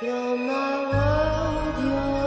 [0.00, 2.17] You're my world, you're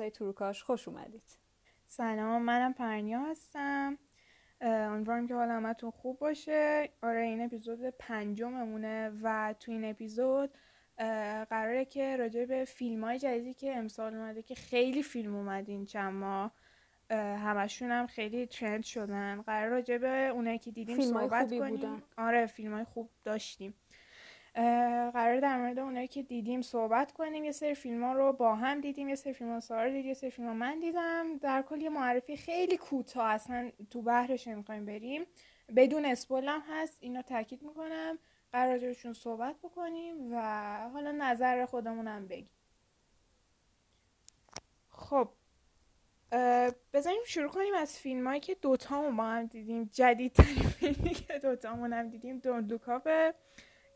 [0.00, 1.38] پادکست های تروکاش خوش اومدید.
[1.86, 3.98] سلام منم پرنیا هستم.
[4.60, 6.88] امیدوارم که حال همتون خوب باشه.
[7.02, 10.50] آره این اپیزود پنجممونه و تو این اپیزود
[11.50, 15.86] قراره که راجع به فیلم های جدیدی که امسال اومده که خیلی فیلم اومد این
[15.86, 16.52] چند ماه
[17.10, 19.42] اه، همشون هم خیلی ترند شدن.
[19.42, 21.76] قرار راجع به اونایی که دیدیم صحبت کنیم.
[21.76, 22.02] بودن.
[22.18, 23.74] آره فیلم های خوب داشتیم.
[25.14, 27.44] قرار در مورد اونایی که دیدیم صحبت کنیم.
[27.44, 30.14] یه سری فیلم ها رو با هم دیدیم یه سری فیلم ها سارا دید یه
[30.14, 31.36] سری فیلم ها من دیدم.
[31.36, 35.26] در کل یه معرفی خیلی کوتاه اصلا تو بحرش نمی‌خوایم بریم.
[35.76, 38.18] بدون اسپول هم هست اینو تاکید می‌کنم.
[38.52, 40.40] قرار راجبشون صحبت بکنیم و
[40.92, 42.50] حالا نظر خودمون هم بگیم.
[44.88, 45.28] خب
[46.92, 49.90] بذاریم شروع کنیم از فیلم هایی که دوتامون با هم دیدیم.
[49.92, 52.80] جدیدترین فیلمی که دوتامون هم دیدیم دون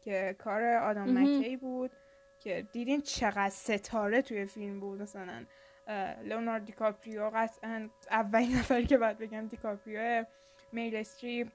[0.04, 1.18] که کار آدم.
[1.18, 1.90] مکی بود
[2.38, 5.02] که دیدین چقدر ستاره توی فیلم بود.
[5.02, 5.44] مثلا
[5.86, 10.24] اه، لئوناردو دیکاپریو قطعا اولین نفری که باید بگم دیکاپریو
[10.72, 11.48] میل استریپ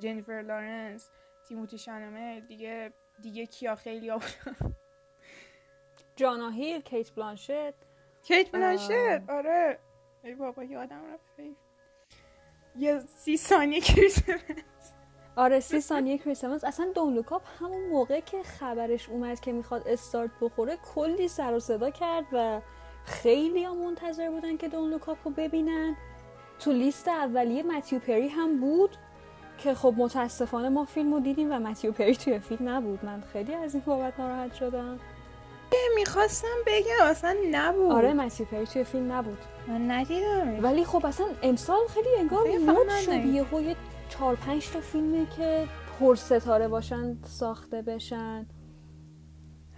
[0.00, 1.10] جنیفر لارنس
[1.48, 4.20] تیموتی شالامه دیگه دیگه کیا؟ خیلی ها
[6.16, 7.74] جونا هیل کیت بلانشت.
[8.22, 8.90] کیت بلانشت؟
[9.28, 9.78] آره.
[10.22, 11.56] ای بابا یادم رفت.
[12.76, 14.40] یه سی ثانیه کریسمس
[15.36, 19.88] آره سی ثانیه کریسمس اصلا Don't Look Up همون موقع که خبرش اومد که می‌خواد
[19.88, 22.60] استارت بخوره کلی سر و صدا کرد و
[23.04, 25.96] خیلی ها منتظر بودن که Don't Look Up رو ببینن.
[26.58, 28.90] تو لیست اولیه متیو پری هم بود
[29.58, 33.04] که خب متاسفانه ما فیلم رو دیدیم و متیو پری توی فیلم نبود.
[33.04, 34.98] من خیلی از این بابت ناراحت شدم.
[35.96, 37.92] می‌خواستم بگم اصلا نبود.
[37.92, 39.38] آره متیو پری توی فیلم نبود.
[39.68, 43.24] من ندیدم ولی خب اصلا امسال خیلی انگار فقط شد.
[43.24, 43.44] یه
[44.18, 45.68] چهار پنج تا فیلمه که
[46.00, 48.46] پر ستاره باشن ساخته بشن.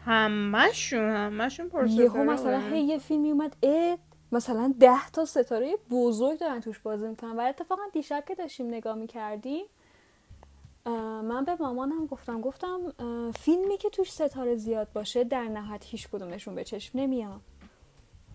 [0.04, 3.98] همشون همشون پرستاره یهو مثلا هی یه فیلمی اومد اه
[4.32, 7.36] مثلا ده تا ستاره بزرگ دارن توش بازی می‌کنن.
[7.36, 9.64] و اتفاقا دیشب که داشتیم نگاه می‌کردیم
[11.22, 12.78] من به مامانم گفتم گفتم
[13.38, 17.40] فیلمی که توش ستاره زیاد باشه در نهایت هیچ کدومشون به چشم نمیاد.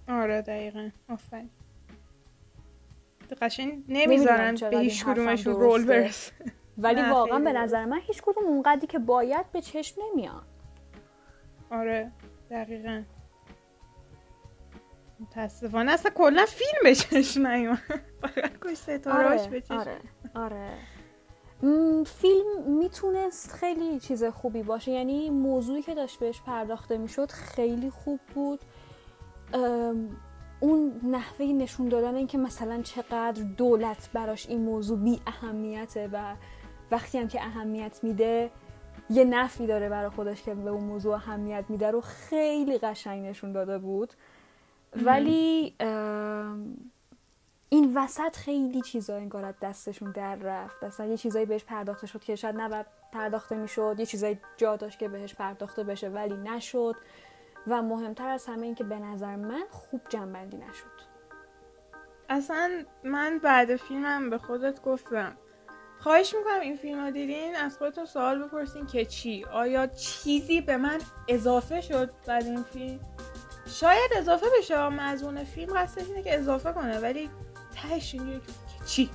[0.10, 0.90] آره دقیقا.
[1.10, 1.50] آفرین.
[3.36, 5.54] قشنگ نمی‌ذارن به هیچ کدومشون.
[5.54, 6.32] رول برسه.
[6.78, 7.54] ولی واقعا به.
[7.54, 10.44] نظر من هیچ کدوم اونقدری که باید به چشم نمیاد.
[11.72, 12.12] آره
[12.50, 13.04] دقیقا.
[15.20, 15.92] متاسفانه.
[15.92, 17.80] اصلا کلا فیلم به چشم نیومد.
[18.22, 19.74] فقط کش ستارهاش به چشم.
[19.74, 19.98] آره
[20.36, 20.70] آره.
[22.06, 24.92] فیلم می‌تونست خیلی چیز خوبی باشه.
[24.92, 28.60] یعنی موضوعی که داشت بهش پرداخته می‌شد خیلی خوب بود.
[30.64, 36.36] اون نحوه نشون دادن اینکه مثلا چقدر دولت براش این موضوع بی اهمیته و
[36.92, 38.52] وقتی هم که اهمیت میده
[39.10, 43.52] یه نفی داره برای خودش که به اون موضوع اهمیت میده رو خیلی قشنگ نشون
[43.52, 44.14] داده بود.
[44.96, 45.76] ولی
[47.70, 50.84] این وسط خیلی چیزا انگار از دستشون در رفت.
[50.84, 55.00] اصلا یه چیزایی بهش پرداخته شد که شاید نباید پرداخته می‌شد یه چیزایی جا داشت
[55.00, 56.96] که بهش پرداخته بشه ولی نشد.
[57.68, 61.12] و مهمتر از همه این که به نظر من خوب جنبندی نشد.
[62.30, 65.38] اصلا من بعد فیلمم به خودت گفتم.
[66.00, 70.78] خواهش می‌کنم این فیلم رو دیدین از خودتون سوال بپرسین که چی؟ آیا چیزی به
[70.78, 73.00] من اضافه شد بعد این فیلم؟
[73.68, 77.30] شاید اضافه بشه مضمون فیلم قصدش اینه که اضافه کنه ولی
[77.76, 79.10] تهش اینجوری که چی؟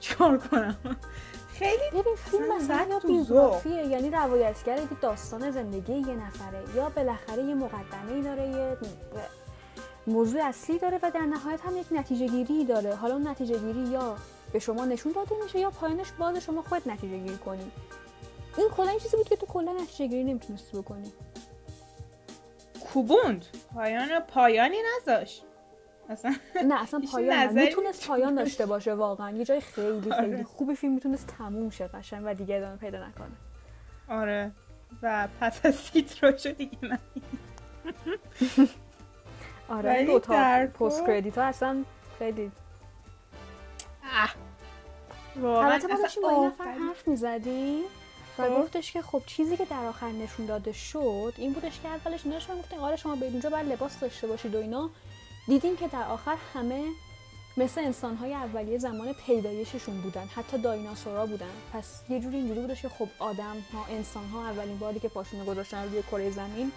[0.00, 0.76] چیکار کنم؟
[1.58, 7.42] خیلی ببین فیلم مثلا تو بیوگرافیه یعنی روایتگر یه داستان زندگی یه نفره یا بالاخره
[7.42, 8.76] یه مقدمه ای داره یه
[10.06, 12.94] موضوع اصلی داره و در نهایت هم یک نتیجه گیری داره.
[12.94, 14.16] حالا اون نتیجه گیری یا
[14.52, 17.70] به شما نشون داده میشه یا پایانش باز شما خود نتیجه گیری کنی.
[18.56, 21.12] این کلا این چیزی بود که تو کلا نتیجه گیری نمی‌تونستی بکنی.
[22.92, 23.46] کوبوند.
[23.74, 25.45] پایان پایانی نذاشت.
[26.08, 29.30] اصلا نه اصلا پایان می‌تونست پایان داشته باشه واقعا.
[29.30, 30.44] یه جای خیلی خیلی آره.
[30.44, 33.36] خوبی فیلم می‌تونست تموم شه قشنگ و دیگه ادامه پیدا نکنه.
[34.08, 34.50] آره.
[35.02, 36.98] و پس از تیتراژو دیگه نه
[39.68, 41.84] آره دو تا پست کردیت ها اصلا
[42.18, 42.52] خیلی
[45.44, 46.64] البته ما داشتیم با این نفر.
[46.64, 47.84] حرف می‌زدیم
[48.38, 48.58] و خب.
[48.58, 52.58] گفتش که خب چیزی که در آخر نشون داده شد این بودش که اولش داشتن
[52.58, 54.90] گفتن آره شما به اینجا باید لباس داشته باشید و اینا.
[55.46, 56.84] دیدیم که در آخر همه
[57.56, 60.26] مثل انسانهای اولیه زمان پیدایششون بودن.
[60.34, 61.50] حتی دایناسورا بودن.
[61.72, 65.44] پس یه جوری اینجوری بودش که خب آدم ها انسان ها اولین باری که پاشونو
[65.44, 66.72] گذاشتن روی کره زمین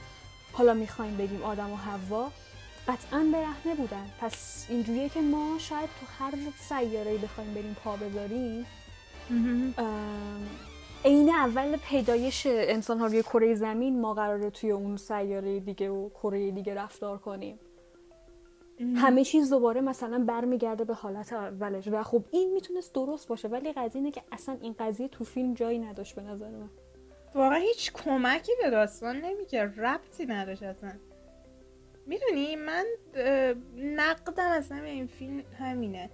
[0.54, 2.32] حالا می‌خوایم بگیم آدم و حوا
[2.88, 4.12] قطعا برهنه بودن.
[4.22, 8.66] پس اینجوریه که ما شاید تو هر سیاره‌ای بخوایم بریم پا بذاریم
[11.06, 16.10] عین اول پیدایش انسان ها روی کره زمین ما قراره توی اون سیاره دیگه و
[16.10, 17.60] کره دیگه رفتار کنیم.
[18.80, 21.88] همه چیز دوباره مثلا برمیگرده به حالت اولش.
[21.88, 25.54] و خب این می‌تونست درست باشه ولی قضیه اینه که اصلا این قضیه تو فیلم
[25.54, 26.70] جایی نداشت به نظر من.
[27.36, 30.92] واقعا هیچ کمکی به داستان نمی‌کرد ربطی نداشت اصلا.
[32.06, 32.86] می‌دونی من
[33.76, 36.10] نقدم اصلا به این فیلم همینه.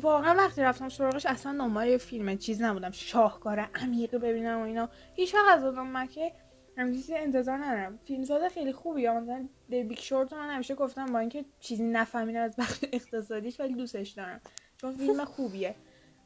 [0.00, 2.90] واقعا وقتی رفتم سراغش اصلا دنبال یه فیلم چیز نبودم.
[2.90, 4.88] شاهکار عمیقی ببینم و اینا.
[5.14, 6.32] هیچ وقت از آدم مکه
[6.76, 7.98] چیزی انتظار ندارم.
[8.04, 12.56] فیلمساز خیلی خوبی یا مثلا بیگ شورت من همیشه گفتم با اینکه چیزی نفهمیدم از
[12.56, 14.40] بخش اقتصادیش ولی دوستش دارم.
[14.76, 15.74] چون فیلم خوبیه.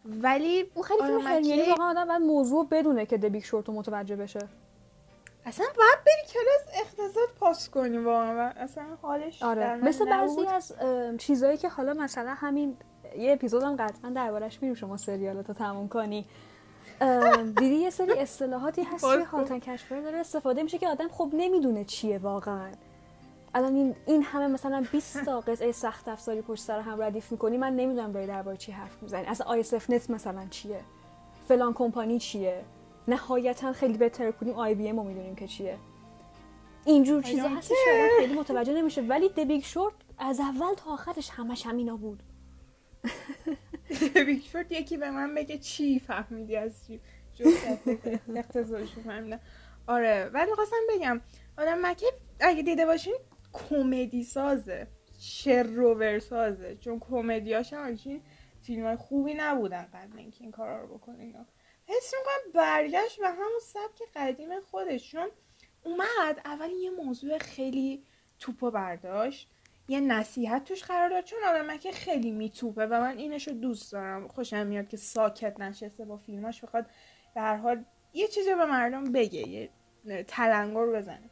[0.04, 3.74] ولی اون خیلی فیلم خیلی یعنی واقعا آدم باید موضوع بدونه که دبیک شورت رو
[3.74, 4.40] متوجه بشه.
[5.44, 8.52] اصلا باید بری کلاس اقتصاد پاس کنی واقعا.
[8.56, 9.76] اصلا حالش آره.
[9.76, 10.46] مثل بعضی.
[10.46, 10.72] از
[11.18, 12.76] چیزایی که حالا مثلا همین
[13.18, 14.74] یه اپیزودم قطعا دربارش میریم.
[14.74, 16.26] شما سریالاتو تموم کنی.
[17.58, 19.24] دیدی یه سری اصطلاحاتی هست که کن.
[19.24, 22.70] هالتن کشفر داره استفاده میشه که آدم خب نمی‌دونه چیه واقعا.
[23.54, 27.56] الان این, این همه مثلا 20 تا قطعه سخت افزاری پشت سر هم ردیف می‌کنی
[27.56, 29.26] من نمی‌دونم داری درباره چی حرف می‌زنی.
[29.26, 30.80] اصلا آیسف نت مثلا چیه؟
[31.48, 32.64] فلان کمپانی چیه؟
[33.08, 35.78] نهایتا خیلی بهتر کنیم IBM رو می‌دونیم که چیه.
[36.84, 39.00] اینجور چیزا هستش که خیلی متوجه نمیشه.
[39.02, 42.22] ولی The Big Short از اول تا آخرش همش همینا بود.
[44.26, 47.00] Big Short یکی به من بگه چی فهمیدی از چی؟
[47.34, 47.88] جفت
[48.36, 49.40] اقتصادش رو فهمیدم
[49.86, 51.20] آره ولی می‌خواستم بگم
[51.58, 52.06] آدم مکی
[52.40, 53.16] اگه دیده باشین
[53.52, 54.86] کمدی سازه
[55.20, 56.76] شر و ور سازه.
[56.76, 57.96] چون کمدیاش هم
[58.62, 61.46] فیلم های خوبی نبودن قبل اینکه این کارا رو بکنه اینا
[61.86, 65.10] حس می‌کنم برگشت به همون سبک قدیم خودش.
[65.10, 65.28] چون
[65.84, 68.04] اومد اول یه موضوع خیلی
[68.38, 69.50] توپو برداشت.
[69.90, 71.24] یه نصیحت توش قرار داد.
[71.24, 74.28] چون آدم که خیلی میتوپه و من اینش رو دوست دارم.
[74.28, 76.86] خوشم میاد که ساکت نشسته با فیلماش بخواد
[77.34, 79.70] به هر حال یه چیزی به مردم بگه یه
[80.26, 81.30] تلنگر بزنه.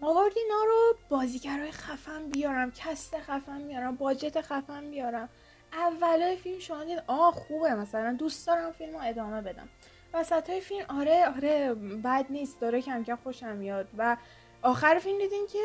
[0.00, 5.28] آورد اینا رو بازیگرای خفن بیارم کست خفن بیارم باجت خفن بیارم.
[5.72, 9.68] اولای فیلم شما دید آه خوبه مثلا دوست دارم فیلم رو ادامه بدم.
[10.14, 13.88] وسط های فیلم آره آره بد نیست داره کم کم خوشم میاد.
[13.98, 14.16] و
[14.62, 15.58] آخر فیلم دیدین که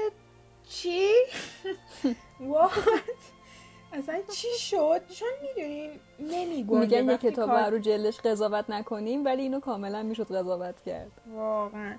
[0.70, 1.10] چی؟
[2.52, 2.78] What؟
[3.94, 9.42] اصلا چی شد؟ چون می‌دونین نمیگنجه میگن یه کتاب کار- رو جلش قضاوت نکنیم ولی
[9.42, 11.96] اینو کاملا می‌شد قضاوت کرد واقعا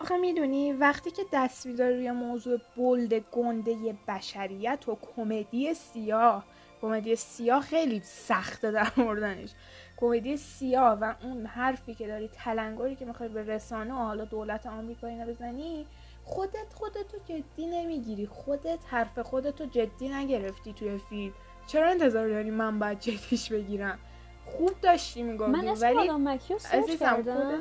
[0.00, 6.44] آخه می‌دونی وقتی که دست روی موضوع بلد گنده بشریت و کمدی سیاه
[6.82, 9.50] کمدی سیاه خیلی سخته در موردنش
[9.96, 14.66] کمدی سیاه و اون حرفی که داری تلنگری که می‌خوای به رسانه و حالا دولت
[14.66, 15.86] آمریکا اینا بزنی
[16.24, 18.26] خودت خودتو جدی نمی‌گیری.
[18.26, 21.32] خودت حرف خودتو جدی نگرفتی توی فیلم.
[21.66, 23.98] چرا انتظار داری من باید جدیش بگیرم؟
[24.46, 27.60] خوب داشتی می‌گفتی من اسم ولی مکی رو کردم خودت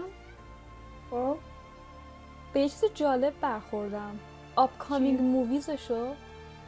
[1.11, 1.37] خب؟
[2.53, 4.19] به یه چیز جالب برخوردم.
[4.55, 6.13] آپکامینگ چی؟ موویزشو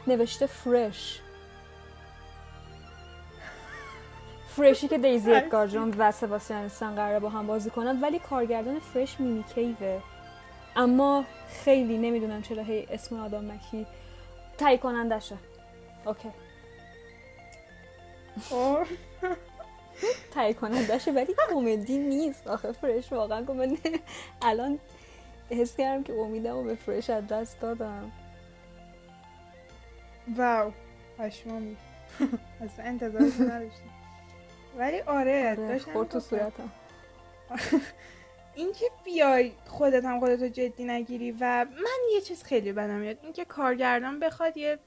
[0.06, 1.20] نوشته فرش
[4.48, 5.34] فرشی که دیزی.
[5.34, 10.00] ادگار جون و سباستیان استن قراره با هم بازی کنن ولی کارگردان فرش میمی کیوه
[10.76, 11.24] اما
[11.64, 13.86] خیلی نمی‌دونم چرا هی اسم آدم مکی
[14.58, 15.36] تهیه کنندشه.
[16.06, 16.28] اوکی.
[20.34, 22.46] تهیه کنندشه ولی کمدی نیست.
[22.46, 23.78] آخه فرش واقعا کمدی
[24.42, 24.78] الان
[25.50, 28.12] حس کردم که امیدم رو به فرش از دست دادم.
[30.36, 30.72] واو.
[31.18, 31.76] پشمامی
[32.64, 33.90] اصلا انتظارش نداشتم.
[34.78, 36.20] ولی آره, آره، داشتم تو.
[36.20, 36.70] صورتم.
[38.56, 43.18] اینکه بیای خودت هم خودتو جدی نگیری و من یه چیز خیلی بدم میاد.
[43.22, 44.78] اینکه کارگردان بخواد یه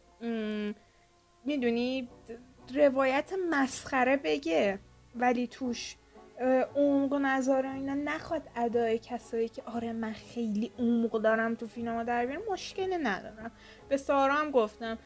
[1.45, 2.09] می‌دونی
[2.73, 4.79] روایت مسخره بگه
[5.15, 5.95] ولی توش
[6.75, 12.25] عمق و اینا نخواد ادای کسایی که آره من خیلی عمق دارم تو فیلم در
[12.25, 13.51] بیارم مشکلی ندارم.
[13.89, 14.97] به سارا هم گفتم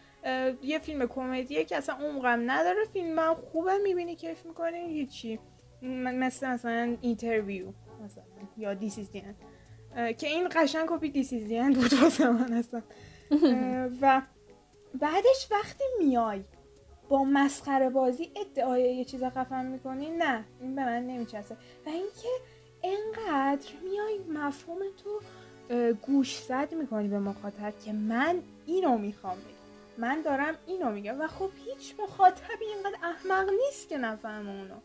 [0.61, 5.39] یه فیلم کمدیه که اصلا عمقم نداره فیلم هم خوبه می‌بینی کیف می‌کنی؟ هیچی.
[5.81, 7.65] مثل مثلا Interview.
[8.01, 8.23] مثلا
[8.57, 9.23] یا This the
[10.17, 12.81] که این قشنگ کپی This Is the بود واسه من اصلا
[14.01, 14.21] و
[14.99, 16.43] بعدش وقتی میای
[17.09, 21.55] با مسخره بازی ادعای یه چیز خفن می‌کنی نه این به من نمیچسه
[21.85, 22.29] و اینکه
[22.83, 25.21] انقدر میای مفهوم تو
[25.93, 29.61] گوش زد می‌کنی به مخاطب که من اینو می‌خوام بگم.
[29.97, 31.21] من دارم اینو میگم.
[31.21, 34.75] و خب هیچ مخاطبی اینقدر احمق نیست که نفهمه اونو.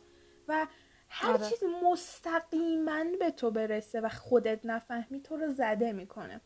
[0.48, 0.66] و
[1.08, 1.48] هر آره.
[1.48, 6.40] چیز مستقیما به تو برسه و خودت نفهمی تو رو زده می‌کنه.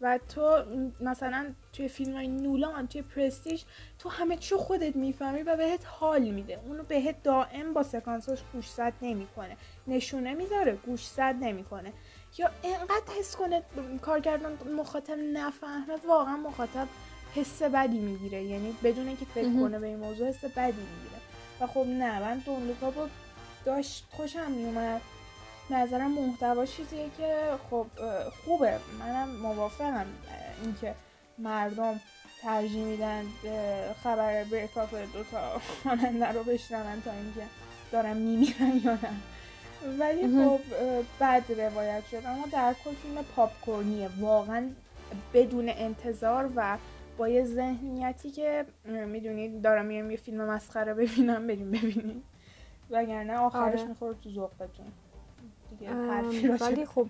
[0.00, 0.64] و تو
[1.00, 3.62] مثلا توی فیلم های نولان توی پرستیج
[3.98, 6.60] تو همه چی خودت می‌فهمی و بهت حال میده.
[6.66, 9.56] اونو بهت دائم با سکانساش گوشزد نمی‌کنه.
[9.86, 11.92] نشونه می‌ذاره گوشزد نمی‌کنه.
[12.38, 13.62] یا انقدر حس کنه
[14.02, 16.88] کارگردان مخاطب نفهمه واقعا مخاطب
[17.34, 18.42] حس بدی می‌گیره.
[18.42, 19.60] یعنی بدون اینکه فکر.
[19.60, 21.20] کنه به این موضوع حس بدی می‌گیره.
[21.60, 23.08] و خب نه من دونلوکا با
[23.64, 25.00] داشت خوشم میومد.
[25.70, 27.86] نظرم محتوا چیزیه که خب
[28.44, 28.78] خوبه.
[29.00, 30.06] منم موافقم
[30.64, 30.94] اینکه
[31.38, 32.00] مردم
[32.42, 33.24] ترجیح میدن
[34.04, 37.42] خبر بریکاپ دوتا خواننده رو بشنون تا اینکه
[37.92, 39.10] دارن میمیرن یا نه.
[39.98, 40.44] ولی.
[40.44, 40.60] خب
[41.20, 42.22] بد روایت شد.
[42.26, 44.08] اما در کل فیلم پاپکورنیه.
[44.20, 44.70] واقعا
[45.34, 46.78] بدون انتظار و
[47.18, 52.31] با یه ذهنیتی که می‌دونید دارم میرم یه فیلم مسخره ببینم بریم ببینید
[52.90, 53.88] وگرنه آخرش آره.
[53.88, 54.86] می‌خوره تو ذوقتون.
[56.48, 57.06] راجع ولی خب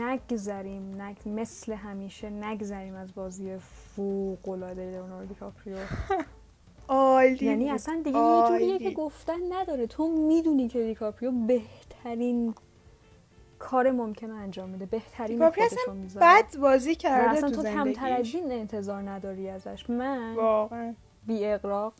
[0.00, 1.16] نگذریم نگ...
[1.26, 5.76] مثل همیشه نگذریم از بازی فوق العاده لئوناردو دیکاپریو.
[6.88, 7.46] عالی.
[7.46, 7.70] یعنی.
[7.70, 8.90] اصلا دیگه یه جوریه که.
[8.90, 9.86] گفتن نداره.
[9.86, 12.54] تو می‌دونی که دیکاپریو بهترین
[13.58, 16.26] کار ممکن رو انجام میده بهترین دیکاپریو خودش رو اصلا می‌ذاره.
[16.42, 19.90] بد بازی کرده اصلا تو تو کمتر از این انتظار نداری ازش.
[19.90, 20.94] من واقعا.
[21.26, 21.92] بی اغراق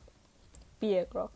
[0.80, 1.30] بی اغراق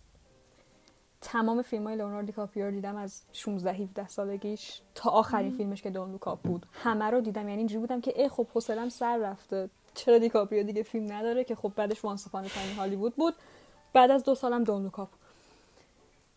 [1.21, 5.91] تمام فیلم های لئوناردو دیکاپریو رو دیدم از 16 17 سالگیش تا آخرین فیلمش که
[5.91, 6.67] Don't Look Up بود.
[6.73, 7.49] همه رو دیدم.
[7.49, 9.71] یعنی اینجوری بودم که ای خب حوصله‌ام سر رفته.
[9.95, 13.35] چرا دیکاپریو دیگه فیلم نداره که خب بعدش Once Upon Hollywood بود.
[13.93, 15.09] بعد از دو سالم Don't Look Up.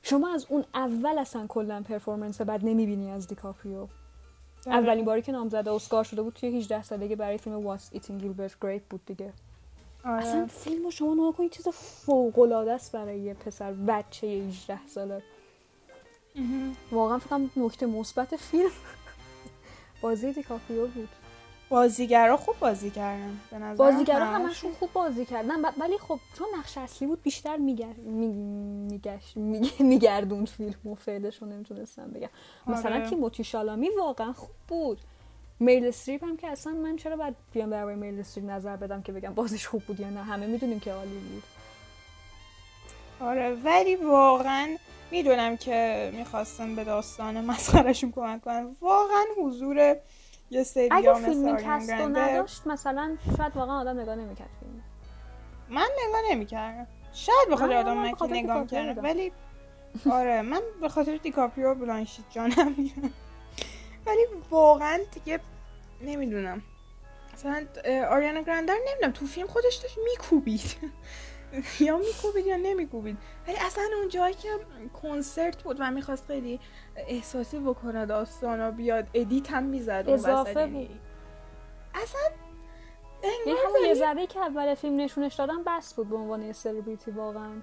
[0.04, 3.88] شما از اون اول اصلا کلا performance بد نمی‌بینی از دیکاپریو؟
[4.66, 8.56] اولین باری که نامزد اسکار شده بود توی 18 سالگی برای فیلم What's Eating Gilbert
[8.62, 9.34] Grape بود دیگه.
[10.06, 10.16] آره.
[10.28, 14.88] اصلا فیلم رو شما نگاه کنید چیز فوق العاده است برای یه پسر بچه 18
[14.88, 15.24] ساله.
[16.92, 18.70] واقعا فکر کنم نکته مثبت فیلم
[20.02, 21.10] بازی دیکاپریو بود
[21.70, 26.78] بازیگرا خوب بازی کردن به نظر بازیگرا همشون خوب بازی کردن ولی خب چون نقش
[26.78, 28.28] اصلی بود بیشتر میگر می-
[28.92, 32.30] میگشت می- میگردوند فیلم و فعلش رو نمی‌تونستم بگم
[32.68, 33.10] مثلا آره.
[33.10, 35.00] تیموتی شالامی واقعا خوب بود
[35.60, 39.12] مریل استریپ هم که اصلا من چرا باید بیام درباره میل استریپ نظر بدم که
[39.12, 41.44] بگم بازیش خوب بود یا نه؟ همه می‌دونیم که عالی بود.
[43.20, 44.78] آره ولی واقعا
[45.12, 48.76] می‌دونم که می‌خواستن به داستان مسخرشون کمک کنن.
[48.82, 49.96] واقعا حضور
[50.52, 54.84] یه سری اگه فیلمی نداشت مثلا شاید واقعا آدم نگاه نمی‌کرد فیلم.
[55.70, 56.88] من نگاه نمی‌کردم.
[57.14, 59.04] شاید به خاطر من- آدم من نگاه دیکاپریو کردم دیدم.
[59.04, 59.32] ولی
[60.12, 63.14] آره من به خاطر دیکاپریو بلانشیت جانم میرم
[64.06, 65.40] ولی واقعا دیگه
[66.02, 66.62] نمی‌دونم.
[67.34, 67.66] مثلا
[68.10, 69.12] آریانا گرانده نمی‌دونم.
[69.12, 70.76] تو فیلم خودش داشت میکوبید.
[71.80, 73.18] یا میکوبید یا نمیکوبید.
[73.48, 74.50] ولی اصلا اون جایی که
[75.02, 76.60] کنسرت بود و می‌خواست خیلی
[76.96, 81.00] احساسی بکنه داستان و بیاد ادیت هم می‌زد اضافه بود.
[81.94, 82.22] اصلا
[83.46, 87.62] این همون یه ذره که اول فیلم نشونش دادن بس بود به عنوان سلبریتی واقعا.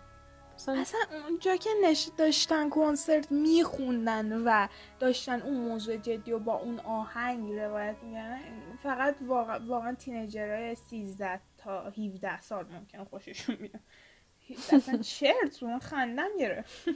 [0.57, 6.55] مثلا اصلا اونجا که نش داشتن کنسرت میخوندن و داشتن اون موضوع جدی و با
[6.55, 8.41] اون آهنگ روایت میگن
[8.83, 13.81] فقط واقعا, واقعا تینیجرهای 13 تا 17 سال ممکن خوششون بیاد.
[14.73, 16.89] اصلا چرت رو من خندم گرفت.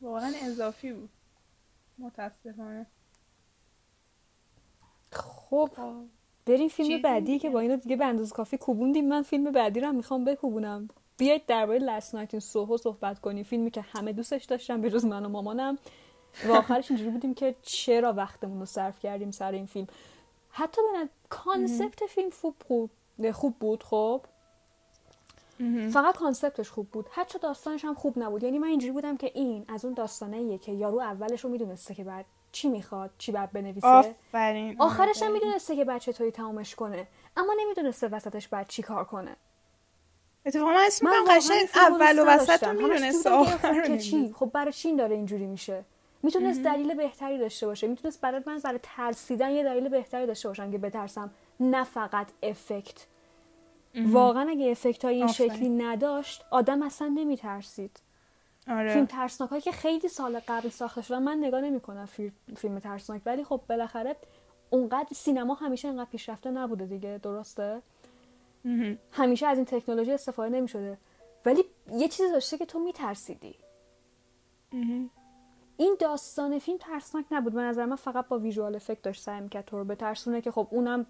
[0.00, 1.10] واقعا اضافی بود.
[1.98, 2.86] متاسفانه.
[5.12, 5.70] خب
[6.46, 7.50] بریم فیلم بعدی که.
[7.50, 9.08] با اینو دیگه به اندازه کافی کوبوندیم.
[9.08, 10.88] من فیلم بعدی رو هم می‌خوام بکوبونم.
[11.22, 13.44] بیایید درباره لست نایت این سوهو صحبت کنیم.
[13.44, 15.78] فیلمی که همه دوستش داشتن به جز من و مامانم.
[16.48, 19.86] و آخرش اینجوری بودیم که چرا وقتمون رو صرف کردیم سر این فیلم.
[20.50, 22.90] حتی به نظر- concept فیلم خوب خوب
[23.32, 24.20] خوب بود خب؟
[25.92, 27.06] فقط concept ش خوب بود.
[27.10, 28.42] حتی داستانش هم خوب نبود.
[28.42, 32.04] یعنی من اینجوری بودم که این از اون داستانه که یارو اولش رو می‌دونسته که
[32.04, 33.86] باید چی می‌خواد چی باید بنویسه.
[33.86, 34.76] آفرین.
[34.82, 35.32] آخرش هم.
[35.32, 37.06] می‌دونسته که باید چطوری تمامش کنه.
[37.36, 39.36] اما نمی‌دونسته وسطش باید چی کار کنه.
[40.46, 44.34] اتفاقا من اسم من قشنگ اول و وسط رو که خب که چی.
[44.36, 45.84] خب برای چی این داره اینجوری میشه؟
[46.22, 47.86] می‌تونست دلیل بهتری داشته باشه.
[47.86, 51.30] می‌تونست برای من برای ترسیدن یه دلیل بهتری داشته باشم که بترسم.
[51.60, 53.06] نه فقط افکت.
[53.94, 55.26] واقعا اگه افکت های این.
[55.26, 58.00] شکلی نداشت آدم اصلا نمیترسید.
[58.64, 59.06] فیلم آره.
[59.06, 63.44] ترسناک هایی که خیلی سال قبل ساخته شدن من نگاه نمی‌کنم فیلم, فیلم ترسناک ولی
[63.44, 64.16] خب بالاخره
[64.70, 67.20] اونقدر سینما همیشه انقدر پیشرفته نبوده دیگه.
[67.22, 67.82] درسته.
[69.12, 70.98] همیشه از این تکنولوژی استفاده نمی شده
[71.44, 73.54] ولی یه چیزی داشته که تو میترسیدی.
[75.76, 77.52] این داستان فیلم ترسناک نبود.
[77.52, 80.68] به نظر من فقط با ویژوال افکت داشت سعی می‌کرد تو رو بترسونه که خب
[80.70, 81.06] اونم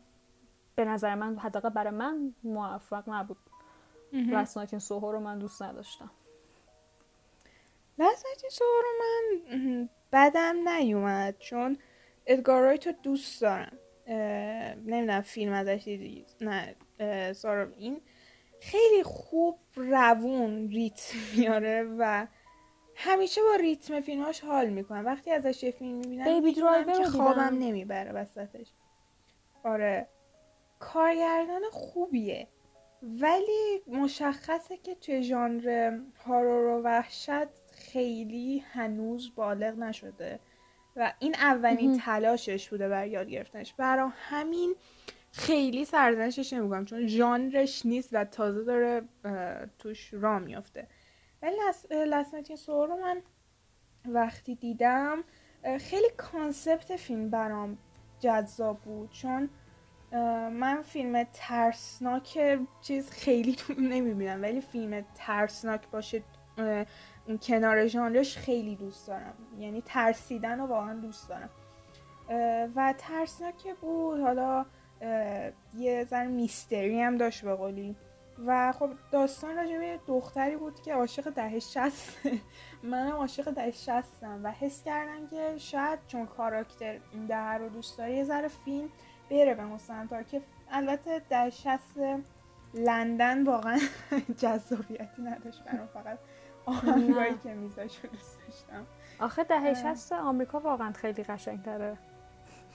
[0.75, 3.37] به نظر من حداقل برای من موفق نبود.
[4.13, 6.11] این سوهو رو من دوست نداشتم.
[7.99, 11.39] لحظه سوهو رو من بدم نیومد.
[11.39, 11.79] چون
[12.27, 13.79] ادگار رایت رو دوست دارم.
[14.87, 16.75] نمی‌دونم فیلم ازش دیدی؟ نه.
[17.33, 18.01] سارا این
[18.61, 22.27] خیلی خوب روون ریتم میاره و
[22.97, 27.59] همیشه با ریتم فیلماش حال می‌کنم وقتی ازش یه فیلم می‌بینم بیبی درایور خوابم.
[27.59, 28.67] نمی‌بره وسطش.
[29.65, 30.09] آره.
[30.79, 32.49] کارگردان خوبیه.
[33.03, 40.41] ولی مشخصه که توی ژانر هارور و وحشت خیلی هنوز بالغ نشده
[40.97, 41.99] و این اولین.
[41.99, 43.75] تلاشش بوده بر یاد گرفتنش.
[43.75, 44.75] برا همین
[45.33, 49.03] خیلی سرزنشش نمی‌کنم چون ژانرش نیست و تازه داره
[49.79, 50.89] توش را میافته.
[51.43, 51.57] ولی
[51.91, 53.23] لسنتی سو رو من
[54.07, 55.25] وقتی دیدم
[55.81, 57.79] خیلی کانسپت فیلم برام
[58.21, 59.11] جذاب بود.
[59.11, 59.51] چون
[60.53, 66.23] من فیلم ترسناک چیز خیلی نمی‌بینم ولی فیلم ترسناک باشه
[67.27, 69.35] اون کنار ژانرش خیلی دوست دارم.
[69.59, 71.51] یعنی ترسیدن رو واقعا دوست دارم.
[72.77, 74.21] و ترسناک بود.
[74.21, 74.67] حالا
[75.75, 77.97] یه ذره میستری هم داشت به قولی.
[78.47, 82.19] و خب داستان راجع به یه دختری بود که عاشق دهه شست.
[82.83, 87.99] منم عاشق دهه شستم و حس کردم که شاید چون کاراکتر این دهه رو دوست
[87.99, 88.89] داره یه ذره فیلم
[89.31, 91.99] بره به اون سمت که البته دهه شست
[92.75, 93.79] لندن واقعا
[94.43, 96.19] جذابیتی نداشت برام فقط
[96.67, 98.87] آهنگایی که میذاش رو دوست داشتم.
[99.21, 99.95] آخه دهه.
[99.95, 101.99] 60 آمریکا واقعا خیلی قشنگ تره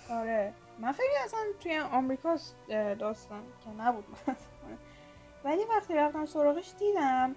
[0.09, 0.53] آره.
[0.79, 2.37] من فکر اصلا توی آمریکا
[2.99, 4.05] داستان که نبود
[5.43, 7.35] ولی وقتی رفتم سراغش دیدم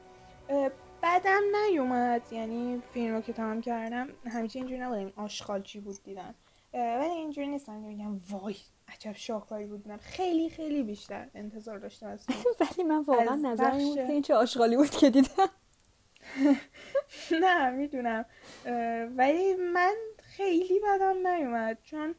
[1.03, 2.23] بدم نیومد.
[2.33, 4.99] یعنی فیلم رو که تمام کردم همیشه اینجوری نبودم.
[4.99, 6.35] این آشغالچی بود دیدم.
[6.75, 8.57] ولی اینجوری نیستم که میگم وای
[8.89, 9.97] عجب شاهکاری بود دیدم.
[9.97, 12.27] خیلی خیلی بیشتر انتظار داشتم از.
[12.61, 15.49] ولی من واقعا نظرم این بود که این چه آشغالی بود که دیدم.
[17.43, 18.25] نه می‌دونم.
[19.17, 21.79] ولی من خیلی بدم نیومد.
[21.83, 22.15] چون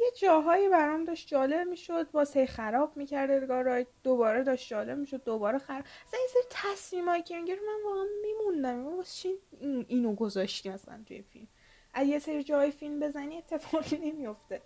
[0.00, 5.58] یه جاهایی برام داشت جالب می‌شد واسه خراب می‌کرد ادگار دوباره داشت جالب می‌شد دوباره
[5.58, 5.84] خراب.
[6.06, 9.28] اصلا این سری تصمیمایی که می‌گیره من واقعا میموندم واسه
[9.60, 11.48] این- اینو گذاشتی مثلا توی فیلم؟
[11.94, 14.62] از یه سری جای فیلم بزنی اتفاقی نمیفته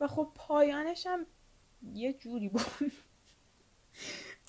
[0.00, 1.26] و خب پایانش هم
[1.94, 2.62] یه جوری بود.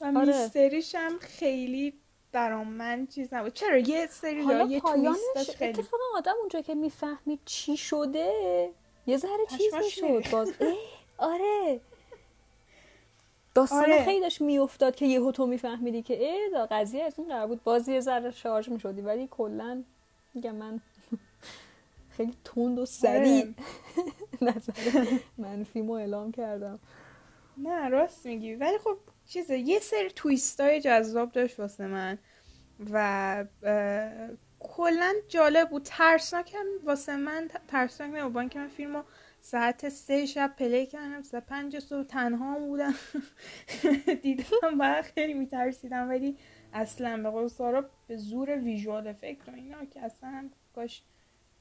[0.01, 0.25] و آره.
[0.25, 1.99] میستریش هم خیلی
[2.31, 3.53] برام من چیز نبود.
[3.53, 5.69] چرا؟ یه سری حالا یه پایانش خیلی.
[5.79, 8.73] اتفاقا آدم اونجا که می‌فهمید چی شده
[9.07, 10.31] یه ذره چیز می‌شد.
[10.31, 10.53] باز
[11.17, 11.81] آره
[13.53, 14.05] داستان آره.
[14.05, 17.87] خیلی داشت میافتاد که یهو تو میفهمیدی که دا قضیه از این قرار بود باز
[17.87, 19.83] یه ذره شارژ می‌شدی ولی کلا
[20.33, 20.81] میگم من
[22.17, 23.53] خیلی تند و سریع آره.
[24.55, 25.05] نظر
[25.37, 26.79] منفیمو اعلام کردم
[27.57, 32.17] نه راست میگی ولی خب چیزه یه سری تویست های جذاب داشت واسه من
[32.91, 33.45] و
[34.59, 35.83] کلا جالب بود.
[35.85, 39.03] ترسناک هم واسه من ترسناک نبود اینکه من فیلم رو
[39.41, 42.93] ساعت سه شب پلی کردم ساعت پنج صبح تنها بودم.
[44.23, 46.37] دیدم و خیلی میترسیدم ولی
[46.73, 51.03] اصلا به قول سارا به زور ویژوال افکت و اینا که اصلا کاش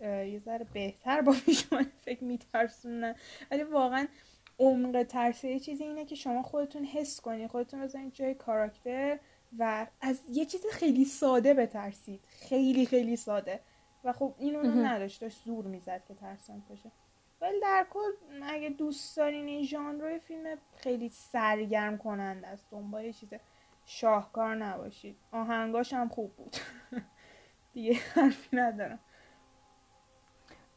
[0.01, 3.15] اه، یه ذره بهتر با ویژوال افکت میترسونن
[3.51, 4.07] ولی واقعا
[4.59, 9.19] عمق ترسه یه چیزی اینه که شما خودتون حس کنید خودتون بزنید جای کاراکتر.
[9.59, 12.21] و از یه چیز خیلی ساده بترسید.
[12.29, 13.61] خیلی خیلی ساده.
[14.05, 14.87] و خب این اونو.
[14.87, 16.91] نداشت داشت زور می‌زد که ترسناک باشه
[17.41, 18.11] ولی در کل
[18.43, 23.29] اگه دوست دارین این ژانر فیلم خیلی سرگرم کننده است دنبال یه چیز
[23.85, 25.17] شاهکار نباشید.
[25.33, 26.57] آهنگاش هم خوب بود.
[27.75, 28.99] دیگه حرفی ندارم.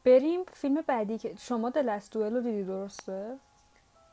[0.04, 3.38] بریم فیلم بعدی که شما دلست دوئل رو دیدی درسته؟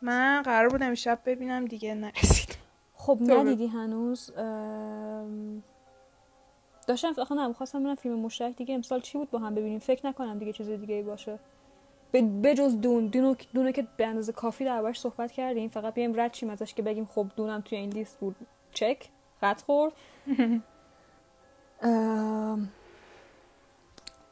[0.02, 2.65] من قرار بودم شب ببینم دیگه نرسید
[3.06, 4.30] خب ندیدی هنوز؟
[6.86, 10.06] داشتم آخه نه می‌خواستم ببینم فیلم مشترک دیگه امسال چی بود با هم ببینیم؟ فکر
[10.06, 11.38] نکنم دیگه چیز دیگه ای باشه.
[12.12, 16.34] به بجز دون دونو دونه که به اندازه کافی دربارش صحبت کردیم فقط بیایم رد
[16.34, 18.36] شیم ازش که بگیم خب دونم توی این لیست بود.
[18.72, 19.08] چک.
[19.40, 19.92] خط خورد.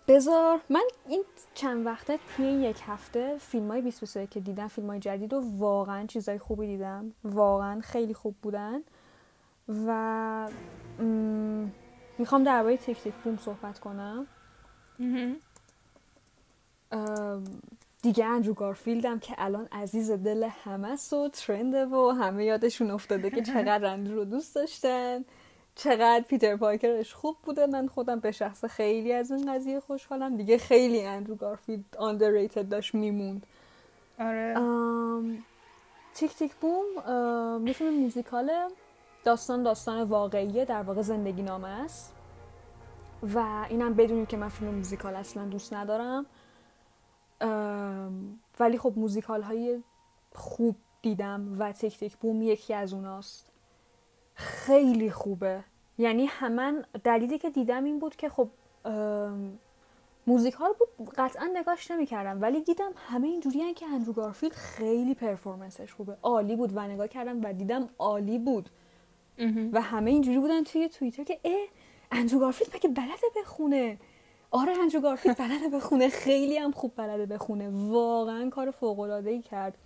[0.09, 4.87] بذار من این چند وقته توی این یک هفته فیلم های 2021 که دیدم فیلم
[4.87, 7.13] های جدید و واقعا چیزای خوبی دیدم.
[7.25, 8.81] واقعا خیلی خوب بودن.
[9.69, 10.49] و
[10.99, 11.67] م،
[12.19, 14.27] می‌خوام درباره تیک تیک بوم صحبت کنم.
[18.03, 23.31] دیگه اندرو گارفیلدم که الان عزیز دل همه است و ترنده و همه یادشون افتاده
[23.31, 25.25] که چقدر اندرو رو دوست داشتن.
[25.75, 27.67] چقدر پیتر پارکرش خوب بوده.
[27.67, 30.37] من خودم به شخصه خیلی از این قضیه خوشحالم.
[30.37, 33.47] دیگه خیلی اندرو گارفیلد underrated داشت میموند.
[34.21, 34.55] آره.
[34.59, 35.39] ام،
[36.15, 38.69] Tick Tick Boom ام، یه فیلم موزیکاله
[39.25, 42.15] داستان داستان واقعیه در واقع زندگی نامه است.
[43.35, 46.27] و اینم بدونید که من فیلم موزیکال اصلا دوست ندارم.
[48.61, 49.83] ولی خب موزیکال های
[50.35, 53.51] خوب دیدم و Tick Tick Boom یکی از اوناست.
[54.35, 55.65] خیلی خوبه.
[55.99, 58.49] یعنی همون دلیلی که دیدم این بود که خب
[58.85, 59.59] ام،
[60.27, 65.93] موزیکال بود قطعا نگاش نمی‌کردم ولی دیدم همه اینجوری که اندرو گارفیلد خیلی performance ش
[65.93, 66.17] خوبه.
[66.23, 68.69] عالی بود و نگاه کردم و دیدم عالی بود.
[69.73, 71.67] و همه اینجوری بودن توی توییتر که اه
[72.11, 73.99] اندرو گارفیلد مگه بلده بخونه؟
[74.51, 76.09] آره اندرو گارفیلد بلده بخونه.
[76.09, 77.71] خیلی هم خوب بلده بخونه.
[77.93, 79.79] واقعا کار فوق العاده ای کرد.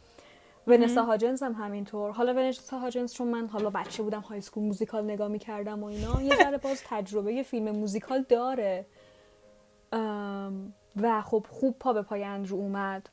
[0.66, 2.10] ونسا هاجنز هم همینطور.
[2.10, 6.22] حالا ونسا هاجنز چون من حالا بچه بودم High School Musical نگاه می‌کردم و اینا
[6.22, 8.86] یه ذره باز تجربه فیلم موزیکال داره.
[10.96, 13.08] و خب خوب پا به پای اندرو اومد.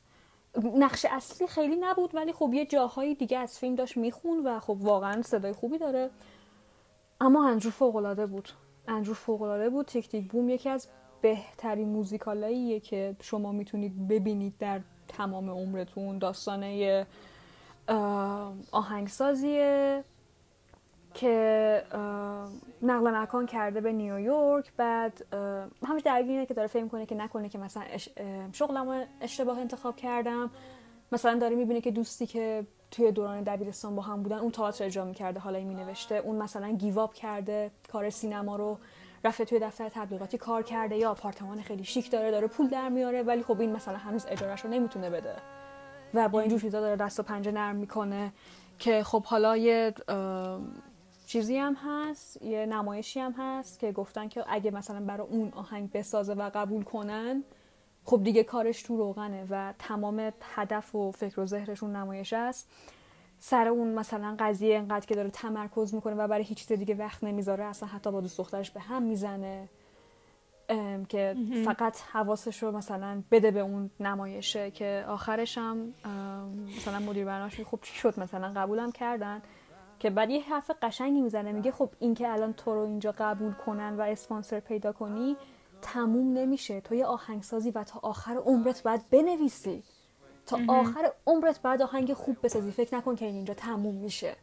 [0.76, 4.76] نقش اصلی خیلی نبود ولی خب یه جاهایی دیگه از فیلم داشت میخوند و خب
[4.80, 6.10] واقعا صدای خوبی داره.
[7.20, 8.48] اما اندرو فوقالعاده بود.
[8.88, 9.86] اندرو فوقالعاده بود.
[9.86, 10.88] Tick Tick Boom یکی از
[11.22, 16.18] بهترین موزیکالاییه که شما می‌تونید ببینید در تمام عمرتون.
[16.18, 17.06] داستانه
[18.72, 20.04] آهنگسازیه
[21.14, 21.82] که
[22.82, 25.24] نقل مکان کرده به نیویورک بعد
[25.86, 29.04] همش درگیر اینه که داره فهم کنه که نکنه که مثلا اش- اه، شغلم رو
[29.20, 30.50] اشتباه انتخاب کردم.
[31.12, 35.04] مثلا داره می‌بینه که دوستی که توی دوران دبیرستان با هم بودن اون تئاتر اجرا
[35.04, 36.14] می‌کرده حالا این مینوشته.
[36.14, 38.78] اون مثلا گیواب کرده کار سینما رو
[39.24, 43.22] رفته توی دفتر تبلیغاتی کار کرده یا آپارتمان خیلی شیک داره داره پول در میاره
[43.22, 45.36] ولی خب این مثلا هنوز اجارش رو نمی‌تونه بده.
[46.14, 48.32] و با اینجور چیزا داره دست و پنجه نرم می‌کنه
[48.78, 49.94] که خب حالا یه
[51.26, 55.92] چیزی هم هست یه نمایشی هم هست که گفتن که اگه مثلا برای اون آهنگ
[55.92, 57.44] بسازه و قبول کنن
[58.04, 62.68] خب دیگه کارش تو روغنه و تمام هدف و فکر و ذهنشون نمایش است.
[63.38, 67.24] سر اون مثلا قضیه انقدر که داره تمرکز می‌کنه و برای هیچ چیز دیگه وقت
[67.24, 69.68] نمی‌ذاره اصلا حتی با دوست دخترش به هم می‌زنه.
[71.08, 75.94] که فقط حواسش رو مثلا بده به اون نمایشه که آخرش هم
[76.76, 79.42] مثلا مدیر برنامه‌اش میگه خب چی شد مثلا قبولم کردن.
[79.98, 83.52] که بعد یه حرف قشنگی می‌زنه میگه خب این که الان تو رو اینجا قبول
[83.52, 85.36] کنن و اسپانسر پیدا کنی
[85.82, 86.80] تموم نمیشه.
[86.80, 89.82] تو یه آهنگسازی و تا آخر عمرت باید بنویسی.
[90.46, 92.70] تا آخر عمرت بعد آهنگ خوب بسازی.
[92.70, 94.36] فکر نکن که این اینجا تموم میشه.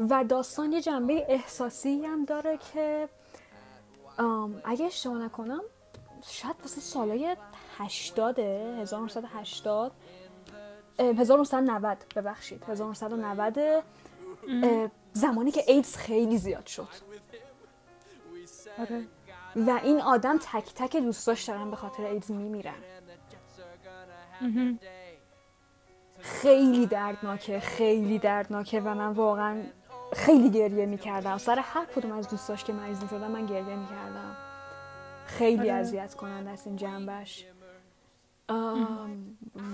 [0.00, 3.08] و داستان یه جنبه احساسی هم داره که
[4.64, 5.60] اگه اشتباه نکنم
[6.26, 7.36] شاید واسه سالای
[7.78, 9.92] 80 1980
[10.98, 16.88] اه، 1990 ببخشید 1990 اه، زمانی که ایدز خیلی زیاد شد.
[18.78, 19.06] آره.
[19.56, 22.74] و این آدم تک تک دوستاش دارن به خاطر ایدز میمیرن.
[26.20, 29.62] خیلی دردناکه خیلی دردناکه و من واقعا
[30.12, 31.38] خیلی گریه می‌کردم.
[31.38, 34.36] سر هر کدوم از دوستاش که مریض می‌شدم من گریه می‌کردم.
[35.26, 35.72] خیلی آره.
[35.72, 37.46] اذیت کننده است این جنبش.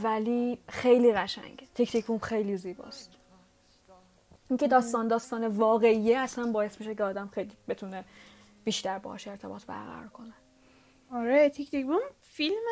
[0.03, 1.67] ولی خیلی قشنگه.
[1.75, 3.11] تیک تیک بوم خیلی زیباست.
[4.51, 8.05] اینکه داستان داستان واقعیه اصلا باعث میشه که آدم خیلی بتونه
[8.65, 10.33] بیشتر باهاش ارتباط برقرار کنه.
[11.13, 12.63] آره تیک تیک بوم فیلم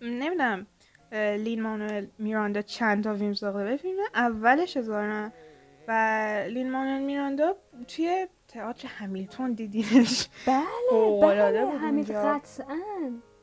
[0.00, 0.66] نمی‌دونم
[1.12, 5.32] لین مانوئل میراندا چند تا فیلم ساخته؟ فیلم اولش هزارن
[5.88, 7.56] و لین مانوئل میراندا
[7.88, 10.28] توی تئاتر همیلتون دیدینش.
[10.46, 10.62] بله
[11.22, 12.22] بله اونجا.
[12.22, 12.80] قطعا.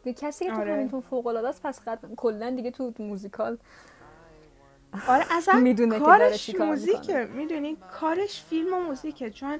[0.04, 0.74] به کسی که تو آره.
[0.74, 3.58] همینطور فوق العاده است پس قطعا کلا دیگه تو موزیکال
[5.08, 7.26] آره اصلا می‌دونه که کارش کار موزیکه.
[7.26, 9.60] می‌دونی کارش فیلم و موزیکه چون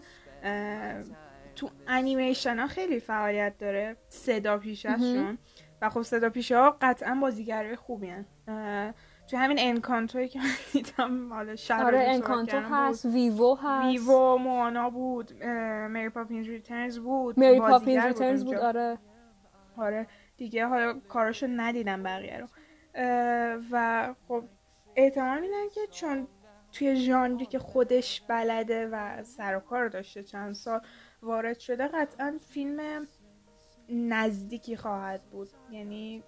[1.56, 3.98] تو انیمیشن ها خیلی فعالیت داره.
[4.10, 5.38] صدا پیششون
[5.82, 8.26] و خب صدا پیشه ها قطعا بازیگرای خوبی هستن.
[9.32, 12.66] تو همین Encanto ی که من دیدم حالا شهر آره Encanto بود.
[12.72, 15.44] هست Vivo هست Vivo Moana بود
[15.90, 18.68] Mary Poppins Returns بود Mary Poppins Returns بود اونجا.
[18.68, 18.98] آره
[19.78, 22.48] آره دیگه حالا کاراشو ندیدم بقیه رو
[23.72, 24.44] و خب
[24.96, 26.28] احتمال میدن که چون
[26.72, 30.82] توی ژانری که خودش بلده و سر و کار داشته چند سال
[31.22, 33.08] وارد شده قطعا فیلم
[33.92, 35.50] نزدیکی خواهد بود.
[35.72, 36.24] یعنی.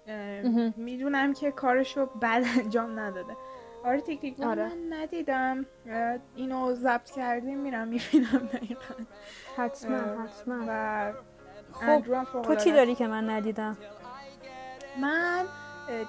[0.76, 3.36] می‌دونم که کارشو بد انجام نداده.
[3.84, 4.40] آره Tick Tick.
[4.40, 4.68] آره.
[4.68, 5.66] من ندیدم.
[6.36, 8.94] اینو ضبط کردیم میرم می‌بینم دقیقا.
[9.56, 10.64] حتما حتما.
[10.68, 11.12] و
[11.72, 12.72] خب تو چی.
[12.72, 13.76] داری که من ندیدم؟
[15.00, 15.44] من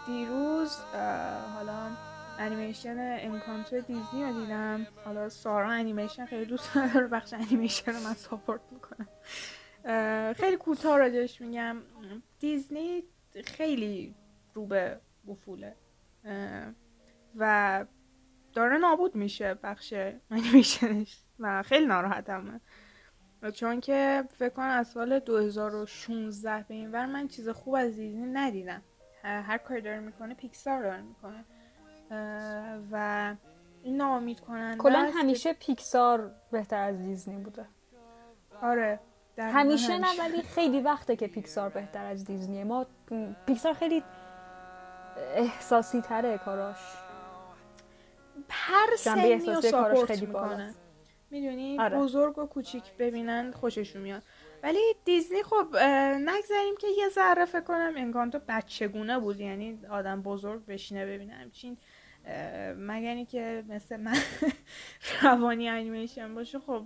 [0.07, 0.77] دیروز
[1.55, 1.73] حالا
[2.39, 4.87] انیمیشن Encanto دیزنی رو دیدم.
[5.05, 9.07] حالا سارا انیمیشن خیلی دوست نداره بخش انیمیشن رو من support می‌کنم
[10.33, 11.77] خیلی کوتاه راجش میگم.
[12.39, 13.03] دیزنی
[13.45, 14.15] خیلی
[14.53, 15.75] رو به افوله
[16.25, 16.73] اه،
[17.35, 17.85] و
[18.53, 19.93] داره نابود میشه بخش
[20.31, 21.23] انیمیشنش.
[21.39, 22.61] و خیلی ناراحتم
[23.53, 28.25] چون که فکر کنم از سال 2016 به این ور من چیز خوب از دیزنی
[28.25, 28.81] ندیدم.
[29.23, 31.45] هر, کاری داره می‌کنه پیکسار داره می‌کنه.
[32.91, 33.35] و
[33.83, 37.65] این ناامید کننده کلا همیشه پیکسار بهتر از دیزنی بوده.
[38.61, 38.99] آره.
[39.37, 42.85] همیشه نه ولی خیلی وقته که پیکسار بهتر از دیزنیه ما
[43.47, 44.03] پیکسار خیلی
[45.35, 46.77] احساسی تره کاراش.
[48.49, 50.75] هر سنی رو کاراش ساپورت خیلی می‌کنه.
[51.31, 51.97] می‌دونی؟ آره.
[51.97, 54.23] بزرگ و کوچیک ببینن خوششون میاد.
[54.63, 55.77] ولی دیزنی خب
[56.19, 59.39] نگذاریم که یه ذره فکر کنم انکانتو بچگونه بود.
[59.39, 61.77] یعنی آدم بزرگ بشینه ببینه همچین
[62.77, 64.17] مگر اینی که مثل من
[65.21, 66.83] روانی انیمیشن باشه خب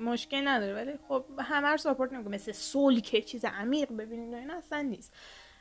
[0.00, 0.74] مشکل نداره.
[0.74, 2.34] ولی خب همه رو ساپورت نمی‌کنه.
[2.34, 5.12] مثل سول که چیز عمیق ببینید و این اصلا نیست.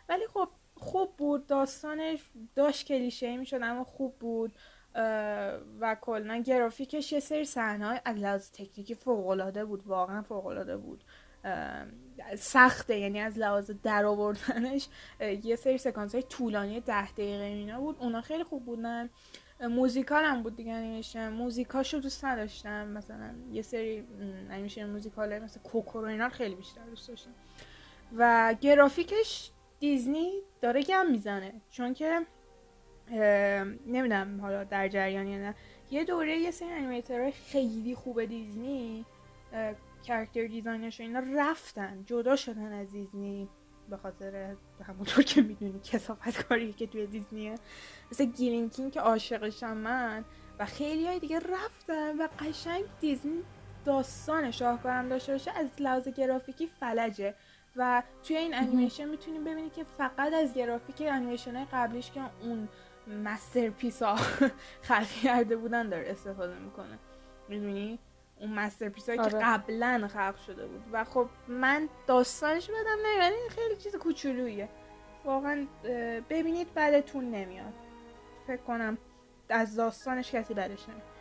[0.10, 1.48] ولی خب خوب بود.
[1.48, 2.20] داستانش
[2.56, 4.52] داشت کلیشه می‌شد اما خوب بود.
[5.80, 9.88] و کلا گرافیکش یه سری صحنه از لحاظ تکنیکی فوق العاده بود.
[9.88, 11.04] واقعا فوق العاده بود.
[12.38, 14.88] سخته یعنی از لحاظ در آوردنش
[15.44, 17.98] یه سری سکانس های طولانی ده دقیقه اینا بود.
[18.00, 19.10] اونا خیلی خوب بودن.
[19.62, 22.88] موزیکال هم بود دیگه انیمیشن موزیکاشو دوست نداشتم.
[22.88, 24.04] مثلا یه سری
[24.50, 27.32] انیمیشن موزیکال مثل Coco رو اینا رو خیلی بیشتر دوست داشتم.
[28.18, 30.32] و گرافیکش دیزنی
[30.62, 31.54] داره گند می‌زنه.
[31.70, 32.22] چون که
[33.88, 35.56] نمی‌دونم حالا در جریان یا نه.
[35.92, 39.06] یه دوره یه سری animator های خیلی خوب دیزنی
[40.08, 43.50] character designer ش و اینا رفتن جدا شدن از دیزنی
[43.90, 44.56] به خاطر
[44.88, 47.56] همونطور که می‌دونی کثافت کاری که توی دیزنیه.
[48.12, 50.26] مثل گلن کین که عاشقشم من
[50.60, 53.44] و خیلی های دیگه رفتن و قشنگ دیزنی
[53.86, 57.36] داستان شاهکارم داشته باشه از لحاظ گرافیکی فلجه.
[57.76, 62.68] و توی این انیمیشن می‌تونیم ببینید که فقط از گرافیک انیمیشن های قبلیش که اون
[63.24, 64.16] masterpiece ها
[64.88, 67.00] خلق کرده بودن داره استفاده می‌کنه.
[67.50, 68.00] می‌دونی؟
[68.40, 69.40] اون masterpiece هایی که آره.
[69.44, 70.84] قبلا خلق شده بود.
[70.92, 73.34] و خب من داستانش بدم نمیاد.
[73.34, 74.70] این خیلی چیز کوچولویه.
[75.26, 75.68] واقعا
[76.30, 77.74] ببینید بعدتون نمیاد.
[78.48, 78.98] فکر کنم
[79.50, 81.16] از داستانش کسی بدش نمیاد.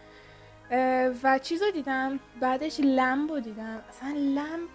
[1.23, 2.21] و چیز رو دیدم.
[2.41, 3.83] بعدش لمب رو دیدم.
[3.89, 4.69] اصلا لمب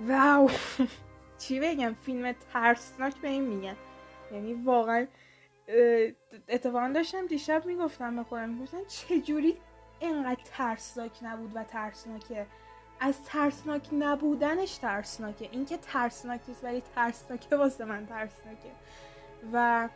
[0.00, 0.50] واو.
[1.38, 3.76] چی بگم؟ فیلم ترسناک به این میگن.
[4.32, 5.06] یعنی واقعا
[6.48, 9.56] اتفاقا داشتم دیشب می‌گفتم به خودم می‌گفتم چجوری
[10.00, 12.46] اینقدر ترسناک نبود و ترسناکه
[13.00, 15.48] از ترسناک نبودنش ترسناکه.
[15.52, 18.70] اینکه ترسناک نیست ولی ترسناکه واسه من ترسناکه.
[19.52, 19.88] و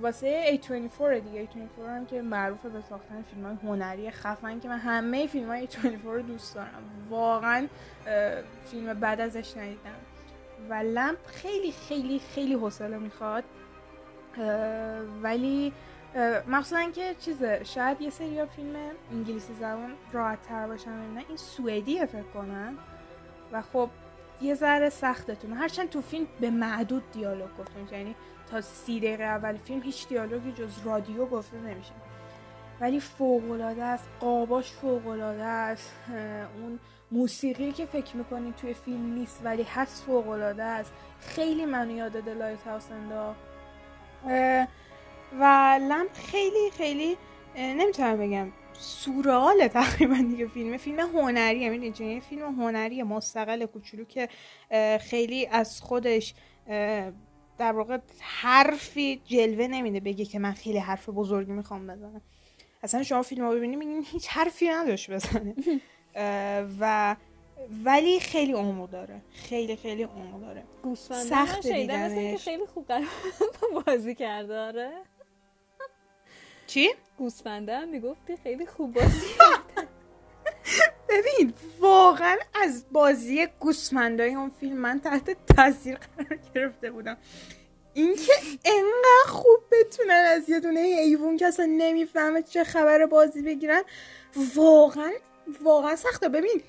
[0.00, 1.46] واسه A24 دیگه.
[1.46, 5.66] A24 هم که معروفه به ساختن فیلم های هنری خفن که من همه فیلم های
[5.66, 7.08] A24 رو دوست دارم.
[7.10, 7.66] واقعا
[8.64, 9.90] فیلم بعد ازش ندیدم.
[10.68, 13.44] و لمپ خیلی خیلی خیلی حوصله می‌خواد.
[15.22, 15.72] ولی
[16.48, 18.76] مخصوصا که چیزه شاید یه سری فیلم
[19.12, 22.78] انگلیسی زبان راحت تر باشن ببینن این سوئدیه فکر کنم
[23.52, 23.90] و خب
[24.40, 25.54] یه ذره سختتونه.
[25.54, 28.14] هرچند تو فیلم به معدود دیالوگ گفته یعنی
[28.50, 31.92] تا سی دقیقه اول فیلم هیچ دیالوگی جز رادیو گفته نمیشه.
[32.80, 35.94] ولی فوقالعاده است قاباش فوقالعاده است.
[36.62, 36.78] اون
[37.12, 40.92] موسیقی که فکر می‌کنی توی فیلم نیست ولی هست فوقالعاده است.
[41.20, 43.40] خیلی منو یاد Lighthouse انداخت
[45.40, 45.44] و
[45.88, 47.16] Lamb خیلی خیلی
[47.56, 54.28] نمی‌تونم بگم سورئال تقریبا دیگه فیلم فیلم هنریه می‌دونی یه فیلم هنری مستقل کوچولو که
[55.00, 56.34] خیلی از خودش
[57.58, 62.20] در واقع حرفی جلوه نمیده بگه که من خیلی حرف بزرگی می‌خوام بزنم.
[62.82, 65.54] اصلا شما فیلم رو ببینید میگین هیچ حرفی نداشت بزنه.
[66.80, 67.16] و
[67.84, 69.20] ولی خیلی عمق داره.
[69.32, 70.64] خیلی خیلی عمق داره.
[71.28, 72.44] سخت دیدنش.
[72.44, 72.86] خیلی خوب
[73.86, 74.90] بازی کرده آره.
[76.66, 79.26] چی؟ گوسفنده هم می‌گفتی خیلی خوب بازی
[81.08, 87.16] ببین واقعا از بازی گوسفندای اون فیلم من تحت تاثیر قرار گرفته بودم.
[87.94, 88.32] اینکه
[88.64, 93.82] انقدر خوب بتونن از یه دونه حیوان که اصلا نمی‌فهمه چه خبر بازی بگیرن
[94.54, 95.12] واقعا
[95.62, 96.28] واقعا سخته.
[96.28, 96.62] ببین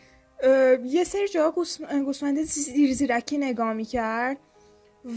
[0.85, 1.51] یه سری جا
[2.05, 4.37] گوسفند زیر زیرکی نگاه می‌کرد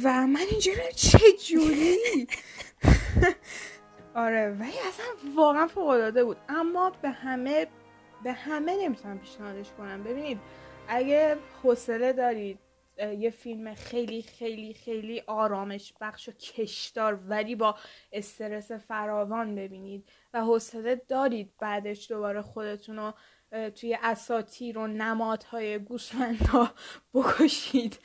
[0.04, 2.28] و من اینجوری بودم، چه جوری
[4.18, 6.36] آره ولی اصلا واقعا فوق العاده بود.
[6.48, 7.66] اما به همه
[8.24, 10.02] به همه نمی‌تونم پیشنهادش کنم.
[10.04, 10.38] ببینید
[10.88, 12.58] اگه حوصله دارید
[13.18, 17.74] یه فیلم خیلی خیلی خیلی آرامش بخش و کشدار ولی با
[18.12, 23.12] استرس فراوان ببینید و حوصله دارید بعدش دوباره خودتون رو
[23.70, 26.70] توی اساتیر و نمادهای گوسفندها
[27.14, 27.98] بکشید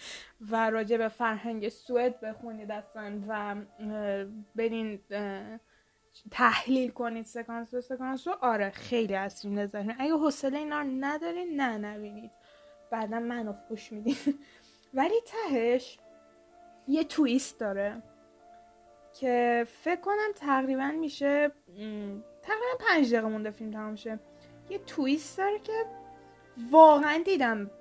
[0.51, 3.55] و راجع به فرهنگ سوئد بخونید اصلا و
[4.55, 4.99] برین
[6.31, 9.69] تحلیل کنید سکانس به سکانس رو؟ آره خیلی از فیلم.
[9.99, 12.31] اگه حوصله اینا رو ندارین نه نبینید
[12.91, 14.15] بعدا منو خوش میدین.
[14.93, 15.97] ولی تهش
[16.87, 18.03] یه تویست داره
[19.13, 21.51] که فکر کنم تقریبا میشه
[22.41, 24.19] تقریبا پنج دقیقه مونده فیلم تمام شه.
[24.69, 25.85] یه تویست داره که
[26.71, 27.71] واقعا دیدم.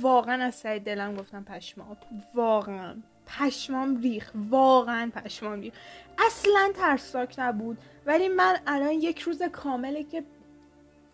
[0.00, 1.96] واقعا از سعی دلم گفتم پشمام.
[2.34, 2.94] واقعا.
[3.28, 5.74] پشمام ریخ واقعا پشمام ریخ
[6.18, 10.24] اصلا ترسناک نبود ولی من الان یک روز کامله که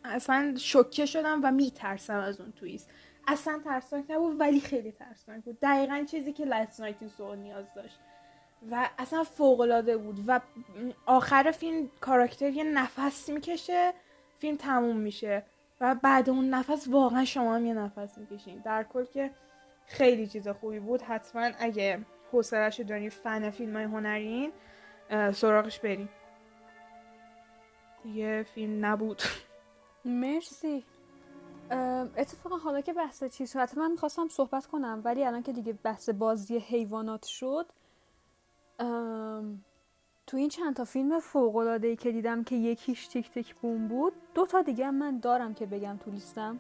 [0.05, 2.91] اصلا شوکه شدم و میترسم از اون تویست.
[3.29, 5.59] اصلا ترسناک نبود ولی خیلی ترسناک بود.
[5.63, 7.99] دقیقا چیزی که لست سوال نیاز داشت.
[8.71, 10.41] و اصلا فوق العاده بود و
[11.07, 13.93] آخر فیلم کاراکتر یه نفس می‌کشه
[14.39, 15.43] فیلم تموم میشه.
[15.81, 18.59] و بعد اون نفس واقعا شما هم یه نفس می‌کشین.
[18.59, 19.31] در کل که
[19.87, 21.03] خیلی چیز خوبی بود.
[21.03, 24.53] حتما اگه حوصله‌شو دارین فن فیلم های هنرین
[25.33, 26.09] سراغش بریم.
[28.03, 29.23] دیگه فیلم نبود.
[30.05, 30.85] مرسی.
[32.17, 36.09] اتفاقا حالا که بحث چیز شد؟ من می‌خواستم صحبت کنم ولی الان که دیگه بحث
[36.09, 37.67] بازی حیوانات شد
[40.27, 43.89] تو این چند تا فیلم فوق العاده ای که دیدم که یکیش تیک تیک بوم
[43.89, 46.59] بود دو تا دیگه من دارم که بگم تو لیستم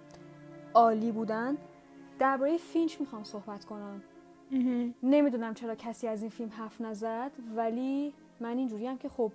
[0.74, 1.58] عالی بودن.
[2.18, 4.02] درباره فینچ می‌خوام صحبت کنم.
[5.02, 9.32] نمی‌دونم چرا کسی از این فیلم حرف نزد ولی من اینجوری هم که خب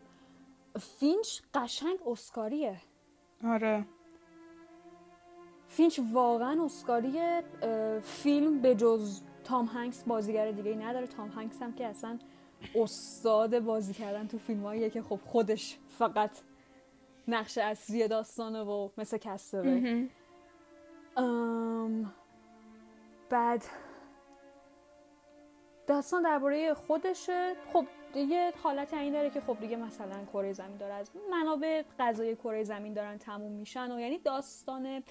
[0.80, 2.78] فینچ قشنگ اسکاریه.
[3.44, 3.86] آره.
[5.68, 11.08] فینچ واقعا اسکاری اه، فیلم به جز تام هنکس بازیگر دیگه ای نداره.
[11.08, 12.20] تام هنکس هم که اصلا
[12.76, 16.32] استاد بازی کردن تو فیلم که خب خودش فقط
[17.28, 20.08] نقش اصلی داستانه و مثل کستوه
[21.18, 22.12] ام،
[23.30, 23.64] بعد
[25.88, 27.56] داستان درباره خودشه.
[27.74, 30.94] خب یه حالت این داره که خب دیگه مثلا کره زمین داره.
[30.94, 35.04] از منابع غذای کره زمین دارن تموم میشن و یعنی داستان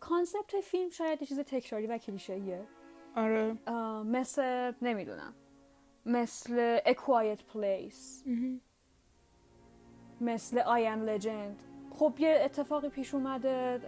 [0.00, 2.66] کانسپت فیلم شاید یه چیز تکراری و کلیشه‌ایه.
[3.16, 3.56] آره.
[4.04, 5.34] مثل نمی‌دونم
[6.06, 8.28] مثل A Quiet Place.
[10.20, 11.64] مثل I Am Legend.
[11.94, 13.80] خب یه اتفاقی پیش اومده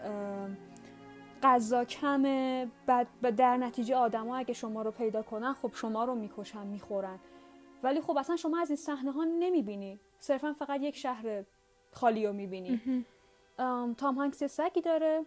[1.46, 6.66] غذا کمه بعد در نتیجه آدما اگه شما رو پیدا کنن خب شما رو می‌کشن
[6.66, 7.18] می‌خورن.
[7.82, 10.00] ولی خب اصلا شما از این صحنه ها نمی‌بینی.
[10.18, 11.44] صرفا فقط یک شهر
[11.92, 13.04] خالی رو می‌بینی.
[13.98, 15.24] تام هانکس سگی داره.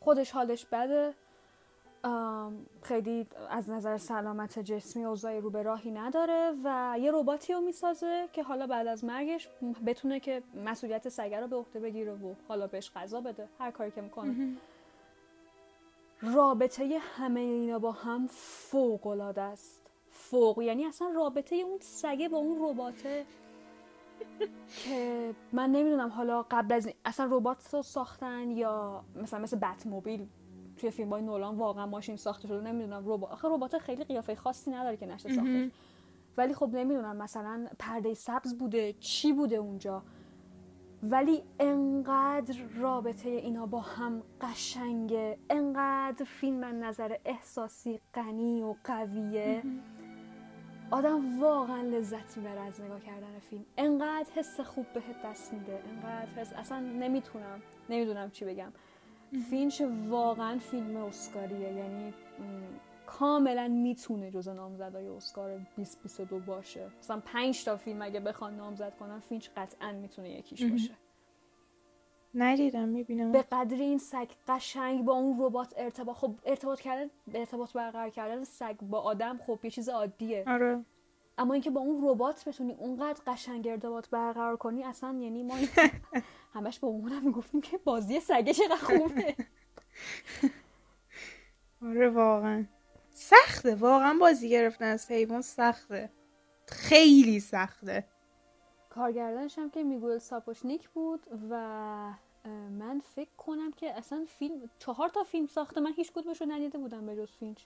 [0.00, 1.14] خودش حالش بده.
[2.82, 8.28] خیلی از نظر سلامت جسمی اوضاع رو به راهی نداره و یه رباتی رو می‌سازه
[8.32, 9.48] که حالا بعد از مرگش
[9.86, 13.90] بتونه که مسئولیت سگه رو به عهده بگیره و حالا بهش غذا بده هر کاری
[13.90, 14.56] که می‌کنه.
[16.20, 19.90] رابطه همه اینا با هم فوق العاده است.
[20.10, 23.26] فوق یعنی اصلا رابطه اون سگه با اون رباته
[24.84, 30.28] که من نمی‌دونم حالا قبل از اصلا ربات رو ساختن یا مثلا مثل بت موبیل
[30.78, 34.70] توی فیلم های نولان واقعا ماشین ساخته شده نمی‌دونم ربات آخه ربات خیلی قیافه خاصی
[34.70, 35.70] نداره که نشه ساختش.
[36.36, 40.02] ولی خب نمی‌دونم مثلا پرده سبز بوده چی بوده اونجا؟
[41.02, 49.62] ولی انقدر رابطه اینا با هم قشنگه انقدر فیلم از نظر احساسی غنی و قویه.
[50.90, 53.64] آدم واقعا لذت می‌بره از نگاه کردن فیلم.
[53.76, 58.72] انقدر حس خوب بهت دست میده انقدر حس اصلا نمی‌تونم نمی‌دونم چی بگم.
[59.50, 61.72] فینچ واقعا فیلم اسکاریه.
[61.72, 62.14] یعنی
[63.06, 66.90] کاملا می‌تونه جز نامزدهای اسکار 2022 باشه.
[66.98, 70.94] مثلا پنج تا فیلم اگه بخوان نامزد کنن فینچ قطعا می‌تونه یکیش باشه.
[72.34, 73.32] ندیدم می‌بینم.
[73.32, 78.44] به قدری این سگ قشنگ با اون ربات ارتباط خب ارتباط کردن ارتباط برقرار کردن
[78.44, 80.44] سگ با آدم خب یه چیز عادیه.
[80.46, 80.84] آره.
[81.38, 85.54] اما اینکه با اون ربات بتونی اونقدر قشنگ ارتباط برقرار کنی اصلا یعنی ما
[86.54, 89.36] همش با اون هم می‌گفتیم که بازی سگه چقدر خوبه.
[91.88, 92.64] آره واقعا.
[93.10, 96.10] سخته واقعا بازی گرفتن از حیوان سخته.
[96.66, 98.04] خیلی سخته.
[98.90, 101.54] کارگردانش هم که میگل ساپوچنیک بود و
[102.70, 106.78] من فکر کنم که اصلا فیلم چهار تا فیلم ساخته من هیچ کدومش رو ندیده
[106.78, 107.62] بودم به جز فینچ.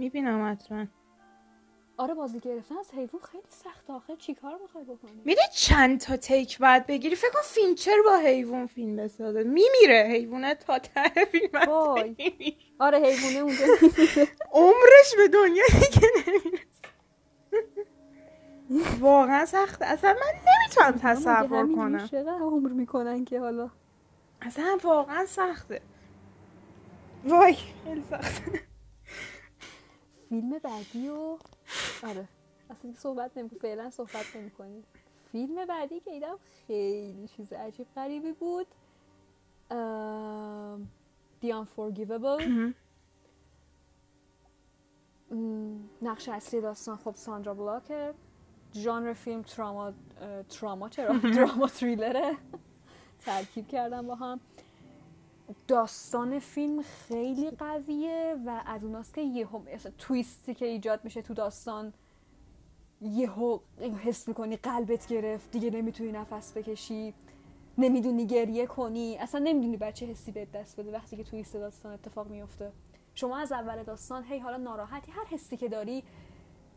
[0.00, 0.86] می‌بینم حتما.
[1.96, 6.58] آره بازی گرفتن از حیوان خیلی سخته آخه چیکار می‌خوای بکنی؟ میده چند تا take
[6.58, 9.42] باید بگیری؟ فکر کن فینچر با حیوان فیلم بسازه.
[9.42, 10.08] میمیره.
[10.10, 11.68] حیوانه تا ته فیلم.
[12.78, 13.64] آره حیوانه اونجا
[14.62, 16.66] عمرش به دنیا دیگه نمی‌رسه.
[19.00, 22.06] واقعا سخته اصلا من نمی‌تونم تصور کنم.
[22.06, 23.70] چقدر عمر می‌کنن که حالا؟
[24.42, 25.80] اصلا واقعا سخته.
[27.24, 28.69] وای خیلی سخته.
[30.30, 31.38] فیلم بعدی و
[32.02, 32.28] آره.
[32.70, 34.84] اصلا صحبت نمی فعلا صحبت نمی کنیم
[35.32, 38.66] فیلم بعدی که دیدم خیلی چیز عجیب غریبی بود.
[41.42, 42.42] The Unforgivable.
[46.02, 48.14] نقش اصلی داستان خب ساندرا بلاکه.
[48.74, 49.92] ژانر فیلم تراما
[50.48, 52.36] تراما چرا؟ دراما تریلره.
[53.20, 54.40] ترکیب کردم با هم.
[55.68, 61.34] داستان فیلم خیلی قویه و از اوناست که یهو مثلا تویستی که ایجاد میشه تو
[61.34, 61.92] داستان
[63.00, 63.58] یهو
[64.04, 67.14] حس می‌کنی قلبت گرفت دیگه نمی‌تونی نفس بکشی
[67.78, 72.28] نمی‌دونی گریه کنی اصلا نمی‌دونی بچه حسی بهت دست بده وقتی که تویست داستان اتفاق
[72.28, 72.72] میفته
[73.14, 76.04] شما از اول داستان هی حالا ناراحتی هر حسی که داری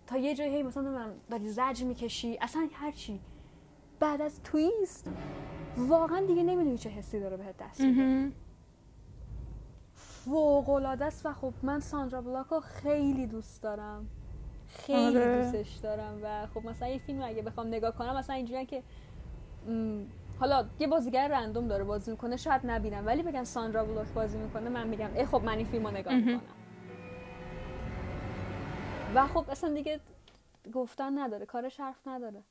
[0.07, 3.19] تا یه جایی هی مثلا نمی‌دونم داری زج می‌کشی اصلا هر چی.
[3.99, 5.09] بعد از تویست
[5.77, 8.31] واقعا دیگه نمی‌دونی چه حسی داره بهت دست میده
[10.25, 14.07] فوق العاده است و خب من ساندرا بلاک رو خیلی دوست دارم
[14.67, 15.41] خیلی آره.
[15.41, 18.83] دوستش دارم و خب مثلا یه فیلم اگه بخوام نگاه کنم مثلا اینجوریه که
[20.39, 24.69] حالا یه بازیگر رندوم داره بازی می‌کنه شاید نبینم ولی بگن ساندرا بلاک بازی می‌کنه
[24.69, 26.15] من میگم ای خب من این فیلم رو نگاه.
[26.15, 26.41] می‌کنم
[29.15, 29.99] و خب اصلا دیگه
[30.73, 32.43] گفتن نداره کارش حرف نداره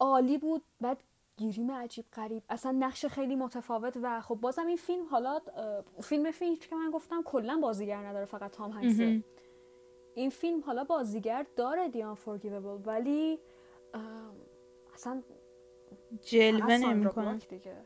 [0.00, 0.96] عالی بود بعد
[1.36, 5.40] گیریم عجیب غریب اصلا نقش خیلی متفاوت و خب بازم این فیلم حالا
[6.02, 9.24] فیلم فینچ که من گفتم کلا بازیگر نداره فقط تام هنکسه مهم.
[10.14, 13.38] این فیلم حالا بازیگر داره دی Unforgivable ولی
[14.94, 15.22] اصلا
[16.22, 16.78] جلوه
[17.10, 17.76] بلاک دیگه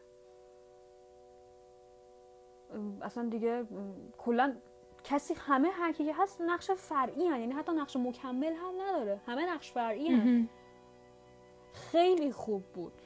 [3.02, 3.66] اصلا دیگه
[4.18, 4.56] کلا
[5.04, 7.40] کسی همه هر کی هست نقش فرعی هن.
[7.40, 10.48] یعنی حتی نقش مکمل هم نداره همه نقش فرعی هن.
[11.72, 13.02] خیلی خوب بود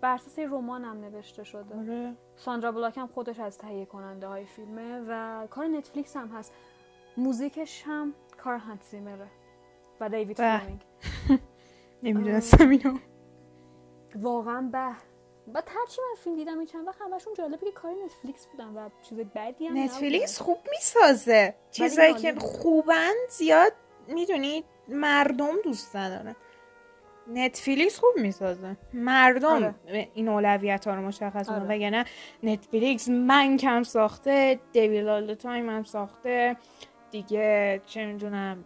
[0.00, 1.76] بر اساس رمان هم نوشته شده.
[1.78, 2.14] آره.
[2.36, 6.52] ساندرا بلاک هم خودش از تهیه کننده های فیلمه و کار نتفلیکس هم هست.
[7.16, 9.28] موزیکش هم کار هانس زیمره
[10.00, 10.36] و دیوید.
[10.36, 10.80] فلمینگ
[12.02, 12.98] نمی‌دونستم اینو.
[14.14, 14.96] واقعا به.
[15.54, 18.88] و هرچی من فیلم دیدم این چند وقت همشون جالبه که کار نتفلیکس بودن و
[19.02, 20.40] چیز بدی هم نتفلیکس.
[20.40, 21.54] خوب می‌سازه.
[21.70, 22.34] چیزایی که.
[22.34, 23.72] خوبن زیاد
[24.08, 26.36] می‌دونید مردم دوست ندارن.
[27.28, 30.08] نتفلیکس خوب می‌سازه مردم آره.
[30.14, 31.60] این اولویت ها رو مشخص آره.
[31.60, 32.04] کنه وگرنه
[32.42, 36.56] نتفلیکس من کم ساخته Devil All the Time هم ساخته
[37.10, 38.64] دیگه چه می‌دونم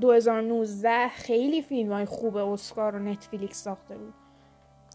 [0.00, 4.14] 2019 خیلی فیلم های خوب اسکار رو نتفلیکس ساخته بود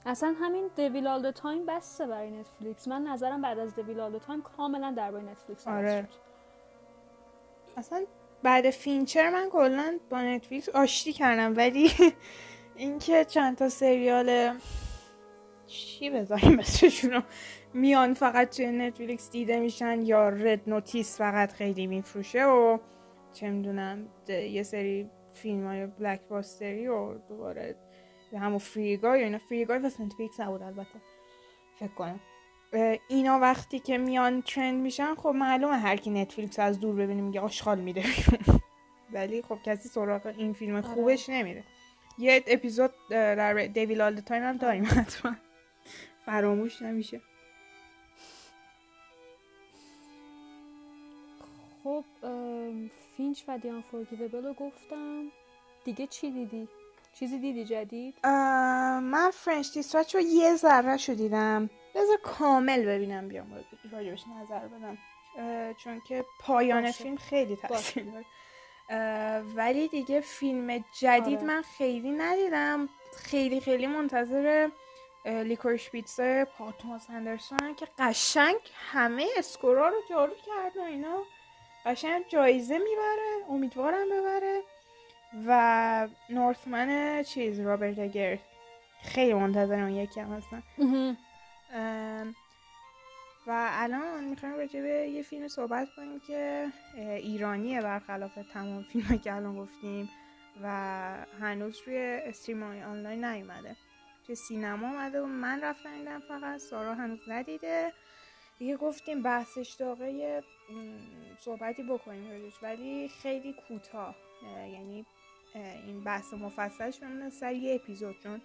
[0.05, 4.17] اصلا همین Devil All the Time بسته برای نتفلیکس من نظرم بعد از Devil All
[4.17, 6.07] the Time کاملا درباره نتفلیکس آره.
[6.11, 6.17] شد.
[7.77, 8.05] اصلا
[8.43, 11.91] بعد فینچر من کلا با نتفلیکس آشتی کردم ولی
[12.79, 14.59] اینکه چند تا سریال
[15.67, 17.21] چی بذاریم اسمشون رو؟
[17.73, 22.77] میان فقط توی نتفلیکس دیده میشن یا Red Notice فقط خیلی میفروشه و
[23.33, 27.75] چه می‌دونم یه سری فیلم های blockbuster ی و دوباره
[28.33, 29.37] همون Free Guy یا اینا.
[29.37, 31.01] Free Guy واسه نتفلیکس نبود البته.
[31.79, 32.19] فکر کنم.
[33.07, 37.39] اینا وقتی که میان trend میشن خب معلومه هر کی نتفلیکس از دور ببینه میگه
[37.39, 38.03] آشغال میده.
[39.13, 41.63] ولی خب کسی سراغ این فیلم خوبش نمیره.
[42.19, 45.35] یه اپیزود در Devil All the Time هم داریم حتما.
[46.25, 47.21] فراموش نمیشه.
[51.83, 52.03] خب
[53.17, 55.31] فینچ و The Unforgivable رو گفتم.
[55.85, 56.67] دیگه چی دیدی؟
[57.13, 61.69] چیزی دیدی جدید؟ من French Dispatch رو یه ذره شو دیدم.
[61.95, 64.97] بذار کامل ببینم بیام راجبش نظر بدم.
[65.73, 67.03] چون که پایان باشه.
[67.03, 68.25] فیلم خیلی تاثیر داره.
[69.55, 71.47] ولی دیگه فیلم جدید آره.
[71.47, 72.89] من خیلی ندیدم.
[73.17, 74.69] خیلی خیلی منتظر
[75.25, 78.55] لیکورش پیتزا پا توماس اندرسون که قشنگ
[78.91, 81.23] همه اسکورا رو جارو کرد و اینا.
[81.85, 84.61] قشنگ جایزه می‌بره امیدوارم ببره.
[85.47, 88.39] و نورثمن چیز رابرت اگر.
[89.03, 90.63] خیلی منتظر اون یکی هم هستم
[91.73, 92.35] ام،
[93.47, 96.67] و الان می‌خوایم راجع به یه فیلم صحبت کنیم که
[96.97, 100.09] ایرانیه برخلاف تمام فیلم که الان گفتیم
[100.63, 100.67] و
[101.41, 103.75] هنوز روی استریم آنلاین نیومده.
[104.25, 107.93] توی سینما اومده و من رفتم دیدم فقط سارا هنوز ندیده.
[108.57, 110.43] دیگه گفتیم بحثش داغه
[111.39, 114.15] صحبتی بکنیم راجعش ولی خیلی کوتاه.
[114.43, 115.05] اه، یعنی
[115.85, 118.41] این بحث مفصلش بمونه سر یه اپیزود چون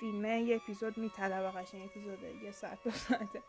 [0.00, 3.42] فیلمه یه اپیزود میطلبه قشنگ اپیزود یه ساعت دو ساعته.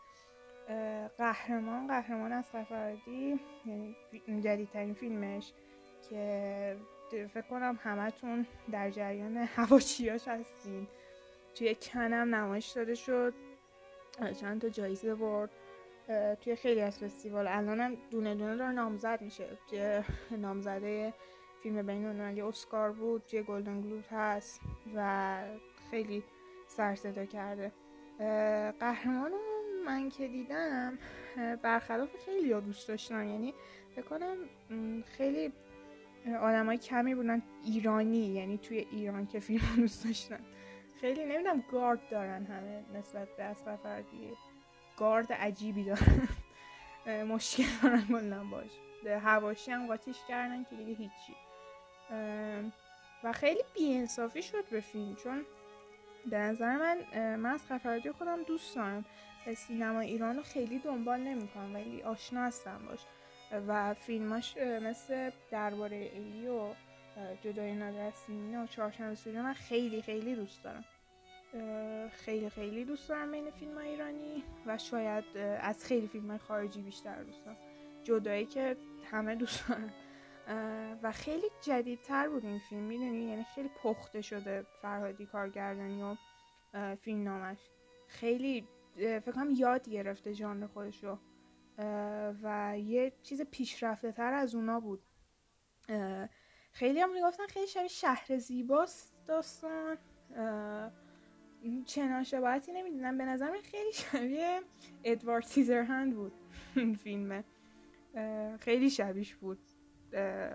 [1.18, 3.96] قهرمان قهرمان از فرادی یعنی
[4.40, 5.52] جدیدترین فیلمش
[6.10, 6.76] که
[7.10, 10.86] فکر کنم همتون در جریان هواشیاش هستین.
[11.54, 13.34] توی کنم نمایش داده شد.
[14.40, 15.50] چند تا جایزه برد.
[16.40, 17.46] توی خیلی از فستیوال.
[17.46, 19.48] الانم دونه دونه داره نامزد میشه.
[19.70, 20.02] توی
[20.36, 21.14] نامزده
[21.62, 24.60] فیلم بین المللی اسکار بود توی گلدن گلوب هست
[24.94, 25.38] و
[25.90, 26.24] خیلی
[26.68, 27.72] سر صدا کرده
[28.80, 29.32] قهرمان
[29.86, 30.98] من که دیدم
[31.62, 33.54] برخلاف خیلی ها دوست داشتن یعنی
[33.96, 34.36] فکر کنم
[34.70, 35.52] م، خیلی
[36.40, 40.40] آدم های کمی بودن ایرانی یعنی توی ایران که فیلم دوست داشتن.
[41.00, 44.32] خیلی نمی‌دونم گارد دارن همه نسبت به اصغر فرهادی
[44.96, 46.28] گارد عجیبی دارن.
[47.22, 48.70] مشکل دارن کلا باش.
[49.06, 51.34] هواشی هم قاطیش کردن که دیگه هیچی.
[53.24, 55.44] و خیلی بیانصافی شد به فیلم چون
[56.30, 57.64] به نظر من من از
[58.18, 59.04] خودم دوست دارم.
[59.54, 63.00] سینما ایران رو خیلی دنبال نمی‌کنم ولی آشنا هستم باش.
[63.68, 66.74] و فیلماش مثل درباره ایلی و
[67.42, 68.12] جدای نادر
[68.62, 70.84] و چهارشنبه سوری من خیلی خیلی دوست دارم.
[72.10, 75.24] خیلی خیلی دوست دارم بین فیلم ایرانی و شاید
[75.60, 77.56] از خیلی فیلم خارجی بیشتر دوست دارم.
[78.04, 78.76] جدایی که
[79.10, 79.92] همه دوست دارن.
[80.48, 86.16] اه، و خیلی جدیدتر بود این فیلم می‌دونی؟ یعنی خیلی پخته شده فرهادی کارگردانی و
[86.96, 87.58] فیلم نامش
[88.08, 91.18] خیلی فکر کنم یاد گرفته ژانر خودش رو
[92.42, 95.02] و یه چیز پیشرفته تر از اونا بود.
[96.72, 99.98] خیلی هم می‌گفتن خیلی شبیه شهر زیباست داستان.
[101.86, 104.60] چنان شباهتی نمی‌دونم به نظر من خیلی شبیه
[105.04, 106.32] ادوارد سیزرهند بود
[106.76, 107.44] این فیلمه
[108.60, 109.58] خیلی شبیش بود.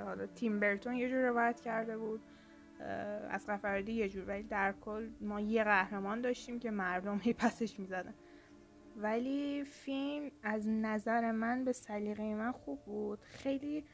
[0.05, 2.21] حالا تیم برتون یه جور روایت کرده بود.
[3.29, 7.79] از فرهادی یه جور ولی در کل ما یه قهرمان داشتیم که مردم هی پسش
[7.79, 8.13] می‌زدن.
[8.97, 13.19] ولی فیلم از نظر من به سلیقه من خوب بود.
[13.21, 13.85] خیلی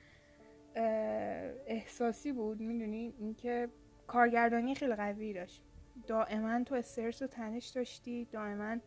[1.65, 2.61] احساسی بود.
[2.61, 3.69] می‌دونی؟ اینکه
[4.07, 5.63] کارگردانی خیلی قوی داشت.
[6.07, 8.77] دائما تو استرس و تنش داشتی دائما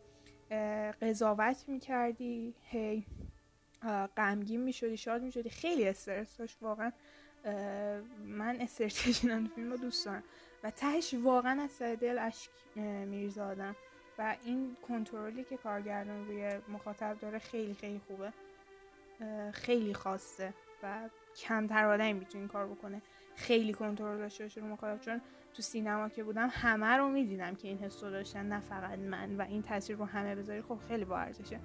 [1.01, 3.05] قضاوت می‌کردی هی
[4.17, 5.49] غمگین می‌شدی شاد می‌شدی.
[5.49, 6.57] خیلی استرس داشت.
[6.61, 6.91] واقعا
[8.25, 10.23] من استرس کشیدن فیلم رو دوست دارم.
[10.63, 12.51] و تهش واقعا از سر دل اشک
[13.39, 13.75] آدم.
[14.21, 18.33] و این کنترلی که کارگردان روی مخاطب داره خیلی خیلی خوبه.
[19.51, 20.53] خیلی خاصه
[20.83, 23.01] و کمتر آدمی می‌تونه این کار بکنه.
[23.35, 25.21] خیلی کنترل داشته باشه رو مخاطب چون
[25.53, 29.37] تو سینما که بودم همه رو می‌دیدم که این حس رو داشتن نه فقط من.
[29.37, 31.59] و این تاثیر رو همه بذاری خب خیلی با ارزشه.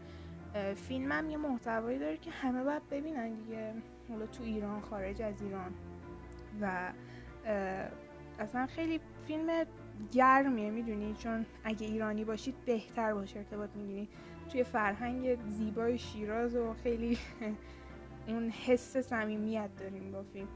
[0.75, 3.75] فیلمم یه محتوایی داره که همه باید ببینن دیگه.
[4.09, 5.75] حالا تو ایران خارج از ایران.
[6.61, 6.93] و
[8.39, 9.65] اصلا خیلی فیلم
[10.13, 14.09] گرمیه می‌دونی؟ چون اگه ایرانی باشید بهتر باشه ارتباط می‌گیرید
[14.53, 17.19] توی فرهنگ زیبای شیراز و خیلی
[18.29, 20.49] اون حس صمیمیت داریم با فیلم.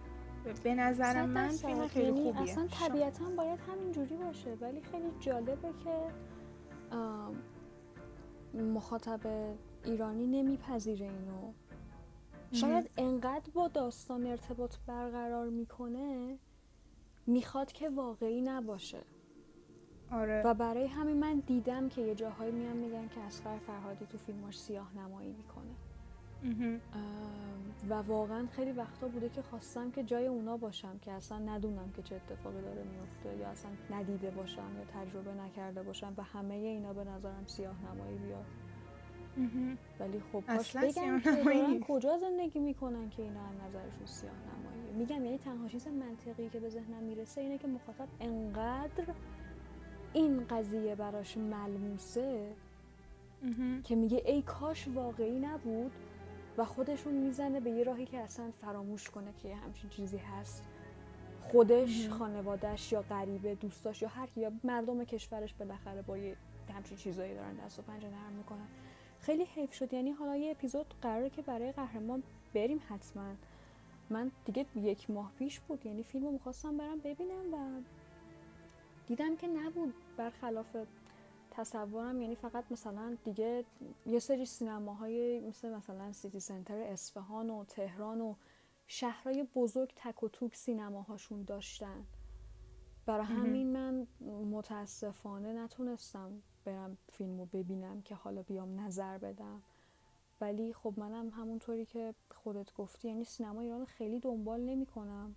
[0.65, 1.49] به نظر من.
[1.49, 2.43] فیلم خیلی یعنی خوبیه.
[2.43, 6.11] اصلا طبیعتا باید همین جوری باشه ولی خیلی جالبه که
[8.55, 9.21] مخاطب
[9.85, 11.53] ایرانی نمیپذیره اینو.
[12.53, 16.39] شاید انقدر با داستان ارتباط برقرار می‌کنه
[17.27, 18.99] می‌خواد که واقعی نباشه.
[20.13, 20.43] آره.
[20.45, 24.59] و برای همین من دیدم که یه جاهایی میان میگن که اسقر فرهادی تو فیلماش
[24.59, 25.75] سیاه نمایی می‌کنه.
[27.89, 32.03] و واقعا خیلی وقتا بوده که خواستم که جای اونا باشم که اصلا ندونم که
[32.03, 36.93] چه اتفاقی داره میفته یا اصلا ندیده باشم یا تجربه نکرده باشم و همه اینا
[36.93, 38.45] به نظرم سیاه نمایی بیاد.
[40.01, 41.81] ولی خب اصلا بگم که نمایی دارن.
[41.81, 44.93] کجا زندگی می‌کنن که اینا از نظرشون سیاه نماییه.
[44.93, 49.05] میگم یعنی تنها چیز منطقی که به ذهنم می‌رسه اینه که مخاطب انقدر
[50.13, 52.53] این قضیه براش ملموسه.
[53.85, 55.93] که میگه ای کاش واقعی نبود
[56.59, 60.65] و خودشون می‌زنه به یه راهی که اصلا فراموش کنه که یه همچین چیزی هست.
[61.43, 62.09] خودش.
[62.09, 66.37] خانوادهش یا غریبه دوستاش یا هر یا مردم کشورش بالاخره با یه
[66.75, 68.67] همچین چیزایی دارن دست و پنجه نرم می‌کنن.
[69.21, 69.93] خیلی حیف شد.
[69.93, 72.23] یعنی حالا یه اپیزود قراره که برای قهرمان
[72.55, 73.33] بریم حتما.
[74.11, 75.87] من دیگه یک ماه پیش بود.
[75.87, 77.81] یعنی فیلم رو می‌خواستم برم ببینم و
[79.11, 79.95] دیدم که نبود.
[80.17, 80.77] برخلاف
[81.51, 83.65] تصورم یعنی فقط مثلا دیگه
[84.07, 88.35] یه سری سینماهای مثل مثلا سیتی سنتر اصفهان و تهران و
[88.87, 92.07] شهرهای بزرگ تک و توک سینماهاشون داشتن.
[93.07, 93.27] برای.
[93.27, 94.07] همین من
[94.51, 99.63] متاسفانه نتونستم برم فیلم رو ببینم که حالا بیام نظر بدم.
[100.41, 105.35] ولی خب منم همونطوری که خودت گفتی یعنی سینما ایران خیلی دنبال نمی کنم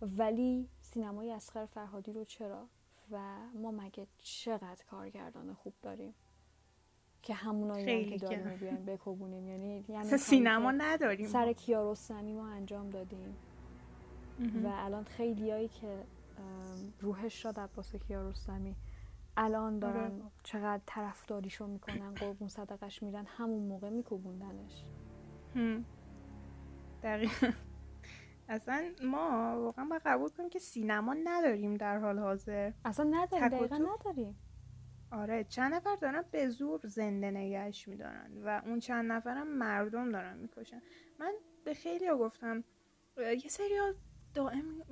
[0.00, 2.68] ولی سینمای اسخر فرهادی رو چرا؟
[3.10, 6.14] و ما مگه چقدر کارگردان خوب داریم
[7.22, 13.36] که همونایی که داریم بیایم بکوبونیم یعنی یعنی سینما نداریم سر کیارستمی ما انجام دادیم.
[14.64, 16.04] و الان خیلیایی که
[17.00, 18.76] روحش شاد عباس کیارستمی
[19.36, 20.30] الان دارن آره.
[20.42, 24.84] چقدر طرفداریشو می‌کنن قربون صدقش میرن همون موقع میکوبوندنش.
[27.02, 27.52] دقیقا
[28.48, 32.72] اصلا ما واقعا باید قبول کنیم که سینما نداریم در حال حاضر.
[32.84, 33.76] اصلا نداریم دقیقا.
[33.76, 34.38] نداریم.
[35.10, 40.38] آره چند نفر دارن به زور زنده نگهش میدارن و اون چند نفرم مردم دارن
[40.38, 40.82] می‌کشن.
[41.18, 41.32] من
[41.64, 42.64] به خیلی ها گفتم
[43.16, 43.94] یه سری ها
[44.34, 44.82] دائم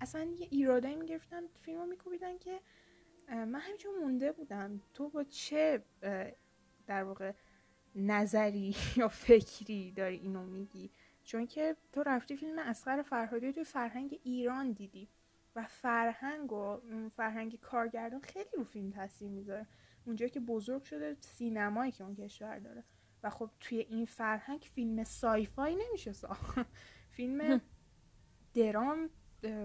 [0.00, 2.60] اصلا یه ایرادایی می‌گرفتن فیلم رو میکوبیدن که
[3.28, 4.80] من همینجور مونده بودم.
[4.94, 5.84] تو با چه
[6.86, 7.32] در واقع
[7.94, 10.90] نظری یا فکری داری اینو میگی؟
[11.28, 15.08] چون که تو رفتی فیلم اسقر فرهادی رو توی فرهنگ ایران دیدی
[15.56, 16.80] و فرهنگ و
[17.16, 19.66] فرهنگ کارگردان خیلی رو فیلم تاثیر می‌ذاره.
[20.04, 22.84] اونجا که بزرگ شده سینمایی که اون کشور داره.
[23.22, 26.66] و خب توی این فرهنگ فیلم سایفای نمیشه ساخت.
[27.16, 27.60] فیلم
[28.54, 29.10] درام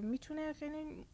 [0.01, 1.05] می‌تونه خیلی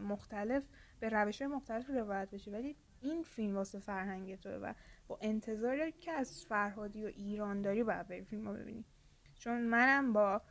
[0.00, 0.64] مختلف
[1.00, 2.50] به روش های مختلف روایت بشه.
[2.50, 4.74] ولی این فیلم واسه فرهنگ توه و
[5.08, 8.84] با انتظاری که از فرهادی و ایران داری باید بری فیلم رو ببینی.
[9.40, 10.42] چون منم با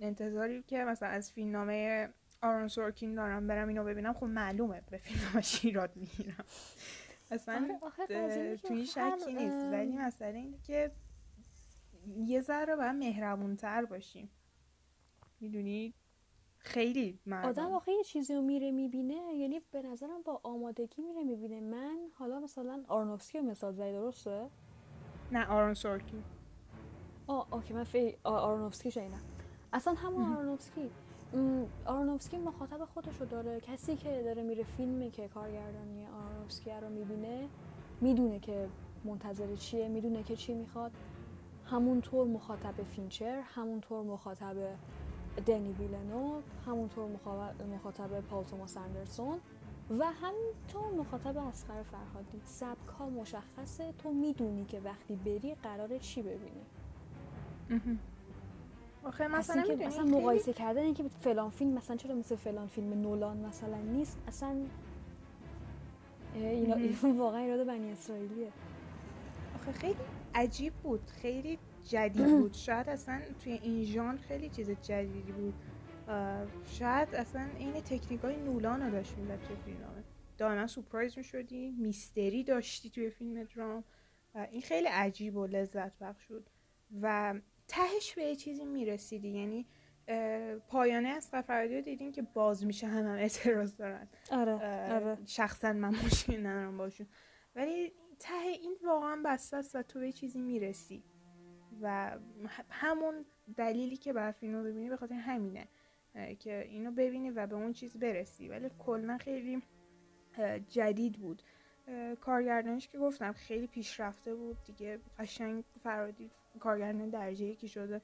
[0.00, 2.08] انتظاری که مثلا از فیلمنامه
[2.42, 6.44] آرون سورکین دارم برم اینو ببینم خب معلومه به فیلمش ایراد می‌گیرم.
[7.30, 9.64] اصلا آره، توی شکی نیست.
[9.72, 10.92] ولی مسئله اینه که
[12.16, 14.30] یه ذره باید مهربونتر باشیم.
[15.40, 15.94] می‌دونی؟
[16.58, 21.24] خیلی مردم آدم آخه یه چیزی رو میره می‌بینه یعنی به نظرم با آمادگی میره
[21.24, 21.60] می‌بینه.
[21.60, 24.50] من حالا مثلا آرنوفسکی رو مثال زدی درسته؟
[25.32, 26.24] نه آرون سورکین.
[27.26, 29.20] آه اوکی من فی آرونوفسکی شنیدم.
[29.72, 30.32] اصلا همون.
[30.36, 30.90] آرونوفسکی.
[31.86, 33.60] آرونوفسکی مخاطب خودش رو داره.
[33.60, 37.48] کسی که داره میره فیلمی که کارگردانی آرونوفسکی رو می‌بینه
[38.00, 38.68] می‌دونه که
[39.04, 40.92] منتظر چیه می‌دونه که چی می‌خواد.
[41.64, 44.56] همونطور مخاطب فینچر همونطور مخاطب
[45.46, 49.38] دنی ویلنو همونطور مخا- مخاطب پال توماس اندرسون
[49.98, 52.40] و همینطور مخاطب اصغر فرهادی.
[52.44, 56.66] سبک ها مشخصه تو می‌دونی که وقتی بری قراره چی ببینی.
[59.04, 63.02] آخه اصلا مثلا که مثلا مقایسه کردن اینکه فلان فیلم مثلا چرا مثل فلان فیلم
[63.02, 64.56] نولان مثلا نیست اصلا
[66.34, 68.52] اینا واقعا ایراد بنی اسرائیلیه.
[69.54, 69.96] آخه خیلی
[70.34, 72.52] عجیب بود خیلی جدید بود.
[72.66, 75.54] شاید اصلا توی این ژانر خیلی چیز جدیدی بود.
[76.64, 80.04] شاید اصلا این تکنیک های نولان رو داشت می‌زد توی فیلمنامه
[80.38, 83.84] دائما سپرایز می‌شدی میستری داشتی توی فیلم درام.
[84.50, 86.50] این خیلی عجیب و لذت بخش بود.
[87.02, 87.34] و
[87.68, 89.28] تهش به یه چیزی می‌رسیدی.
[89.28, 89.66] یعنی
[90.68, 94.08] پایانه از فرهادی رو دیدیم که باز میشه هم, هم اعتراض دارن.
[94.30, 94.52] آره
[94.94, 95.18] آره.
[95.26, 97.06] شخصا من مشکل ندارم باشون.
[97.56, 101.04] ولی ته این واقعا بسته است و تو به یه چیزی می‌رسی.
[101.82, 102.18] و
[102.70, 103.24] همون
[103.56, 105.68] دلیلی که باید فیلم رو ببینی به خاطر همینه
[106.38, 108.48] که اینو ببینی و به اون چیز برسی.
[108.48, 109.62] ولی کلا خیلی
[110.68, 111.42] جدید بود.
[112.20, 114.56] کارگردانش که گفتم خیلی پیشرفته بود.
[114.64, 118.00] دیگه قشنگ فرادی کارگردان درجه یکی شده.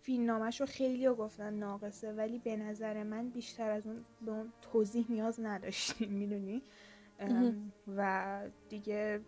[0.00, 4.52] فیلمنامه‌ش رو خیلی ها گفتن ناقصه ولی به نظر من بیشتر از اون به اون
[4.62, 6.62] توضیح نیاز نداشتیم می‌دونی.
[7.96, 9.20] و دیگه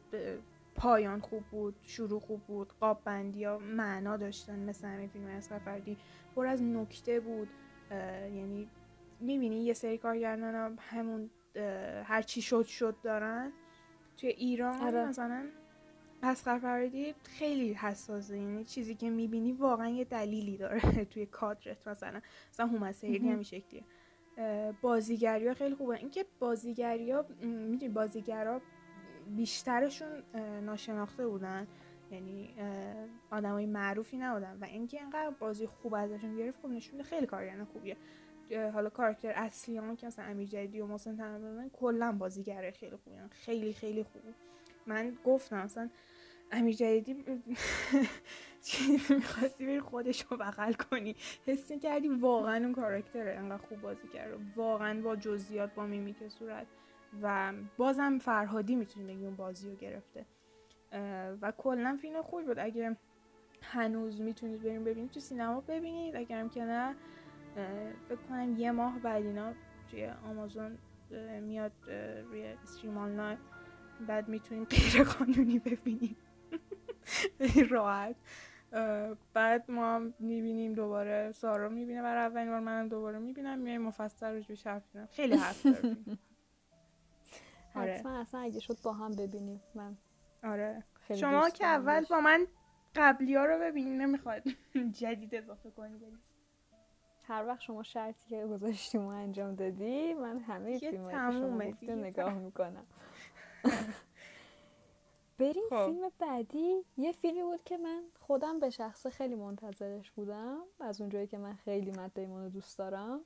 [0.74, 5.48] پایان خوب بود شروع خوب بود قاب بندی ها معنا داشتن مثل همین فیلم از
[5.48, 5.96] فردی
[6.34, 7.48] پر از نکته بود.
[8.34, 8.68] یعنی
[9.20, 13.52] می‌بینی یه سری کارگردان ها همون اه، هر چی شد شد دارن.
[14.16, 15.06] توی ایران آره.
[15.06, 15.46] مثلا
[16.22, 18.38] اسقر فرهادی خیلی حساسه.
[18.38, 22.20] یعنی چیزی که می‌بینی واقعا یه دلیلی داره توی کادرت مثلا.
[22.52, 23.32] مثلا هومن سیری مهم.
[23.32, 23.84] هم شکلیه.
[24.82, 25.96] بازیگری ها خیلی خوبه.
[25.96, 28.60] اینکه بازیگری ها می‌دونی بازیگرا
[29.36, 30.22] بیشترشون
[30.64, 31.66] ناشناخته بودن.
[32.10, 32.54] یعنی
[33.30, 34.58] آدمای معروفی نبودن.
[34.60, 37.96] و اینکه اینقدر بازی خوب ازشون گرفت خب نشون میده خیلی کارگردان خوبیه.
[38.50, 42.96] اه، حالا کاراکتر اصلی هم که مثلا امیر جدیدی و محسن تنبیه‌آور کلا بازیگره خیلی
[42.96, 44.22] خوبی خیلی خیلی خوب.
[44.86, 45.90] من گفتم مثلا
[46.52, 47.24] امیر جدیدی
[48.66, 51.16] چی می‌خواستی بری خودش رو بغل کنی؟
[51.46, 56.66] حس کردی واقعا اون کاراکتره انقدر خوب بازی کرده واقعا با جزئیات با میمیک صورت.
[57.22, 60.26] و بازم فرهادی می‌تونی بگی اون بازی رو گرفته
[61.42, 62.58] و کلا فیلم خوبی بود.
[62.58, 62.96] اگه
[63.62, 66.16] هنوز می‌تونید بریم ببینید تو سینما ببینید.
[66.16, 66.96] اگرم که نه
[68.08, 69.52] فکر یه ماه بعد اینا
[69.90, 70.78] توی آمازون
[71.42, 71.72] میاد
[72.30, 73.38] روی استریم آنلاین.
[74.00, 76.16] بعد می‌تونید غیر قانونی ببینید
[77.04, 78.16] خیلی راحت
[79.34, 84.26] بعد ما هم می‌بینیم دوباره سارا می‌بینه برای اولین بار منم دوباره می‌بینم میایم مفصل
[84.26, 85.08] روش بهش حرف می‌زنم.
[85.12, 86.18] خیلی حرف داره فیلم.
[87.74, 87.92] آره.
[87.92, 89.96] حتما اصلا اگه شد با هم ببینیم من
[90.44, 92.04] آره خیلی شما که اول.
[92.10, 92.46] با من
[92.94, 94.42] قبلی ها رو ببینید نمی‌خواد
[95.00, 96.18] جدید اضافه کنی برید
[97.22, 102.86] هر وقت شما شرطی که گذاشتیم و انجام دادی من همه فیلم دیگه نگاه می‌کنم
[105.38, 105.86] بریم خب.
[105.86, 106.84] فیلم بعدی.
[106.96, 110.58] یه فیلمی بود که من خودم به شخصه خیلی منتظرش بودم.
[110.80, 113.20] از اونجایی که من خیلی دیمون رو دوست دارم.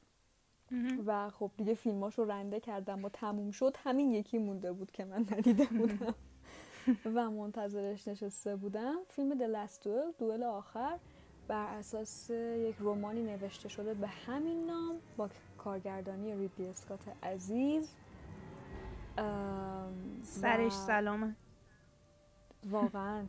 [1.06, 3.04] و خب دیگه فیلماش رو رنده کردم.
[3.04, 6.14] و تموم شد همین یکی مونده بود که من ندیده بودم.
[7.04, 8.96] و منتظرش نشسته بودم.
[9.08, 10.98] فیلم The Last Duel دوئل آخر.
[11.48, 15.28] بر اساس یک رومانی نوشته شده به همین نام با
[15.58, 17.94] کارگردانی ریدلی اسکات عزیز.
[20.22, 21.36] سرش سلامه.
[22.70, 23.24] واقعا.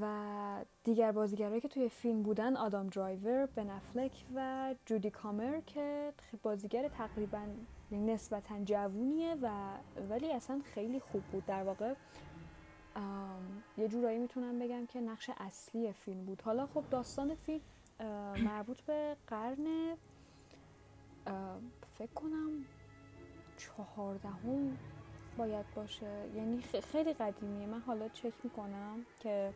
[0.00, 6.12] و دیگر بازیگرایی که توی فیلم بودن آدام درایور، بن افلک و جودی کامر که
[6.42, 7.46] بازیگر تقریبا
[7.90, 9.50] نسبتا جوونیه و
[10.10, 11.46] ولی اصلا خیلی خوب بود.
[11.46, 11.94] در واقع
[13.76, 16.42] یه جورایی می‌تونم بگم که نقش اصلی فیلم بود.
[16.42, 17.60] حالا خب داستان فیلم
[18.44, 19.96] مربوط به قرن
[21.98, 22.64] فکر کنم
[23.62, 24.78] چهاردهم
[25.36, 26.28] باید باشه.
[26.34, 27.66] یعنی خیلی قدیمیه.
[27.66, 29.52] من حالا چک می‌کنم که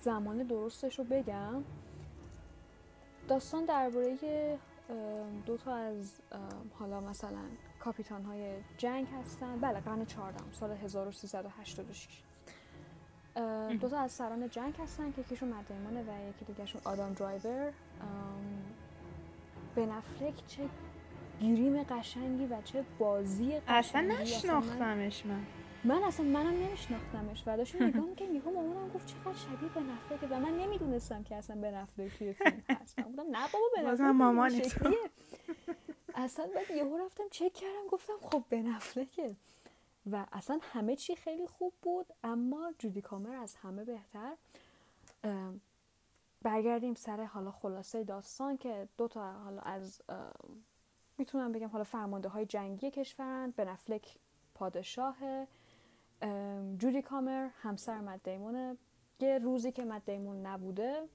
[0.00, 1.64] زمان درستش رو بگم.
[3.28, 4.58] داستان درباره
[5.46, 6.20] دو تا از
[6.78, 7.42] حالا مثلا
[7.80, 9.60] کاپیتان های جنگ هستن.
[9.60, 12.22] بله قرن 14 سال 1386
[13.36, 17.12] اه، دو تا از سران جنگ هستن که یکیشون مت دیمونه و یکی دیگهشون آدام
[17.12, 17.72] درایور.
[18.00, 18.62] ام،
[19.76, 20.68] بن افلک چه
[21.42, 24.14] گیریم قشنگی و چه بازی اصلا قشنگی.
[24.16, 25.40] من- نشناختمش من
[25.84, 30.26] من اصلا منم نمیشناختمش و داشتم نگاه می‌کنم یهو مامانم گفت چقدر شبیه به نفلکه
[30.34, 33.82] و من نمی‌دونستم که اصلا به نفلک توی فیلم هست من گفتم نه بابا به.
[34.44, 35.10] این شکلیه.
[36.14, 39.36] اصلا بعد یهو رفتم چک کردم گفتم خب به نفلکه
[40.12, 44.32] و اصلا همه چی خیلی خوب بود اما جودی کامر از همه بهتر
[46.42, 50.02] برگردیم سر حالا خلاصه داستان که دو تا حالا از
[51.22, 54.18] می‌تونم بگم حالا فرمانده های جنگی کشورن به نفلک
[54.54, 55.16] پادشاه
[56.78, 58.76] جودی کامر همسر مت دیمونه
[59.20, 61.08] یه روزی که دیمون نبوده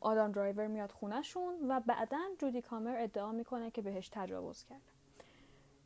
[0.00, 4.92] آدم درایور میاد خونهشون و بعدا جودی کامر ادعا می‌کنه که بهش تجاوز کرده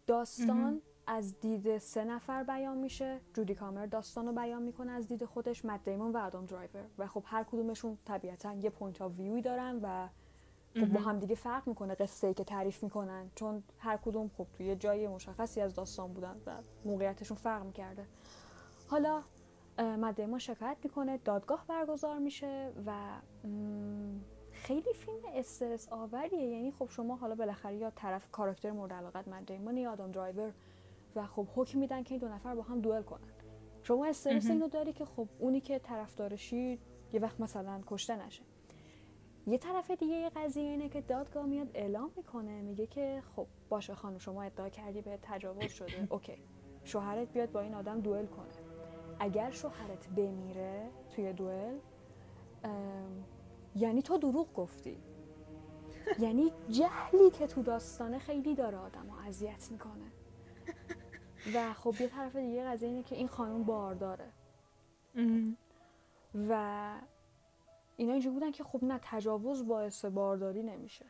[0.07, 3.21] داستان از دید سه نفر بیان میشه.
[3.35, 6.85] جودی کامر داستان رو بیان می‌کنه از دید خودش دیمون و آدام درایور.
[6.99, 10.09] و خب هر کدومشون طبیعتا یه point of view ی دارن و
[10.81, 14.47] خب با هم دیگه فرق می‌کنه قصه ای که تعریف می‌کنن چون هر کدوم خب
[14.53, 16.53] توی یه جای مشخصی از داستان بودن و
[16.85, 18.07] موقعیتشون فرق می‌کرده.
[18.89, 19.23] حالا
[19.79, 22.93] مت دیمون شکایت می‌کنه دادگاه برگزار میشه و
[24.53, 26.47] خیلی فیلم استرس آوریه.
[26.47, 30.53] یعنی خب شما حالا بالاخره یا طرف کاراکتر مورد علاقت مت دیمون یا آدام درایور
[31.17, 33.29] و خب حکم میدن که این دو نفر با هم دوئل کنن.
[33.83, 36.79] شما استرس اینو داری که خب اونی که طرفدارشی
[37.13, 38.43] یه وقت مثلا کشته نشه.
[39.47, 43.95] یه طرف دیگه یه قضیه اینه که دادگاه میاد اعلام می‌کنه میگه که خب باشه
[43.95, 46.07] خانم شما ادعا کردی به تجاوز شده.
[46.11, 46.39] اوکی.
[46.85, 48.47] شوهرت بیاد با این آدم دوئل کنه.
[49.19, 51.79] اگر شوهرت بمیره توی دوئل
[53.77, 54.99] یعنی تو دروغ گفتی.
[56.19, 60.13] یعنی جهلی که تو داستانه خیلی داره آدم اذیت می‌کنه.
[61.55, 64.33] و خب یه طرف دیگه قضیه اینه که این خانم بارداره.
[66.49, 66.93] و
[67.97, 71.05] اینا اینجوری بودن که خب نه تجاوز باعث بارداری نمیشه.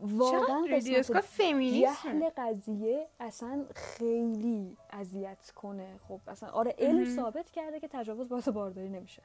[0.00, 5.98] واقعا قسمت جهل قضیه اصلا خیلی اذیت کنه.
[6.08, 7.16] خب اصلا آره علم.
[7.16, 9.22] ثابت کرده که تجاوز باعث بارداری نمیشه.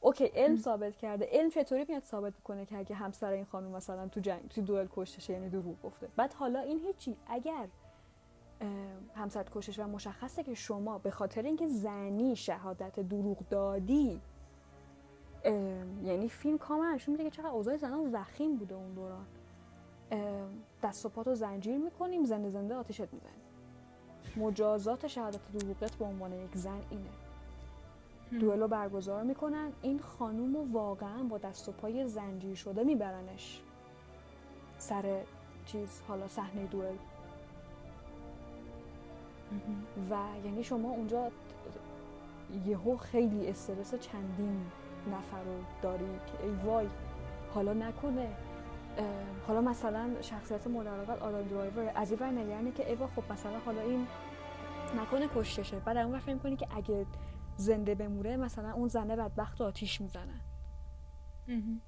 [0.00, 1.28] اوکی علم ثابت کرده.
[1.32, 4.86] علم چطوری میاد ثابت می‌کنه که اگه همسر این خانم مثلا تو جنگ تو دوئل
[4.96, 7.16] کشته یعنی دروغ گفته؟ بعد حالا این هیچی.
[7.26, 7.68] اگر
[9.14, 14.20] همسرت کشش و مشخصه که شما به خاطر اینکه زنی شهادت دروغ دادی
[16.04, 19.26] یعنی فیلم کاملا نشون میده که چقدر اوضاع زنان وخیم بوده اون دوران.
[20.82, 23.38] دست و پاتو زنجیر می‌کنیم زنده زنده آتیشت می‌زنیم.
[24.36, 27.10] مجازات شهادت دروغت به عنوان یک زن اینه.
[28.40, 33.62] دوئلو برگزار می‌کنن این خانوم رو واقعا با دست و پای زنجیر شده میبرنش.
[34.78, 35.20] سر
[35.66, 36.96] چیز حالا صحنه دوئل.
[40.10, 41.30] و یعنی شما اونجا
[42.66, 44.66] یهو خیلی استرس چندین
[45.12, 46.86] نفر رو داری که ای وای
[47.54, 48.28] حالا نکنه.
[49.46, 54.06] حالا مثلا شخصیت مورد آدم درایور از این نگرانه که ایوا خب مثلا حالا این
[54.96, 55.78] نکنه کشتشه.
[55.78, 57.06] بعد اون فکر کنی که اگه
[57.56, 60.40] زنده بموره مثلا اون زنه بدبخت آتیش می‌زنن
[61.48, 61.80] ام،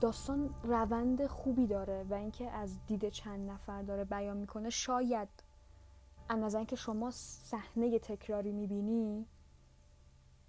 [0.00, 5.28] داستان روند خوبی داره و اینکه از دید چند نفر داره بیان می‌کنه شاید
[6.28, 9.26] از نظر اینکه شما صحنه تکراری می‌بینی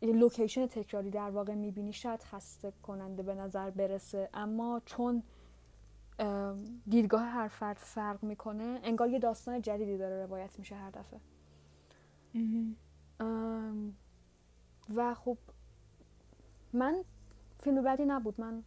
[0.01, 4.29] یه لوکیشن تکراری در واقع می‌بینی شاید خسته کننده به نظر برسه.
[4.33, 5.23] اما چون
[6.89, 11.19] دیدگاه هر فرد فرق می‌کنه انگار یه داستان جدیدی داره روایت میشه هر دفعه.
[14.95, 15.37] و خب
[16.73, 17.03] من
[17.65, 18.41] فیلم بدی نبود.
[18.41, 18.63] من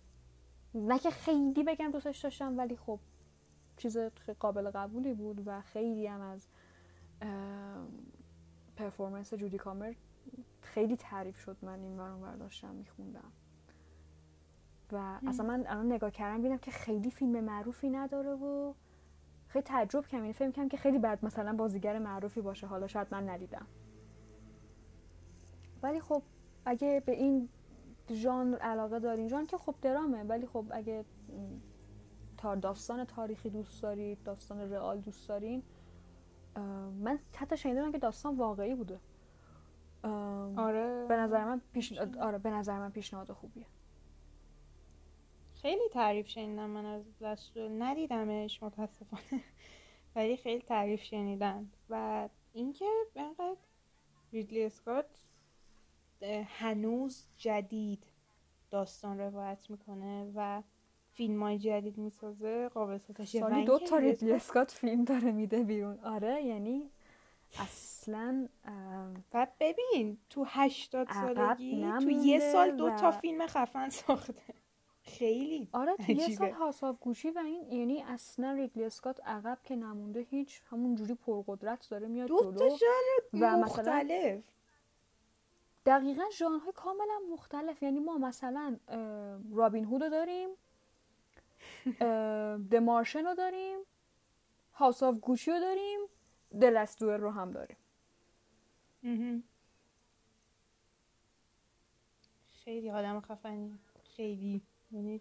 [0.74, 3.01] نه که خیلی بگم دوستش داشتم ولی خب
[3.76, 3.99] چیز
[4.38, 6.49] قابل قبولی بود و خیلی هم از
[8.76, 9.94] پرفورمنس جودی کامر
[10.61, 13.32] خیلی تعریف شد من این ور داشتم میخوندم.
[14.92, 18.74] و اصلا من الان نگاه کردم دیدم که خیلی فیلم معروفی نداره و
[19.49, 20.24] خیلی تعجب کردم.
[20.24, 22.66] یعنی فکر کردم که خیلی بعد مثلا بازیگر معروفی باشه.
[22.66, 23.66] حالا شاید من ندیدم.
[25.82, 26.22] ولی خب
[26.64, 27.49] اگه به این
[28.12, 29.28] ژانر علاقه دارین.
[29.28, 31.04] ژانر که خب درامه ولی خب اگه
[32.36, 35.62] تا داستان تاریخی دوست دارید داستان رئال دوست دارین
[37.00, 39.00] من حتی شنیدم که داستان واقعی بوده.
[40.56, 41.06] آره.
[41.09, 43.66] به نظر من پیش آره به نظر من پیشنهاد خوبیه.
[45.54, 47.70] خیلی تعریف شنیدم من از دستور.
[47.78, 49.42] ندیدمش متاسفانه.
[50.16, 51.70] ولی خیلی تعریف شنیدم.
[51.90, 52.86] و اینکه
[53.16, 53.56] انقدر
[54.32, 55.27] ریدلی اسکات
[56.46, 58.04] هنوز جدید
[58.70, 60.62] داستان روایت می‌کنه و
[61.10, 65.98] فیلم های جدید می‌سازه قابل ستایشه سالی دو تا ریدلی اسکات فیلم داره میده بیرون.
[66.00, 66.90] آره یعنی
[67.58, 68.48] اصلا
[69.34, 74.42] و ببین تو هشتاد سالگی تو یه سال دو تا و- فیلم خفن ساخته.
[75.02, 76.28] خیلی آره تو یه.
[76.28, 81.14] سال حساب گوشی و این یعنی اصلا ریدلی اسکات عقب که نمونده هیچ همون جوری
[81.14, 82.68] پرقدرت داره میاد دو تا
[83.32, 84.42] و مثلا مختلف.
[85.86, 87.82] دقیقا ژانرهای کاملا مختلف.
[87.82, 88.76] یعنی ما مثلا
[89.52, 90.48] رابین هود رو داریم
[92.00, 93.78] اه، د مارشن رو داریم
[94.72, 96.00] House of Gucci رو داریم
[96.61, 97.76] The Last Duel رو هم داریم.
[102.64, 103.78] خیلی آدم خفنی.
[104.02, 104.62] خیلی.
[104.90, 105.20] یعنی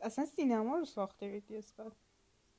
[0.00, 1.92] اصلا سینما رو ساخته اسکات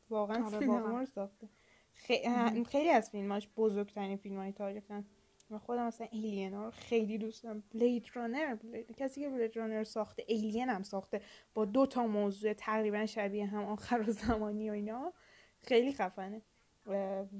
[0.10, 1.00] واقعا آره، سینما.
[1.00, 1.50] رو ساخته.
[1.94, 5.06] خی- خیلی از فیلماش بزرگترین فیلم های تاریخن.
[5.54, 7.64] من خودم مثلا Alien ها رو خیلی دوست دارم.
[7.74, 8.96] Blade Runner Blade...
[8.96, 11.22] کسی که Blade Runner ساخته Alien هم ساخته.
[11.54, 15.14] با دو تا موضوع تقریبا شبیه هم آخر و زمانی و اینا.
[15.62, 16.42] خیلی خفنه.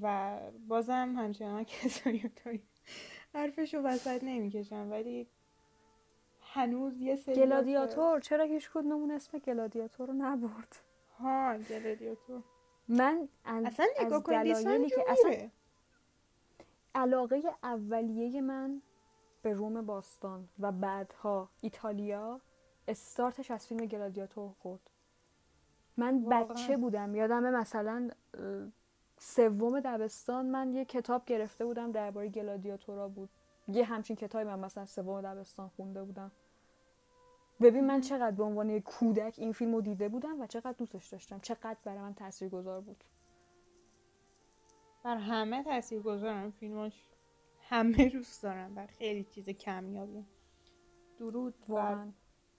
[0.02, 2.68] و- بازم همچنان کسایی رو داریم
[3.34, 5.28] حرفشو وسط نمی‌کشم ولی
[6.40, 8.20] هنوز یه سری گلادیاتور.
[8.20, 10.76] چرا هیچ کدوممون اسم گلادیاتور رو نبرد؟
[11.18, 12.42] ها گلادیاتور.
[12.88, 15.50] من اصلا نگاه از کن لیسان دلایلی که اصلا
[16.94, 18.82] علاقه اولیه من
[19.42, 22.40] به روم باستان و بعدها ایتالیا
[22.88, 24.90] استارتش از فیلم گلادیاتور خورد.
[25.96, 26.44] من واقعا.
[26.44, 28.10] بچه بودم یادمه مثلا
[29.18, 33.30] سوم دبستان من یه کتاب گرفته بودم درباره گلادیاتورا بود.
[33.68, 36.30] یه همچین کتابی من مثلا سوم دبستان خونده بودم.
[37.60, 41.06] ببین من چقدر به عنوان یک کودک این فیلم رو دیده بودم و چقدر دوستش
[41.06, 41.40] داشتم.
[41.40, 43.04] چقدر برای من تاثیرگذار بود.
[45.04, 47.04] بر همه تاثیر گذارم فیلماش.
[47.68, 50.24] همه دوست دارم بر خیلی چیز کمیابی.
[51.18, 52.12] درود بر واقعا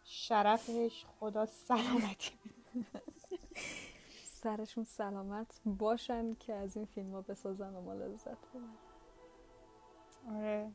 [0.04, 1.06] شرفش.
[1.20, 2.32] خدا سلامتی.
[4.24, 8.76] سرشون سلامت باشن که از این فیلم ها بسازن و ما لذت ببرن.
[10.38, 10.72] آره.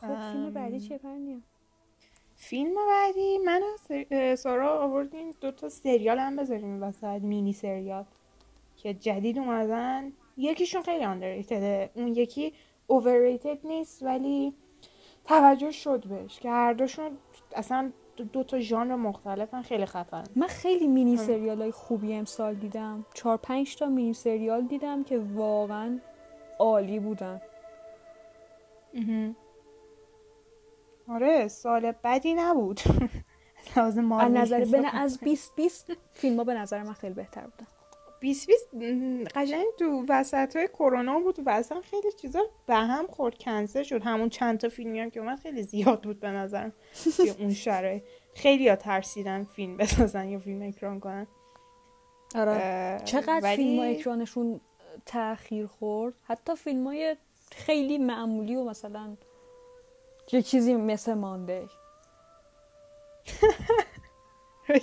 [0.00, 0.52] خب فیلم.
[0.52, 1.40] بعدی چیه پرنیا؟
[2.34, 5.30] فیلم بعدی من و سر- سارا آوردیم.
[5.40, 8.04] دو تا سریال هم بذاریم وسط مینی سریال
[8.76, 10.12] که جدید اومدن.
[10.36, 11.90] یکیشون خیلی underratedه.
[11.94, 12.52] اون یکی
[12.92, 14.54] overrated نیست ولی
[15.24, 17.18] توجه شد بهش که هر دوشون
[17.56, 20.24] اصلا دو, دو تا ژانر مختلفن خیلی خفن.
[20.36, 23.06] من خیلی مینی سریال های خوبی امسال دیدم.
[23.14, 25.98] چهار پنج تا مینی سریال دیدم که واقعا
[26.58, 27.40] عالی بودن.
[31.08, 32.80] آره سال بدی نبود.
[33.76, 37.66] از لحاظ از نظر از 20 20 فیلم ها به نظر من خیلی بهتر بودن.
[38.24, 38.68] 20 20
[39.34, 43.38] قشنگ تو وسط های کرونا بود و اصلا خیلی چیزا به هم خورد.
[43.38, 44.02] کنسل شد.
[44.02, 46.72] همون چند تا فیلمی هم که اومد خیلی زیاد بود به نظرم.
[47.38, 48.02] اون شرایط.
[48.34, 51.26] خیلی ها ترسیدن فیلم بسازن یا فیلم اکران کنن.
[52.34, 53.00] آره.
[53.04, 54.60] چقدر ولی- فیلم ها اکرانشون
[55.06, 57.16] تاخیر خورد؟ حتی فیلم های
[57.52, 59.16] خیلی معمولی و مثلا
[60.32, 61.64] یه چیزی مثل مانده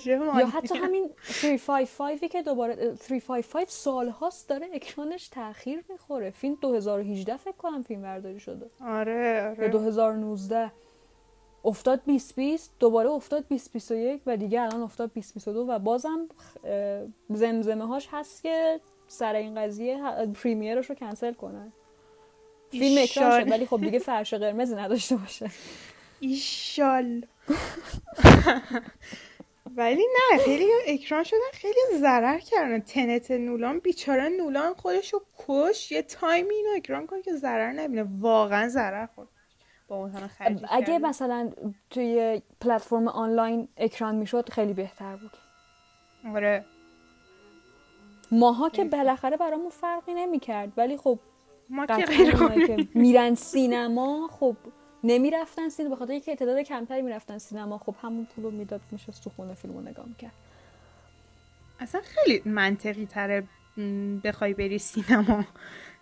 [0.05, 0.47] یا.
[0.47, 6.32] حتی همین 355 که دوباره 355 سال هاست داره اکرانش تاخیر می‌خوره.
[6.32, 8.69] فیلم 2018 فکر کنم فیلم برداری شده.
[8.82, 10.71] آره یا آره 2019
[11.65, 16.27] افتاد 2020 دوباره افتاد 2021 و دیگه الان افتاد 2022 و بازم
[17.29, 19.97] زمزمه هاش هست که سر این قضیه
[20.34, 21.73] پریمیرش رو کنسل کنن.
[22.71, 23.43] فیلم اکران.
[23.43, 25.51] شد ولی خب دیگه فرش قرمزی نداشته باشه.
[26.19, 27.25] ایشال.
[29.76, 32.80] ولی نه خیلی اکران شدن خیلی ضرر کردن.
[32.80, 35.91] تنت نولان بیچاره نولان خودشو کش.
[35.91, 38.05] یه تایمی اینو اکران کن که ضرر نبینه.
[38.19, 39.28] واقعا ضرر خورد.
[39.88, 40.99] با اون همه اگه.
[40.99, 41.51] مثلا
[41.89, 45.32] توی پلتفرم آنلاین اکران می‌شد خیلی بهتر بود.
[46.36, 46.65] آره.
[48.32, 48.84] ماها که.
[48.84, 50.74] بالاخره برامون فرقی نمی‌کرد.
[50.78, 51.19] ولی خب
[51.69, 54.55] ما که میرن سینما خب
[55.04, 59.12] نمی‌رفتن سینما به خاطر اینکه تعداد کمتری می‌رفتن سینما خب همون پول رو می‌داد میشه
[59.24, 60.32] تو خونه فیلم رو نگاه می‌کرد
[61.80, 63.43] اصلا خیلی منطقی تره
[64.24, 65.45] بخوای بری سینما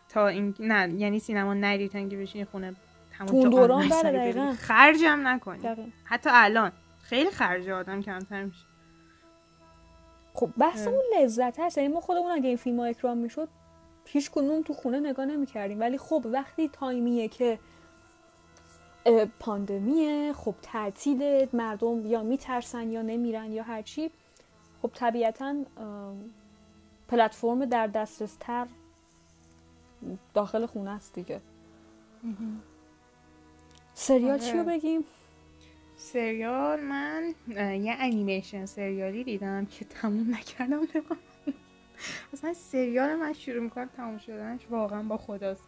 [0.09, 2.75] تا این نه یعنی سینما نری تا اینکه بشینی خونه
[3.19, 3.87] جا دوران.
[3.87, 4.53] دقیقاً.
[4.59, 5.89] خرجم نکنی دقیقاً.
[6.03, 6.71] حتی الان
[7.03, 8.65] خیلی خرج آدم کمتر میشه
[10.33, 10.93] خب بحث اه.
[10.93, 13.47] اون لذت هست یعنی ما خودمون اگه این فیلم ها اکرام می‌شد
[14.05, 17.59] هیچ کدوم تو خونه نگاه نمی‌کردیم ولی خب وقتی تایمیه که
[19.39, 24.11] پاندمیه خب تعطیل مردم یا میترسن یا نمیرن یا هرچی
[24.81, 25.55] خب طبیعتا
[27.07, 28.67] پلتفرم در دسترس تر
[30.33, 31.41] داخل خونه است دیگه
[33.93, 34.39] سریال آره.
[34.39, 35.03] چی رو بگیم
[35.97, 40.87] سریال من یه انیمیشن سریالی دیدم که تموم نکردم.
[42.33, 45.61] اصلا سریال من شروع می‌کنم تموم شدنش واقعا با خداست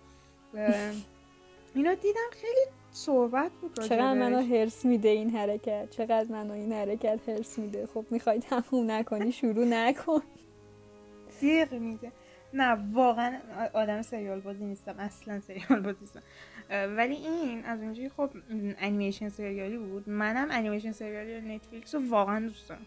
[1.75, 4.41] اینو دیدم خیلی صحبت راجع چقدر منو.
[4.41, 9.65] هرس میده این حرکت؟ چقدر منو این حرکت هرس میده؟ خب می‌خوای تموم نکنی شروع
[9.65, 10.21] نکن.
[11.41, 12.11] جیغ میده
[12.53, 13.39] نه واقعا
[13.73, 16.21] آدم سریال بازی نیستم اصلا سریال بازی نیستم.
[16.97, 18.29] ولی این از اونجایی خب
[18.79, 20.09] انیمیشن سریالی بود.
[20.09, 22.85] منم انیمیشن سریالی نتفلیکس رو واقعا دوست دارم.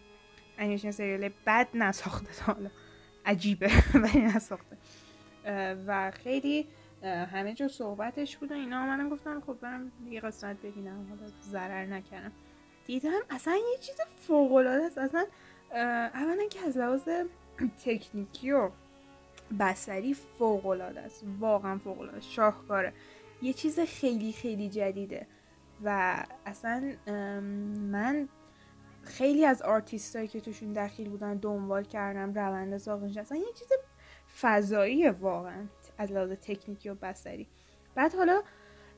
[0.57, 2.69] انیمیشن سریال بد نساخته تا حالا.
[3.25, 3.71] عجیبه
[4.03, 4.77] ولی نساخته.
[5.87, 6.67] و خیلی
[7.03, 11.85] همه جا صحبتش بود و اینا منم گفتم خب برم یه قسمت ببینم حالا ضرر
[11.85, 12.31] نکردم.
[12.85, 14.97] دیدم اصلا یه چیز فوق العاده است.
[14.97, 15.25] اصلا
[16.13, 17.09] اولا که از لحاظ
[17.85, 18.69] تکنیکی و
[19.59, 21.23] بصری فوق العاده است.
[21.39, 22.21] واقعا فوق العاده.
[22.21, 22.93] شاهکاره.
[23.41, 25.27] یه چیز خیلی خیلی جدیده
[25.83, 26.93] و اصلا
[27.91, 28.29] من
[29.03, 33.67] خیلی از آرتیست هایی که توشون دخیل بودن دنبال کردم روند ساختش اصلا یه چیز
[34.41, 35.65] فضاییه واقعا.
[35.97, 37.47] از لحاظ تکنیکی و بصری
[37.95, 38.41] بعد حالا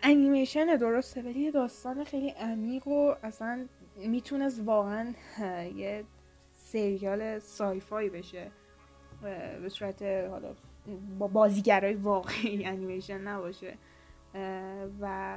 [0.04, 5.14] انیمیشن درسته ولی یه داستان خیلی عمیق و اصلا می‌تونست واقعا
[5.76, 6.04] یه
[6.54, 8.52] سریال sci-fi بشه.
[9.62, 10.56] به صورت حالا
[11.20, 13.78] با بازیگرای واقعی انیمیشن نباشه.
[15.02, 15.36] و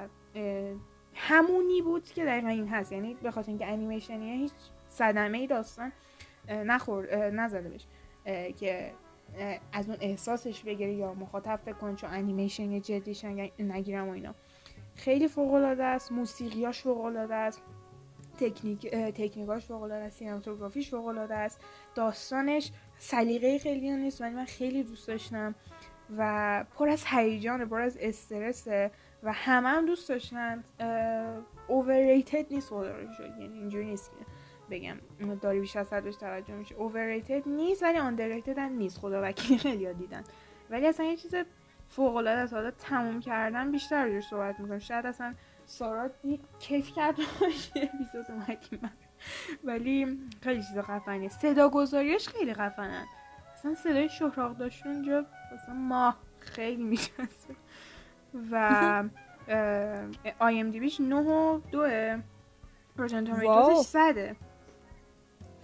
[1.15, 2.93] همونی بود که دقیقا این هست.
[2.93, 4.53] یعنی به خاطر اینکه انیمیشنیه هیچ
[4.89, 5.93] صدمه ای داستان
[6.49, 7.87] نخور نزده بهش
[8.27, 8.93] اه، که
[9.73, 14.35] از اون احساسش بگیره یا مخاطب فکر کنه چون انیمیشن جدیش نگ- نگیرم و اینا.
[14.95, 17.63] خیلی فوق العاده است موسیقیاش فوق العاده است
[18.41, 21.61] تکنیک تکنیکاش فوق العاده است سینماتوگرافیش فوق العاده است.
[21.95, 25.55] داستانش سلیقه خیلی نیست ولی من خیلی دوست داشتم
[26.17, 28.91] و پر از هیجانه پر از استرسه
[29.23, 30.65] و همه هم دوست داشتن.
[31.69, 33.37] overrated نیست شکر.
[33.41, 34.30] یعنی اینجوری نیست که.
[34.71, 34.97] بگم.
[35.41, 38.99] داری بیش از حد بهش توجه میشه overrated نیست ولی underrated هم نیست.
[38.99, 40.25] خدا وکیلی خیلی دیدن.
[40.71, 41.35] ولی اصلا یه چیز
[41.89, 42.53] فوق العاده است.
[42.53, 44.79] حالا تموم کردن بیشتر روش صحبت می‌کنم.
[44.79, 45.35] شاید اصلا
[45.67, 46.11] سارا
[46.59, 48.31] کیف کرد باشه اپیزود
[48.83, 48.91] من.
[49.65, 51.29] ولی خیلی چیز خفنیه.
[51.29, 53.07] صدا گذاریش خیلی خفنن.
[53.55, 57.55] اصلا صدای شهراق داشت اونجا اصلا ماه خیلی میشسته
[58.51, 59.05] و
[60.39, 61.83] آی ام دی بیش 9 و 2
[62.97, 63.67] روتن واو.
[63.67, 64.37] تومیتوزش صده.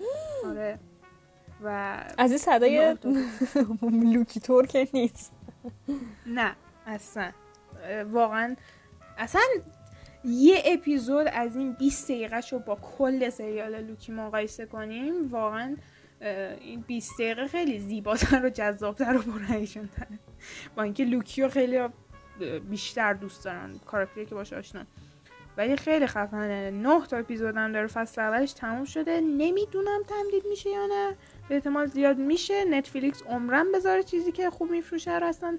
[0.46, 0.78] آره.
[1.64, 2.96] و از این صدای
[4.12, 5.32] لوکی تور که نیست.
[6.26, 7.32] نه اصلا.
[8.10, 8.56] واقعا
[9.18, 9.42] اصلا
[10.24, 15.76] یه اپیزود از این 20 دقیقه رو با کل سریال لوکی مقایسه کنیم واقعا
[16.60, 20.18] این 20 دقیقه خیلی زیباتر و جذابتر و پرهیجان تره
[20.76, 21.88] با اینکه لوکی رو خیلی
[22.70, 24.86] بیشتر دوست دارن کاراکتری که باش آشنان
[25.56, 26.70] ولی خیلی خفنه.
[26.70, 29.20] نه تا اپیزود هم داره فصل اولش تموم شده.
[29.20, 31.16] نمی‌دونم تمدید میشه یا نه.
[31.48, 32.64] به احتمال زیاد میشه.
[32.64, 35.58] نتفلیکس عمرم بذاره چیزی که خوب میفروشه رو اصلا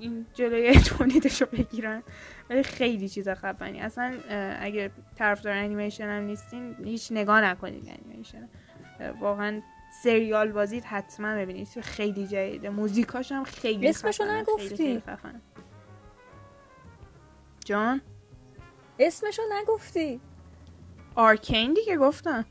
[0.00, 2.02] این جلوی تولیدش رو بگیرن.
[2.50, 3.80] ولی خیلی چیز خفنی.
[3.80, 4.14] اصلا
[4.60, 8.48] اگه طرفدار انیمیشن هم نیستین هیچ نگاه نکنید انیمیشن.
[9.20, 9.60] واقعا
[10.02, 11.68] سریال بازید حتما ببینید.
[11.80, 12.70] خیلی جدیده.
[12.70, 14.24] موزیکاش هم خیلی اسمشو.
[14.24, 14.68] نگفتی.
[14.68, 15.40] خیلی خیلی خفنه.
[17.64, 18.00] جان؟
[18.98, 20.20] اسمشو نگفتی.
[21.14, 22.44] Arcane دیگه گفتم.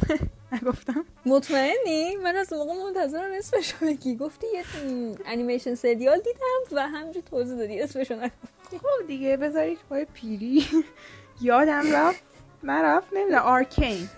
[0.52, 1.04] نگفتم.
[1.26, 4.16] مطمئنی؟ من از موقع منتظرم اسمشو بگی.
[4.16, 4.64] گفتی یه
[5.26, 8.78] انیمیشن سریال دیدم و همجور توضیح دادی اسمشو نگفتی.
[8.78, 10.66] خب دیگه بذارید پای پیری.
[11.40, 12.22] یادم رفت.
[12.62, 13.42] نرفت نمی‌دونم.
[13.42, 14.08] Arcane.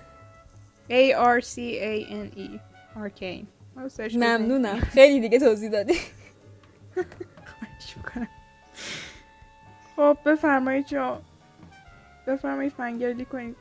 [0.90, 2.60] A R C A N E.
[2.96, 3.46] Arcane.
[4.14, 4.80] ممنونم.
[4.80, 5.94] خیلی دیگه توضیح دادی.
[9.96, 11.22] خب بفرمایید جا
[12.26, 13.56] بفرمایید fangirl ی کنید.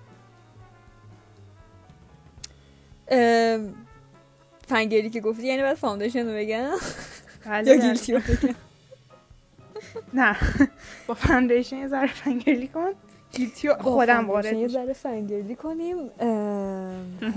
[3.08, 3.76] ام،
[4.68, 6.72] fangirl ی که گفتی یعنی بعد Foundation رو بگم؟
[7.46, 7.88] بله، یا بله.
[7.88, 8.56] Guilty رو بگم؟
[10.14, 10.38] نه.
[11.08, 12.92] با Foundation یه ذره fangirl ی کن.
[13.32, 14.68] Guilty رو با خودم وارد یه.
[14.68, 16.10] ذره fangirl ی کنیم.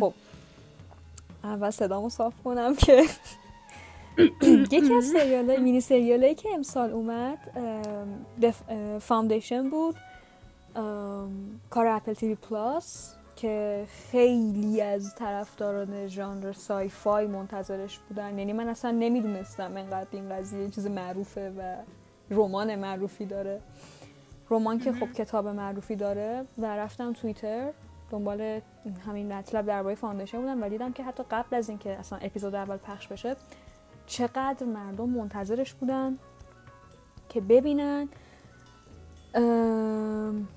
[0.00, 0.14] خب.
[1.44, 3.04] اول صدامو صاف کنم که
[4.72, 7.38] یکی از سریال مینی سریال که امسال اومد
[9.00, 9.96] Foundation بود.
[11.70, 18.38] کار Apple TV Plus که خیلی از طرفداران ژانر sci-fi منتظرش بودن.
[18.38, 21.76] یعنی من اصلا نمی‌دونستم انقدر این قضیه چیز معروفه و
[22.30, 23.60] رمان معروفی داره.
[24.50, 27.72] رمان که خب کتاب معروفی داره و رفتم توییتر.
[28.10, 28.60] دنبال
[29.06, 32.76] همین مطلب درباره Foundation بودم و دیدم که حتی قبل از اینکه اصلا اپیزود اول
[32.76, 33.36] پخش بشه
[34.06, 36.18] چقدر مردم منتظرش بودن
[37.28, 38.08] که ببینن.
[39.34, 40.48] ام،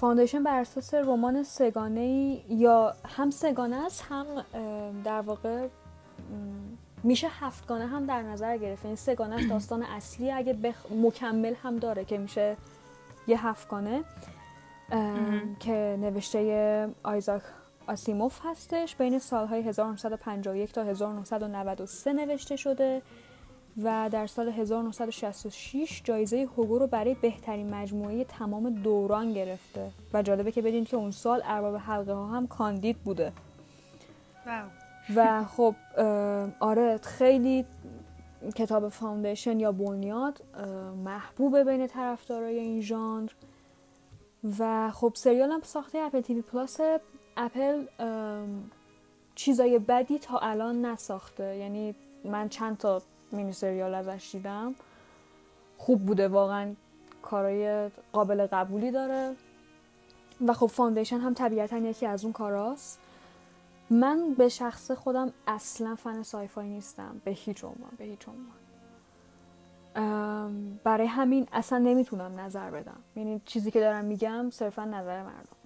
[0.00, 4.26] Foundation بر اساس رمان سه‌گانه‌ای یا هم سه‌گانه است هم
[5.04, 5.68] در واقع
[7.02, 8.86] میشه هفتگانه هم در نظر گرفت.
[8.86, 10.86] این سگانه داستان اصلی اگه بخ...
[11.02, 12.56] مکمل هم داره که میشه
[13.26, 14.04] یه هفتگانه
[15.60, 17.42] که نوشته آیزاک
[17.86, 18.96] آسیموف هستش.
[18.96, 23.02] بین سالهای 1951 تا 1993 نوشته شده.
[23.82, 30.52] و در سال 1966 جایزه هوگو رو برای بهترین مجموعه تمام دوران گرفته و جالبه
[30.52, 33.32] که بدونید که اون سال ارباب حلقه ها هم کاندید بوده.
[34.46, 34.68] واو.
[35.16, 35.74] و خب
[36.60, 37.64] آره خیلی
[38.54, 43.30] کتاب Foundation یا بنیاد اه، محبوبه بین طرفدارای این ژانر.
[44.58, 46.80] و خب سریال هم ساخته Apple TV Plus،
[47.36, 47.86] Apple
[49.34, 51.56] چیزای بدی تا الان نساخته.
[51.56, 51.94] یعنی
[52.24, 53.02] من چند تا
[53.32, 54.74] مینی سریال ازش دیدم.
[55.78, 56.74] خوب بوده واقعا
[57.22, 59.36] کارای قابل قبولی داره.
[60.46, 63.00] و خب Foundation هم طبیعتا یکی از اون کاراست.
[63.90, 67.90] من به شخص خودم اصلا fan sci-fi نیستم به هیچ عنوان.
[67.98, 68.60] به هیچ عنوان.
[70.84, 73.00] برای همین اصلا نمی‌تونم نظر بدم.
[73.16, 75.56] یعنی چیزی که دارم میگم صرفا نظر مردم.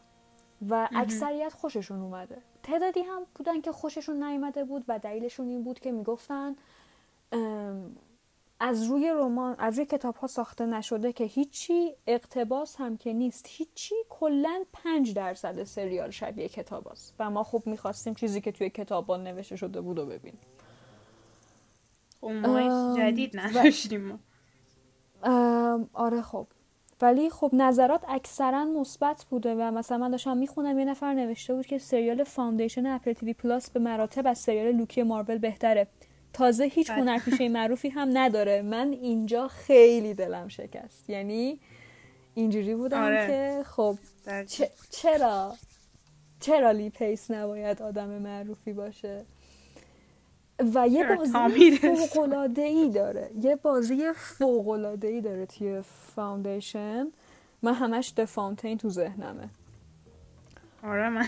[0.69, 2.39] و اکثریت خوششون اومده.
[2.63, 6.57] تعدادی هم بودن که خوششون نیومده بود و دلیلشون این بود که می‌گفتن
[8.61, 13.47] از روی رمان از روی کتاب ها ساخته نشده که هیچی اقتباس هم که نیست.
[13.49, 17.15] هیچی کلا پنج درصد سریال شبیه کتاب هست.
[17.19, 20.41] و ما خب می‌خواستیم چیزی که توی کتاب ها نوشته شده بود و ببینیم.
[22.21, 24.19] اون جدید نداشتیم
[25.93, 26.47] آره خب.
[27.01, 31.67] ولی خب نظرات اکثرا مثبت بوده و مثلا من داشتم می‌خونم یه نفر نوشته بود
[31.67, 35.87] که سریال Foundation Apple TV Plus به مراتب از سریال لوکی مارول بهتره.
[36.35, 37.01] تازه هیچ بله.
[37.01, 38.63] هنرپیشه معروفی هم نداره.
[38.63, 41.11] من اینجا خیلی دلم شکست.
[41.11, 41.61] یعنی
[42.35, 43.27] اینجوری بودم آره.
[43.27, 43.99] که خب
[44.47, 45.55] چ- چرا؟
[46.41, 49.25] چرا لی پیس نباید آدم معروفی باشه؟
[50.75, 53.31] و یه بازی تامی رسون؟ فوق ای داره.
[53.43, 54.69] یه بازی فوق
[55.03, 55.83] ای داره توی
[56.15, 57.07] فاوندیشن
[57.63, 59.49] من همش د فاونتین تو ذهنمه.
[60.85, 61.27] آره من.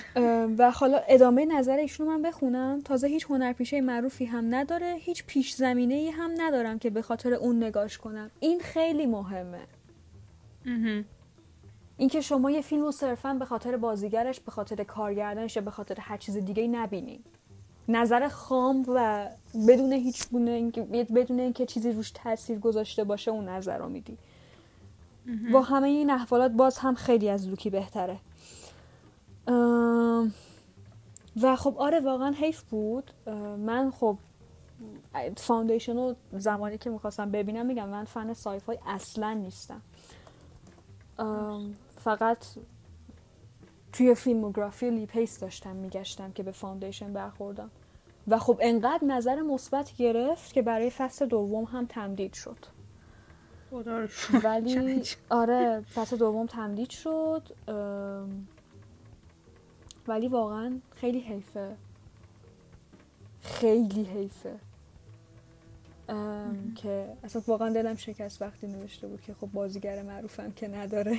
[0.58, 2.80] و حالا ادامه نظر ایشون رو من بخونم.
[2.84, 7.34] تازه هیچ هنرپیشه معروفی هم نداره هیچ پیش زمینه ای هم ندارم که به خاطر
[7.34, 8.30] اون نگاش کنم.
[8.40, 9.60] این خیلی مهمه.
[10.66, 11.04] مهم.
[11.96, 15.96] اینکه شما یه فیلم رو صرفا به خاطر بازیگرش به خاطر کارگردانش یا به خاطر
[16.00, 17.24] هر چیز دیگه ای نبینید
[17.88, 19.26] نظر خام و
[19.68, 24.18] بدون هیچ گونه اینکه بدون اینکه چیزی روش تاثیر گذاشته باشه اون نظر رو میدی.
[25.52, 28.16] با همه این احوالات باز هم خیلی از لوکی بهتره.
[31.42, 33.10] و خب آره واقعا حیف بود.
[33.58, 34.18] من خب
[35.36, 39.82] Foundation رو زمانی که می‌خواستم ببینم میگم من fan sci-fi اصلا نیستم.
[41.98, 42.46] فقط
[43.92, 47.70] توی فیلموگرافی لی پیس داشتم میگشتم که به Foundation برخوردم.
[48.28, 52.58] و خب انقدر نظر مثبت گرفت که برای فصل دوم هم تمدید شد.
[54.44, 57.42] ولی آره فصل دوم تمدید شد.
[60.08, 61.76] ولی واقعا خیلی حیفه.
[63.40, 64.54] خیلی حیفه.
[66.08, 71.18] ام، که اصلا واقعا دلم شکست وقتی نوشته بود که خب بازیگر معروفم که نداره.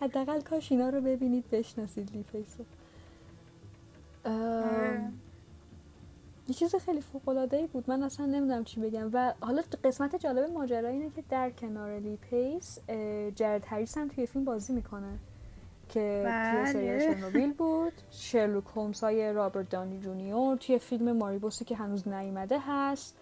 [0.00, 2.64] حداقل کاش اینا رو ببینید بشناسید لی پیسو
[4.24, 5.12] آره.
[6.48, 7.84] یه چیز خیلی فوق العاده بود.
[7.90, 9.10] من اصلا نمی‌دونم چی بگم.
[9.12, 12.78] و حالا قسمت جالب ماجرا اینه که در کنار لی پیس
[13.34, 15.18] جرد هریس هم توی فیلم بازی می‌کنه.
[15.94, 16.72] که توی بله.
[16.72, 17.92] سریال چرنوبیل بود.
[18.10, 23.16] شرلوک هولمز های رابرت دانی جونیور توی فیلم Morbius ی که هنوز نیومده هست.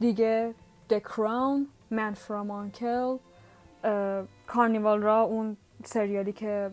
[0.00, 0.54] دیگه
[0.90, 3.18] The Crown Man From Uncle
[4.46, 6.70] Carnival Row اون سریالی که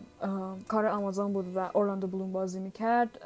[0.68, 3.18] کار آمازون بود و اورلاندو بلوم بازی می‌کرد.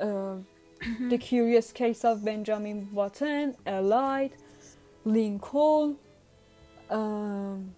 [1.11, 4.33] The Curious Case of Benjamin Button Allied
[5.07, 5.95] لینکلن
[6.91, 7.75] ام،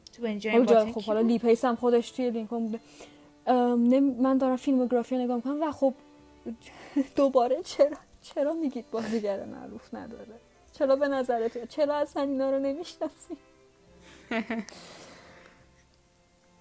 [0.66, 2.80] تو خب حالا بود؟ لی پیس هم خودش توی لینکلن بوده.
[3.53, 5.95] من دارم فیلموگرافی رو نگاه می‌کنم و خب
[7.16, 10.35] دوباره چرا چرا میگید بازیگر معروف نداره؟
[10.73, 13.37] چرا به نظرت چرا اصلا اینا رو نمی‌شناسی؟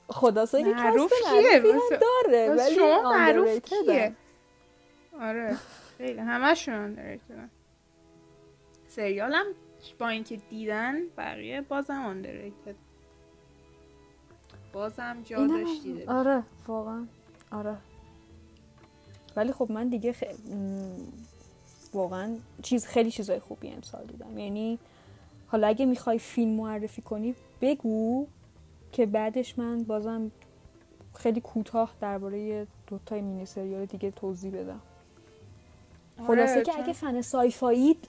[0.09, 4.15] خدا که معروف کیه؟ هم داره ولی شما معروف کیه؟ هم.
[5.21, 5.57] آره
[5.97, 6.19] خیلی.
[6.19, 7.49] همشون underratedن
[8.87, 9.45] سریالم
[9.99, 12.86] با اینکه دیدن بقیه بازم underrated.
[14.77, 17.05] بازم جا اینم داشت دیده آره واقعا.
[17.51, 17.77] آره.
[19.35, 20.23] ولی خب من دیگه خ...
[21.93, 24.37] واقعا چیز خیلی چیزای خوبی امسال دیدم.
[24.37, 24.79] یعنی
[25.47, 28.27] حالا اگه می‌خوای فیلم معرفی کنی بگو
[28.91, 30.31] که بعدش من بازم
[31.15, 34.81] خیلی کوتاه درباره دو تا مینی سریال دیگه توضیح بدم.
[36.27, 38.07] خلاصه آره، که اگه fan sci-fi اید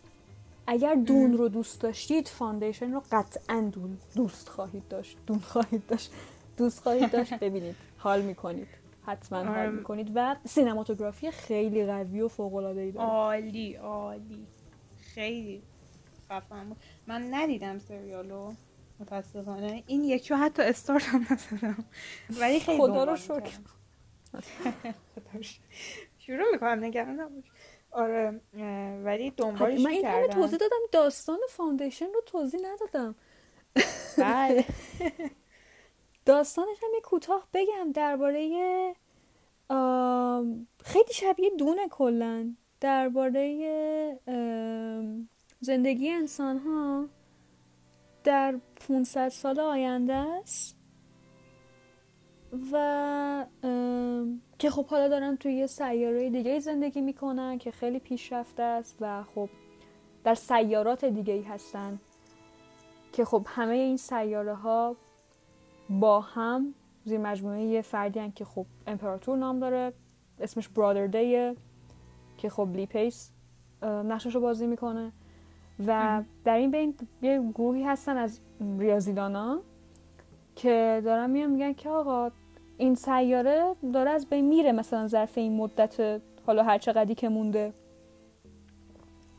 [0.66, 5.16] اگر Dune رو دوست داشتید Foundation رو قطعا Dune دوست خواهید داشت.
[5.26, 6.12] Dune خواهید داشت.
[6.58, 7.76] دوست خواهید داشت ببینید.
[7.98, 8.68] حال می‌کنید.
[9.06, 9.44] حتما.
[9.44, 10.12] حال می‌کنید.
[10.14, 13.06] و cinematography خیلی قوی و فوق العاده ای داره.
[13.06, 14.46] عالی عالی.
[15.14, 15.62] خیلی
[16.28, 16.76] بود.
[17.06, 18.52] من ندیدم سریالو.
[19.00, 19.82] متاسفانه.
[19.86, 21.84] این یکی حتی استارت هم نزدم.
[22.40, 23.58] ولی خیلی خدا رو شکر.
[26.18, 27.44] شروع می‌کنم نگران نباش.
[27.90, 28.40] آره
[29.04, 30.28] ولی دنبالش من این همه.
[30.28, 33.14] توضیح دادم داستان Foundation رو توضیح ندادم.
[34.18, 34.64] بله.
[36.28, 38.48] داستانش هم یه کوتاه بگم درباره
[40.84, 42.54] خیلی شبیه دونه کلا.
[42.80, 44.20] درباره
[45.60, 47.08] زندگی انسان ها
[48.24, 50.76] در 500 سال آینده است
[52.72, 53.46] و
[54.58, 59.22] که خب حالا دارن توی یه سیاره دیگه زندگی می‌کنن که خیلی پیشرفته است و
[59.22, 59.48] خب
[60.24, 62.00] در سیارات دیگه ای هستن
[63.12, 64.96] که خب همه این سیاره ها
[65.90, 66.74] با هم
[67.04, 69.92] زیر مجموعه یه فردی هن که خب امپراتور نام داره
[70.40, 71.56] اسمش برادر دیه
[72.36, 73.30] که خب لی پیس
[73.82, 75.12] نقشش رو بازی می‌کنه
[75.86, 78.40] و در این بین یه گروهی هستن از
[78.78, 79.60] ریاضیدانا
[80.56, 82.30] که دارن میان میگن که آقا
[82.78, 87.72] این سیاره داره از بین میره مثلا ظرف این مدت حالا هر چقدری که مونده.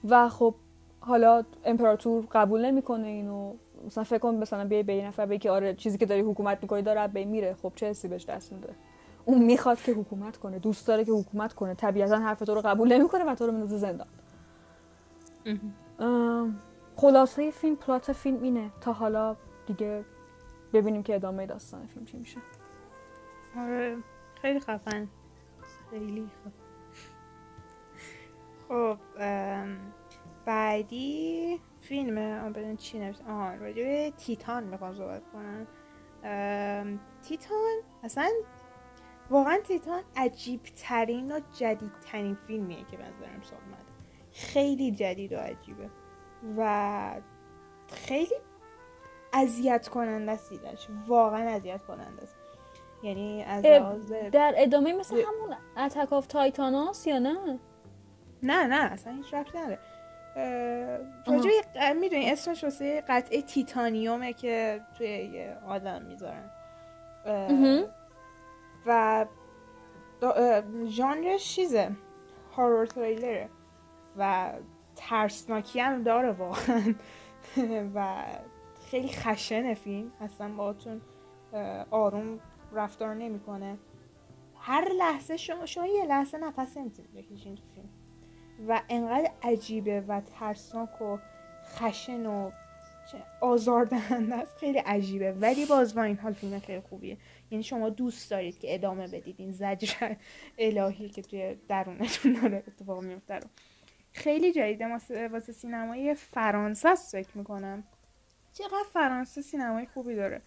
[0.03, 0.55] و خب
[0.99, 3.53] حالا امپراتور قبول نمی‌کنه اینو.
[3.85, 6.57] مثلا فکر کن مثلا بیای به یه نفر بگی که آره چیزی که داری حکومت
[6.61, 7.53] می‌کنی داره بین میره.
[7.61, 8.75] خب چه حسی بهش دست میده؟
[9.25, 11.73] اون می‌خواد که حکومت کنه دوست داره که حکومت کنه.
[11.73, 14.07] طبیعتا حرف تو رو قبول نمی‌کنه و تو رو میندازه زندان.
[16.95, 18.71] خلاصه فیلم پلات فیلم اینه.
[18.81, 19.35] تا حالا
[19.67, 20.05] دیگه
[20.73, 22.37] ببینیم که ادامه داستان فیلم چی میشه.
[23.57, 23.97] آره
[24.41, 25.07] خیلی خفن.
[25.89, 26.53] خیلی خوب
[28.67, 28.97] خب
[30.45, 31.59] بعدی
[31.89, 35.67] فیلم آن بدون چی نوشت آها راجع به تیتان می‌خوام صحبت کنم.
[37.21, 38.29] تیتان اصلا
[39.29, 43.85] واقعا تیتان عجیب ترین و جدید ترین فیلمیه که به نظرم سال اومده
[44.31, 45.89] خیلی جدید و عجیبه.
[46.57, 47.21] و
[47.87, 48.35] خیلی
[49.33, 50.51] اذیت کننده است
[51.07, 52.35] واقعا اذیت کننده است.
[53.03, 53.63] یعنی از
[54.31, 55.15] در ادامه مثل.
[55.15, 57.59] همون Attack on Titan اس یا نه؟
[58.43, 59.79] نه نه اصلا هیچ ربط نداره.
[61.27, 66.49] راجع می‌دونی اسمش واسه قطعه تیتانیومه که توی یه آدم می‌ذارن.
[68.85, 69.25] و
[70.87, 71.91] ژانرش چیزه؟
[72.51, 73.49] horror thriller ه.
[74.17, 74.53] و
[74.95, 76.95] ترسناکی هم داره واقعا.
[77.95, 78.23] و
[78.91, 80.11] خیلی خشن فیلم.
[80.21, 81.01] اصلا باهاتون
[81.53, 82.39] اه، آروم
[82.73, 83.77] رفتار نمی‌کنه.
[84.55, 87.88] هر لحظه شما شما یه لحظه نفس نمی‌تونید بکشین تو فیلم.
[88.67, 91.17] و انقدر عجیبه و ترسناک و
[91.63, 92.51] خشن و
[93.41, 94.57] آزاردهنده است.
[94.57, 95.31] خیلی عجیبه.
[95.31, 97.17] ولی باز با این حال فیلم خیلی خوبیه.
[97.51, 100.15] یعنی شما دوست دارید که ادامه بدید این زجر
[100.57, 103.47] الهی که توی درونتون داره اتفاق میفته رو.
[104.11, 104.87] خیلی جدیده
[105.31, 107.83] واسه سینمای فرانسه است فکر می‌کنم.
[108.53, 110.41] چقدر فرانسه سینمای خوبی داره.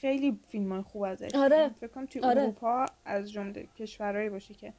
[0.00, 1.34] خیلی فیلم های خوب ازش.
[1.34, 1.70] آره.
[1.80, 2.42] فکر کنم توی آره.
[2.42, 4.72] اروپا از جمله کشورهایی باشه که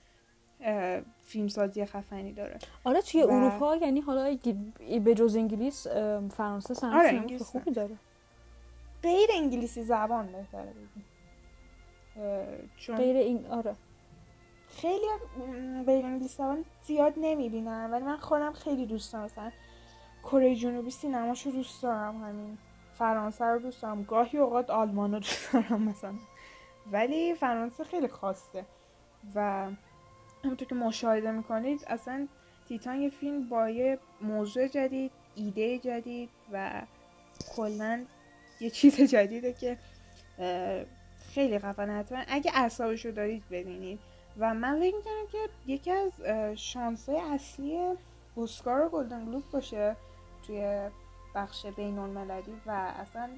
[1.24, 2.60] فیلمسازی خفنی داره.
[2.84, 4.38] آره توی و- اروپا یعنی حالا
[5.04, 5.88] به جز انگلیس
[6.32, 7.96] فرانسه سنت آره، انگلیس خوبی داره.
[9.04, 11.06] غیر انگلیسی زبان بهتره بگیم.
[12.78, 13.76] چون غیر این آره.
[14.68, 15.06] خیلی
[15.86, 19.26] غیر انگلیسی زبان زیاد نمی‌بینم ولی من خودم خیلی دوست دارم.
[19.26, 19.52] مثلا
[20.24, 22.58] کره جنوبی سینماشو دوست دارم همین
[22.94, 24.04] فرانسه رو دوست دارم.
[24.04, 26.14] گاهی اوقات آلمان رو دوست دارم مثلا.
[26.92, 28.66] ولی فرانسه خیلی خاصه.
[29.36, 29.68] و
[30.44, 32.28] همونطور که مشاهده می‌کنید اصلا
[32.68, 36.82] تیتان یه فیلم با یه موضوع جدید ایده جدید و
[37.56, 38.06] کلا
[38.60, 39.78] یه چیز جدیده که
[41.34, 42.24] خیلی خفنه حتما.
[42.28, 44.00] اگه اعصابش رو دارید ببینید.
[44.38, 45.38] و من فکر می‌کنم که
[45.68, 46.12] یکی از
[46.60, 47.80] شانسای اصلی
[48.38, 49.96] اسکار و گلدن گلوب باشه
[50.48, 50.90] توی
[51.36, 53.30] بخش بین المللی و اصلا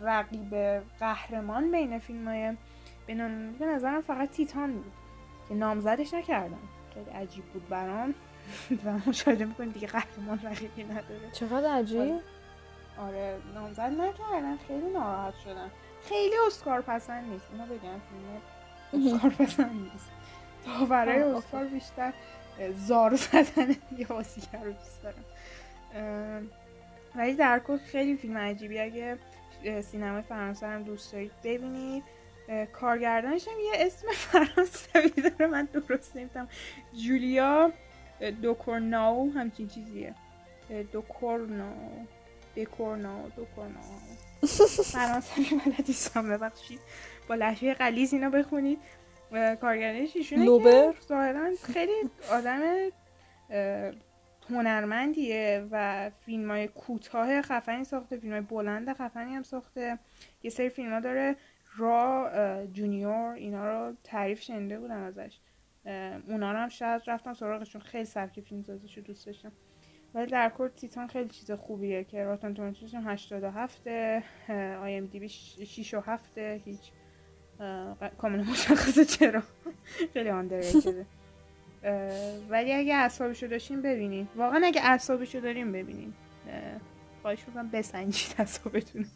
[0.00, 0.54] رقیب
[1.00, 2.56] قهرمان بین فیلم های
[3.06, 4.92] بین به نظرم فقط تیتان بود.
[5.48, 6.68] که نامزدش نکردم.
[6.94, 8.14] خیلی عجیب بود برام.
[8.84, 11.30] و مشاهده می‌کنید دیگه قهرمان رقیبی نداره.
[11.32, 12.20] چقدر عجیب؟
[12.98, 13.38] آره.
[13.54, 14.56] نامزد نکردن.
[14.68, 15.70] خیلی ناراحت شدم.
[16.08, 17.46] خیلی اسکار پسند نیست.
[17.52, 18.00] اینو بگم
[18.90, 20.10] فیلم اسکار پسند نیست.
[20.64, 21.22] تا برای.
[21.22, 22.12] اسکار بیشتر
[22.76, 23.68] زار زدن
[23.98, 26.48] یه بازیگر رو دوست دارم.
[27.14, 28.78] ولی در کل خیلی فیلم عجیبی.
[28.78, 29.18] اگه
[29.82, 32.04] سینمای فرانسه هم دوست دارید ببینید.
[32.72, 36.48] کارگردانش هم یه اسم فرانسوی داره من درست نمی‌تونم
[37.06, 37.72] جولیا
[38.42, 40.14] دوکورناو همچین چیزیه.
[40.70, 41.72] اه، دوکورنو
[42.56, 43.80] دکورنو دوکورنو
[44.92, 46.80] فرانسوی بلد نیستم ببخشید.
[47.28, 48.78] با لحجه غلیظ اینا بخونید.
[49.60, 51.92] کارگردانش ایشونه لوبر؟ که ظاهرا خیلی
[52.30, 52.60] آدم
[54.50, 59.98] هنرمندیه و فیلم های کوتاه خفنی ساخته فیلم های بلند خفنی هم ساخته.
[60.42, 61.36] یه سری فیلم ها داره
[61.76, 62.30] را
[62.72, 65.38] جونیور اینا رو تعریف شنیده بودم ازش.
[66.28, 67.80] اونا رو هم شاید رفتم سراغشون.
[67.80, 69.52] خیلی سبک فیلم سازیشو دوست داشتم.
[70.14, 73.86] ولی در کل تیتان خیلی چیز خوبیه که راتن توماتوش هم 87
[74.82, 76.92] آی ام دی بی 6 و 7 هیچ
[78.18, 79.42] کاملا مشخصه چرا.
[80.14, 81.06] خیلی آندرریتده
[82.48, 86.14] ولی اگه اعصابشو داشتین ببینین واقعا اگه اعصابشو دارین ببینین
[87.26, 89.06] خواهش می‌کنم بسنجید اعصابتون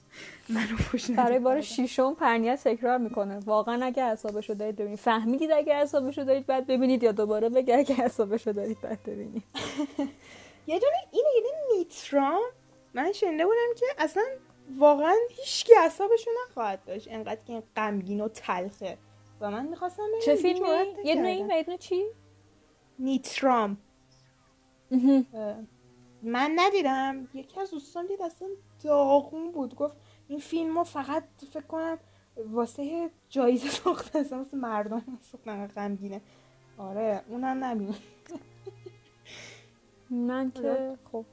[0.49, 1.61] منو پشت برای بار.
[1.61, 3.39] شیشم پرنیت تکرار می‌کنه.
[3.39, 4.99] واقعا اگه اعصابشو دارید ببینید.
[4.99, 9.43] فهمیدید اگه اعصابشو دارید بعد ببینید یا دوباره بگه اگه اعصابشو دارید بعد ببینید.
[10.67, 12.41] یه دونه این یه نیترام
[12.95, 14.23] من شنیده بودم که اصلا
[14.79, 17.09] واقعا هیچکی اعصابشو نخواهد داشت.
[17.11, 18.99] انقدر که این غمگین و تلخه.
[19.41, 20.69] و من می‌خواستم چه فیلمی؟
[21.05, 22.05] یه دونه این و یه دونه چی؟
[22.99, 23.77] نیترام.
[26.23, 27.29] من ندیدم.
[27.35, 28.49] یکی از دوستان دید اصلا
[28.85, 29.75] داغون بود.
[29.75, 29.97] گفت
[30.29, 31.99] این فیلم رو فقط فکر کنم
[32.37, 36.21] واسه جایزه ساخته اصلا واسه مردم ساختن غمگینه.
[36.79, 37.95] آره اونم نبین
[40.11, 41.25] من که خب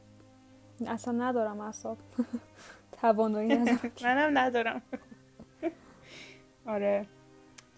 [0.87, 1.97] اصلا ندارم اعصاب.
[3.01, 3.91] توانایی ندارم.
[4.03, 4.81] منم ندارم.
[6.65, 7.05] آره.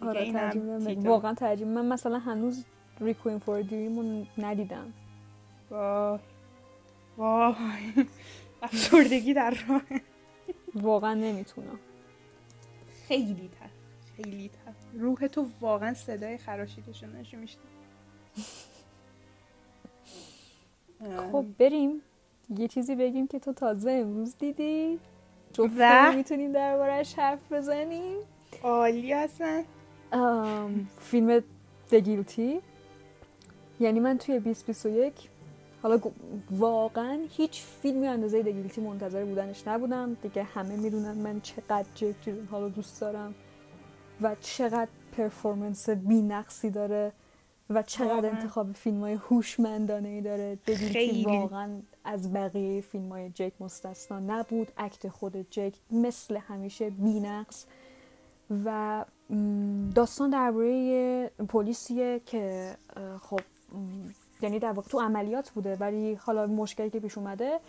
[0.01, 0.25] آره.
[0.25, 1.07] تیتان.
[1.07, 2.65] واقعا ترجیح من مثلا هنوز
[2.99, 4.93] ریکوین فور دریم ندیدم.
[5.71, 6.19] وای.
[7.19, 8.07] وای.
[8.61, 9.81] افسردگی در راه.
[10.75, 11.79] واقعا نمی‌تونم.
[13.07, 13.69] خیلی تر
[14.17, 17.61] خیلی ت- روح تو واقعا صدای خراشیدش رو نشون میشته
[21.31, 22.01] خب بریم.
[22.57, 24.99] یه چیزی بگیم که تو تازه امروز دیدی؟
[25.53, 28.17] جفتمون می‌تونیم دربارهش حرف بزنیم.
[28.63, 29.63] عالی هستن.
[30.99, 31.43] فیلم
[31.91, 32.61] دگیلتی
[33.79, 35.29] یعنی من توی 2021
[35.83, 35.99] حالا
[36.51, 42.61] واقعا هیچ فیلمی اندازه دگیلتی منتظر بودنش نبودم دیگه همه می‌دونن من چقدر جک جیلنهال
[42.61, 43.35] رو دوست دارم
[44.21, 44.87] و چقدر
[45.17, 47.11] پرفورمنس بی نقصی داره
[47.69, 48.29] و چقدر.
[48.29, 51.25] انتخاب فیلم های هوشمندانه ای داره دگیلتی.
[51.25, 51.69] واقعا
[52.03, 57.65] از بقیه فیلم های جک مستثنا نبود اکت خود جک مثل همیشه بی نقص
[58.65, 59.05] و
[59.95, 62.75] داستان درباره یه پلیسیه که
[63.21, 63.39] خب
[64.41, 67.59] یعنی در واقع تو عملیات بوده ولی حالا مشکلی که پیش اومده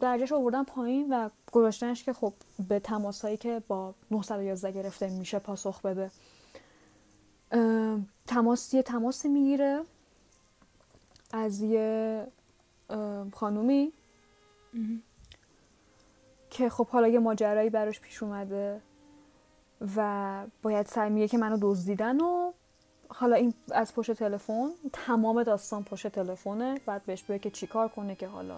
[0.00, 2.32] درجهش آوردن پایین و گذاشتنش که خب
[2.68, 6.10] به تماسایی که با 911 گرفته میشه پاسخ بده.
[8.26, 9.80] تماس یه تماس می‌گیره
[11.32, 12.26] از یه
[13.32, 13.92] خانومی.
[16.50, 18.80] که خب حالا یه ماجرایی براش پیش اومده
[19.96, 22.52] و باید سعی میگه که منو دزدیدن و
[23.14, 28.14] حالا این از پشت تلفن تمام داستان پشت تلفنه بعد بهش بگه که چیکار کنه
[28.14, 28.56] که حالا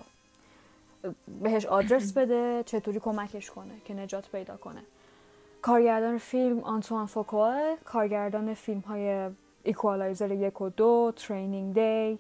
[1.43, 4.83] بهش آدرس بده چطوری کمکش کنه که نجات پیدا کنه
[5.63, 9.31] کارگردان فیلم آنتوان فوکوه کارگردان فیلم های
[9.63, 12.19] ایکوالایزر یک و دو Training Day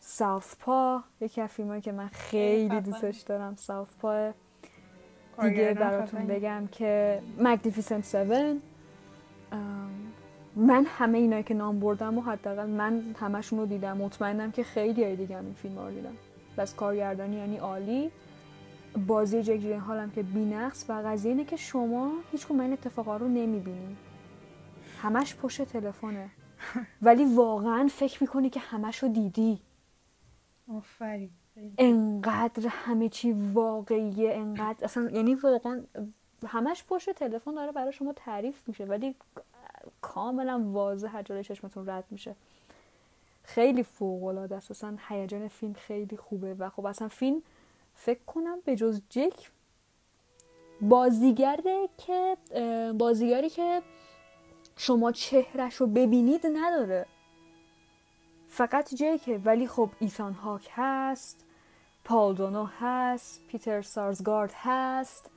[0.00, 2.80] ساوث پا یکی از فیلم که من خیلی.
[2.80, 4.32] دوستش دارم ساوث پا
[5.42, 6.26] دیگه براتون.
[6.26, 8.73] بگم که مگنیفیسنت 7
[10.56, 13.96] من همه اینایی که نام بردم و حداقل من همشون رو دیدم.
[13.96, 16.16] مطمئنم که خیلی های دیگه هم این فیلم رو دیدم.
[16.58, 18.10] بس کارگردانی یعنی عالی.
[19.06, 20.84] بازی جک هم که بی‌نقص.
[20.88, 23.96] و قضیه اینه که شما هیچ این اتفاقا رو نمی‌بینی.
[25.02, 26.30] همش پشت تلفنه.
[27.02, 29.60] ولی واقعا فکر می‌کنی که همش رو دیدی.
[30.68, 31.30] آفرین.
[31.78, 34.32] انقدر همه چی واقعیه.
[34.34, 35.82] انقدر اصلا یعنی واقعا
[36.46, 39.14] همش پشت تلفن داره برای شما تعریف میشه ولی
[40.00, 42.36] کاملا واضح از جلوی چشمتون رد میشه.
[43.42, 47.42] خیلی فوق العاده است اصلا هیجان فیلم خیلی خوبه و خب اصلا فیلم
[47.94, 49.50] فکر کنم به جز جک
[50.80, 52.36] بازیگره که
[52.98, 53.82] بازیگری که
[54.76, 57.06] شما چهرش رو ببینید نداره.
[58.48, 61.44] فقط جیکه ولی خب ایثان هاک هست
[62.04, 65.30] پال دونو هست پیتر سارزگارد هست.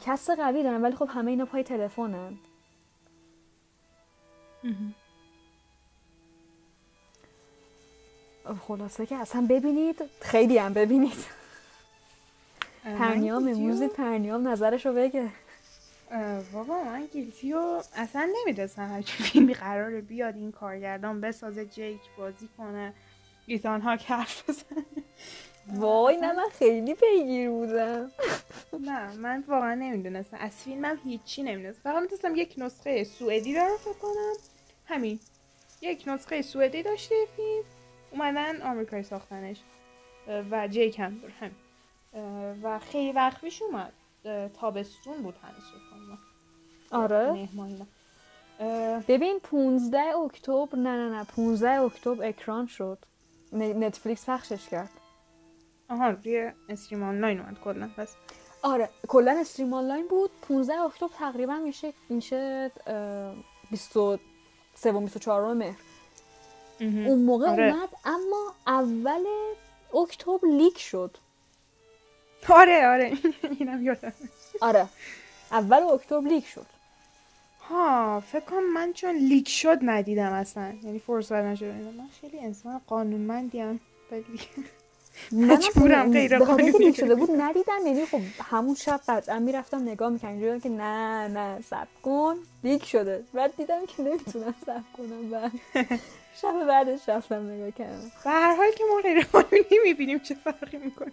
[0.00, 2.38] کس قوی دارن ولی خب همه اینا پای تلفنن.
[8.68, 11.26] خلاصه که اصلا ببینید خیلی هم ببینید.
[12.84, 15.28] پرنیام Guilty و- امروز پرنیام نظرش رو بگه
[16.52, 22.48] بابا من Guilty و اصلا نمی‌دونستم همچین فیلمی قراره بیاد این کارگردان بسازه جیک بازی
[22.58, 22.94] کنه
[23.46, 24.84] ایتان هاک حرف بزنه.
[25.74, 28.10] وای نه من خیلی پیگیر بودم.
[28.80, 30.36] نه من واقعا نمی‌دونستم.
[30.40, 31.80] از فیلمم هیچی نمی‌دونستم.
[31.82, 34.32] فقط می‌دونستم یک نسخه سوئدی داره فکر کنم.
[34.86, 35.20] همین.
[35.82, 37.64] یک نسخه سوئدی داشته فیلم.
[38.10, 39.60] اومدن آمریکایی ساختنش.
[40.50, 41.56] و جیک هم همین.
[42.62, 43.92] و خیلی وقت پیش اومد.
[44.60, 45.88] تابستون بود هنوز فکر
[46.90, 47.48] آره.
[49.08, 52.98] ببین 15 اکتبر نه نه نه 15 اکتبر اکران شد.
[53.52, 54.90] نتفلیکس پخشش کرد.
[55.88, 58.14] آها روی استریم آنلاین اومد کلا پس.
[58.62, 60.30] آره کلا استریم آنلاین بود.
[60.48, 63.34] 15 اکتبر تقریبا میشه میشه اه،
[63.70, 65.76] 23 و 24 مهر.
[66.80, 67.74] اون موقع آره.
[67.74, 69.24] اومد اما اول
[70.02, 71.16] اکتبر leak شد.
[72.48, 73.12] آره آره
[73.58, 74.12] اینم یادم.
[74.60, 74.88] آره.
[75.52, 76.66] اول اکتبر leak شد.
[77.68, 80.74] ها فکر کنم من چون leak شد ندیدم اصلا.
[80.82, 84.24] یعنی فرصت نشد من خیلی انسان قانونمندیم ولی
[85.32, 90.60] مجبورم غیر قانونی شده بود ندیدم یعنی خب همون شب قطعا می‌رفتم نگاه می‌کنم اینجوری
[90.60, 93.24] که نه نه صبر کن لیک شده.
[93.34, 95.50] بعد دیدم که نمی‌تونم سب کنم و
[96.42, 98.12] شب بعدش رفتم نگاه کردم.
[98.24, 101.12] به هر حال که ما غیر قانونی می‌بینیم چه فرقی می‌کنه.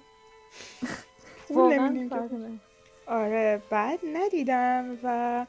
[1.49, 2.59] نمی‌کنه.
[3.07, 5.45] آره بعد ندیدم و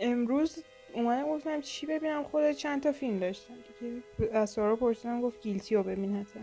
[0.00, 0.64] امروز
[0.94, 3.54] اومدم گفتم چی ببینم خودت چند تا فیلم داشتم؟
[4.32, 6.42] از سارا پرسیدم گفت گیلتی رو ببین حتما.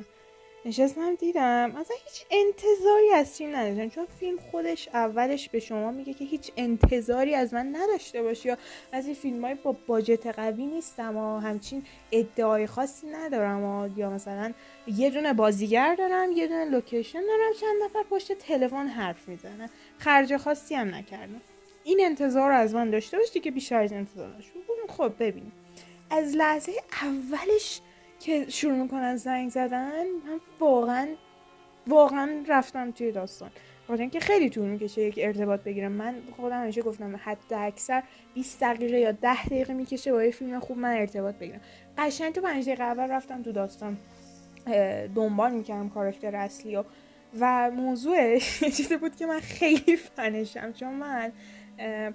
[0.68, 1.73] نشستم دیدم.
[1.76, 3.89] اصلا هیچ انتظاری از فیلم نداشتم.
[3.89, 8.57] چون فیلم خودش اولش به شما میگه که هیچ انتظاری از من نداشته باشی یا
[8.91, 14.10] از این فیلم های با باجت قوی نیستم و همچین ادعای خاصی ندارم و یا
[14.10, 14.53] مثلا
[14.88, 19.69] یه دونه بازیگر دارم یه دونه لوکیشن دارم چند نفر پشت تلفن حرف می‌زنن.
[19.98, 21.41] خرج خاصی هم نکردم.
[21.84, 24.34] این انتظار رو از من داشته باشی که بیشتر از انتظار
[24.89, 25.52] خب ببینیم
[26.10, 26.72] از لحظه
[27.02, 27.81] اولش
[28.19, 31.07] که شروع می‌کنن زنگ زدن من واقعا
[31.88, 33.49] واقعا رفتم توی داستان.
[33.84, 35.91] بخاطر اینکه خیلی طول می‌کشه یک ارتباط بگیرم.
[35.91, 38.03] من خودم همیشه گفتم حتی اکثر
[38.34, 41.61] 20 دقیقه یا 10 دقیقه می‌کشه با یه فیلم خوب من ارتباط بگیرم.
[41.98, 43.98] قشنگ تو 5 دقیقه اول رفتم تو داستان
[45.15, 46.84] دنبال می‌کردم کاراکتر اصلی و
[47.39, 51.31] و موضوعش چیزی بود که من خیلی فنشم چون من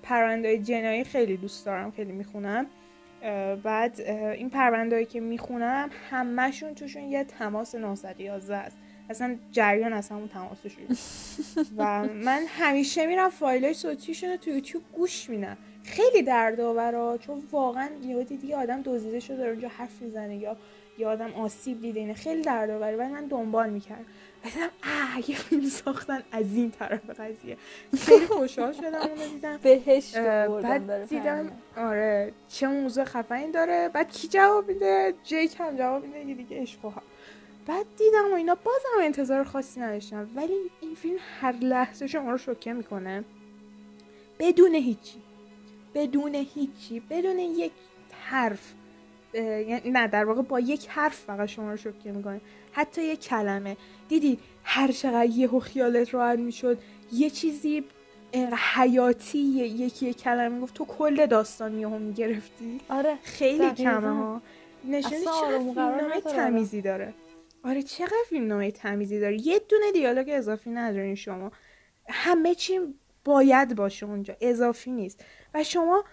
[0.02, 2.66] پرونده‌های جنایی خیلی دوست دارم خیلی می‌خونم.
[3.62, 8.76] بعد این پروندهایی که می‌خونم همهشون توشون یه تماس 911 است.
[9.10, 10.86] اصلا جریان از همون تماس شروع
[11.78, 15.56] و من همیشه میرم فایلای صوتیشون رو تو یوتیوب گوش میدم.
[15.84, 17.88] خیلی دردآورا چون واقعا
[18.44, 20.56] یه آدم دزدیده شده اونجا حرف می‌زنه یا
[20.98, 22.14] یه آدم آسیب دیده اینه.
[22.14, 24.04] خیلی دردآوره ولی من دنبال می‌کردم.
[24.44, 27.56] مثلا اه یه فیلم ساختن از این طرف قضیه.
[27.98, 29.56] خیلی خوشحال شدم اونو دیدم.
[29.56, 31.52] برای بعد دیدم.
[31.76, 33.88] آره چه موضوع خفنی داره.
[33.88, 36.78] بعد کی جواب میده؟ جیک هم جواب میده که دیگه عشق.
[37.66, 40.30] بعد دیدم و اینا بازم انتظار خاصی نداشتم.
[40.34, 43.24] ولی این فیلم هر لحظه شما رو شوکه می‌کنه.
[44.38, 45.22] بدون هیچی.
[45.94, 47.00] بدون هیچی.
[47.10, 47.72] بدون یک
[48.24, 48.72] حرف.
[49.84, 52.40] نه در واقع با یک حرف فقط شما رو شوکه می‌کنه.
[52.72, 53.76] حتی یک کلمه.
[54.08, 56.78] دیدی هر چقدر یهو خیالت راحت می‌شد
[57.12, 57.84] یه چیزی
[58.74, 62.80] حیاتی یکی یک کلمه گفت تو کل داستان یهو می‌گرفتی.
[62.88, 63.16] آره.
[63.22, 63.70] خیلی.
[63.70, 64.42] کمه ها.
[64.84, 66.20] نشونی اصلا چقدر.
[66.20, 67.14] تمیزی داره.
[67.64, 69.46] آره چقدر فیلمنامه تمیزی داره.
[69.46, 71.52] یه دونه دیالوگ اضافی ندارین شما.
[72.08, 72.80] همه چی
[73.24, 74.36] باید باشه اونجا.
[74.40, 75.24] اضافی نیست.
[75.54, 76.04] و شما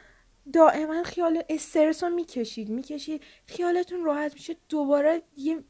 [0.53, 2.69] دائما خیال استرس رو می‌کشید.
[2.69, 3.23] می‌کشید.
[3.45, 4.55] خیالتون راحت میشه.
[4.69, 5.63] دوباره یه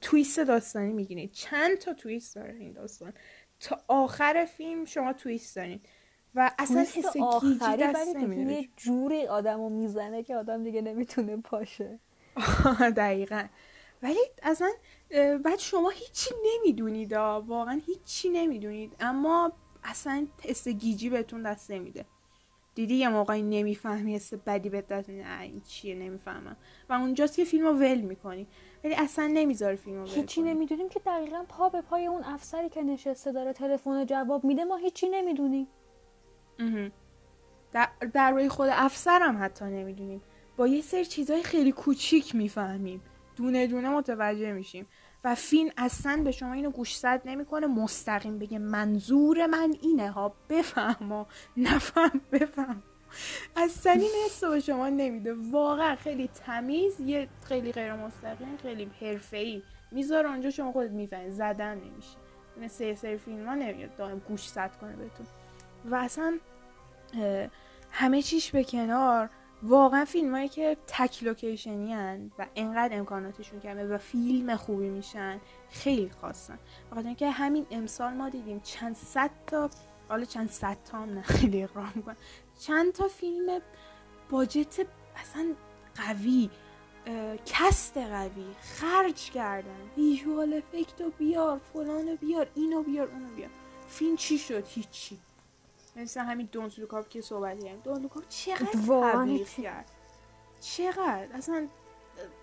[0.00, 1.32] تویست داستانی می‌گیرید.
[1.32, 3.12] چند تا تویست داره این داستان؟
[3.60, 5.80] تا آخر فیلم شما تویست دارین.
[6.34, 11.98] و اصلا حس گیجی دست نمیده یه جوری آدمو می‌زنه که آدم دیگه نمی‌تونه پاشه.
[12.96, 13.44] دقیقا.
[14.02, 14.70] ولی اصلا
[15.44, 17.12] بعد شما هیچی نمی‌دونید.
[17.12, 18.96] واقعا هیچی نمی‌دونید.
[19.00, 19.52] اما
[19.84, 22.04] اصلا حس گیجی بهتون دست نمیده.
[22.76, 26.56] دیدی یه موقعی نمی‌فهمی حس بدی بهت نه این چیه؟ نمی‌فهمم.
[26.88, 28.46] و اونجاست که فیلم رو ول می‌کنی.
[28.84, 30.42] ولی اصلا نمی‌ذاره فیلم رو ول هیچی.
[30.42, 34.76] نمی‌دونیم که دقیقا پا به پای اون افسری که نشسته داره تلفن جواب میده ما
[34.76, 35.68] هیچی نمی‌دونیم.
[37.72, 40.22] در, در روی خود افسر هم حتی نمی‌دونیم.
[40.56, 43.02] با یه سری چیزهای خیلی کوچیک می‌فهمیم.
[43.36, 44.86] دونه دونه متوجه میشیم.
[45.26, 47.66] و فیلم اصلا به شما اینو گوشزد نمی‌کنه.
[47.66, 50.10] مستقیم بگه منظور من اینه.
[50.10, 51.26] ها بفهم
[51.56, 52.82] نفهم بفهم.
[53.56, 55.34] اصلا این حس به شما نمیده.
[55.50, 60.28] واقعا خیلی تمیز یه خیلی غیر مستقیم خیلی حرفه‌ای می‌ذاره.
[60.28, 61.30] اونجا شما خودت می‌فهمی.
[61.30, 62.16] زدن نمیشه.
[62.60, 65.26] مثل یه سری فیلم ها نمیاد دائم گوش زد کنه بهتون.
[65.84, 66.38] و اصلا
[67.90, 69.30] همه چیش به کنار.
[69.68, 71.94] واقعا فیلم هایی که تک لوکیشنی
[72.38, 75.40] و انقدر امکاناتشون کمه و فیلم خوبی میشن
[75.70, 76.58] خیلی خاصن
[76.90, 79.70] بخاطر اینکه همین امسال ما دیدیم چند صد تا
[80.08, 82.16] حالا چند صد تا هم نه خیلی اغراق می‌کنم.
[82.58, 83.60] چند تا فیلم
[84.30, 84.86] budget
[85.16, 85.54] اصلا
[85.94, 86.50] قوی
[87.46, 89.90] cast قوی خرج کردن.
[89.96, 93.50] visual effect رو بیار فلانو بیار اینو بیار اونو بیار.
[93.88, 95.18] فیلم چی شد؟ هیچی.
[95.96, 97.80] مثل همین Don't Look Up که صحبت کردیم.
[97.84, 99.48] Don't Look Up چقدر تبلیغ.
[99.48, 99.90] کرد.
[100.60, 101.66] چقدر؟ اصلا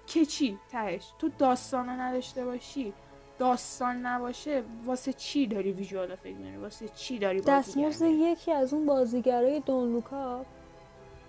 [0.07, 1.11] که چی تهش.
[1.19, 2.93] تو داستان نداشته باشی.
[3.39, 4.63] داستان نباشه.
[4.85, 9.93] واسه چی داری visual effect میاری واسه چی داری دستمزد؟ یکی از اون بازیگرای Don't
[9.93, 10.45] Look Up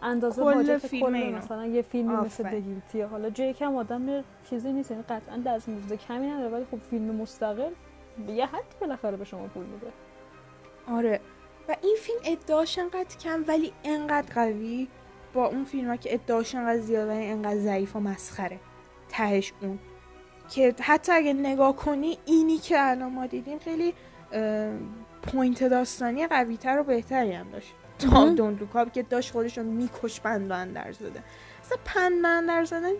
[0.02, 1.36] اندازه کل فیلم اینو.
[1.38, 2.60] مثلا یه فیلمی مثل آفرین.
[2.60, 6.64] The Guilty ه حالا جیک هم آدم چیزی نیست یعنی قطعا دستمزد کمی نداره ولی
[6.70, 7.70] خب فیلم مستقل
[8.26, 9.92] به یه حدی بالاخره به شما پول میده.
[10.88, 11.20] آره.
[11.68, 14.88] و این فیلم ادعاش انقدر کم ولی انقدر قوی
[15.34, 18.60] با اون فیلم ها که ادعاش انقدر زیاد ولی انقدر ضعیف و مسخره.
[19.08, 19.78] تهش اون.
[20.50, 23.94] که حتی اگه نگاه کنی اینی که الان ما دیدیم خیلی
[25.22, 27.74] point داستانی قوی تر و بهتری هم داشت.
[27.98, 28.28] تا.
[28.28, 31.22] Don't که داشت خودش رو می‌کشت پند و اندرز بده.
[31.62, 32.92] اصلا پند اندرز دادن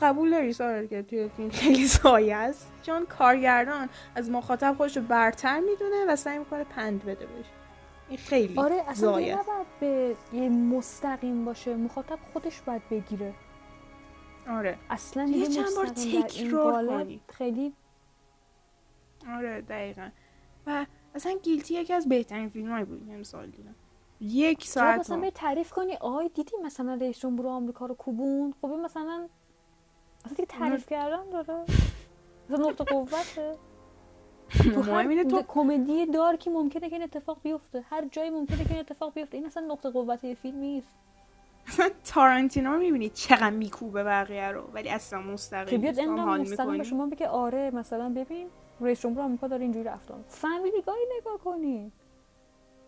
[0.00, 5.02] قبول داری سارا که توی فیلم خیلی سایه است؟ چون کارگردان از مخاطب خودش رو
[5.02, 7.46] برتر می‌دونه و سعی می‌کنه پند بده بهش.
[8.08, 9.10] این خیلی آره اصلا.
[9.10, 11.76] نباید به یه مستقیم باشه.
[11.76, 13.34] مخاطب خودش باید بگیره.
[14.48, 14.78] آره.
[14.90, 17.20] اصلا یه چند بار تکرار کنی.
[17.28, 17.72] خیلی
[19.36, 20.08] آره دقیقا.
[20.66, 23.74] و اصلا گیلتی یکی از بهترین فیلم هایی بود امسال دیدم
[24.20, 29.28] یک ساعت مثلا تعریف کنی آی دیدی مثلا رئیس جمهور آمریکا رو کوبون خب مثلا
[30.28, 31.64] دیگه تعریف کردن داره
[32.50, 33.56] مثلا نقطه قوته
[34.74, 38.80] تو اینه تو کمدی دارکی ممکنه که این اتفاق بیفته هر جایی ممکنه که این
[38.80, 40.96] اتفاق بیفته این اصلا نقطه قوت یه فیلم نیست
[41.66, 46.78] اصلا تارانتینو رو می‌بینی چقدر میکوبه بقیه رو ولی اصلا مستقیم که بیاد اینقدر مستقیم
[46.78, 46.84] به.
[46.84, 48.48] شما بگه آره مثلا ببین
[48.80, 51.92] رئیس جمهور آمریکا داره اینجوری رفتار فهمیدی گاهی نگاه کنی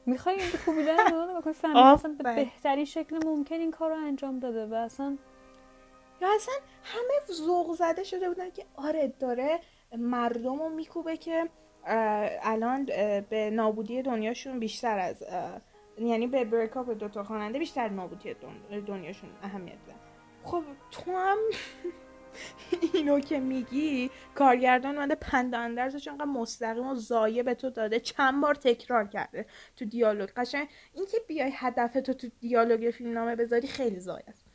[0.07, 2.35] می‌خوای این کوبیدن رو نگاه کنی فهمیدی اصلا به.
[2.35, 5.17] بهترین شکل ممکن این کار رو انجام داده و اصلا
[6.21, 9.61] یا اصلا همه ذوق زده شده بودن که آره داره
[9.99, 11.49] مردم رو میکوبه که
[12.43, 12.85] الان
[13.31, 15.25] به نابودی دنیاشون بیشتر از
[15.99, 19.95] یعنی به بریکاپ دوتا خواننده بیشتر نابودی دن- دنیاشون اهمیت ده
[20.45, 21.39] خب تو هم
[22.95, 28.43] اینو که میگی کارگردان اومده پند اندرزش انقدر مستقیم و زایه به تو داده چند
[28.43, 29.47] بار تکرار کرده
[29.77, 30.29] تو دیالوگ.
[30.37, 34.48] قشنگ اینکه بیای هدفتو تو دیالوگ فیلمنامه بذاری خیلی ضایع است.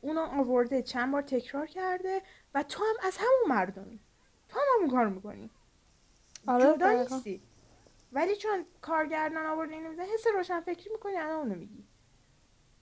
[0.00, 2.22] اونو آورده چند بار تکرار کرده
[2.54, 4.00] و تو هم از همون مردمی.
[4.48, 5.50] تو هم همون کار می‌کنی.
[6.46, 6.92] آره، جدا.
[6.92, 7.42] نیستی.
[8.12, 11.84] ولی چون کارگردان آورده اینو می‌زنه حس روشن فکری می‌کنی الان اونو میگی.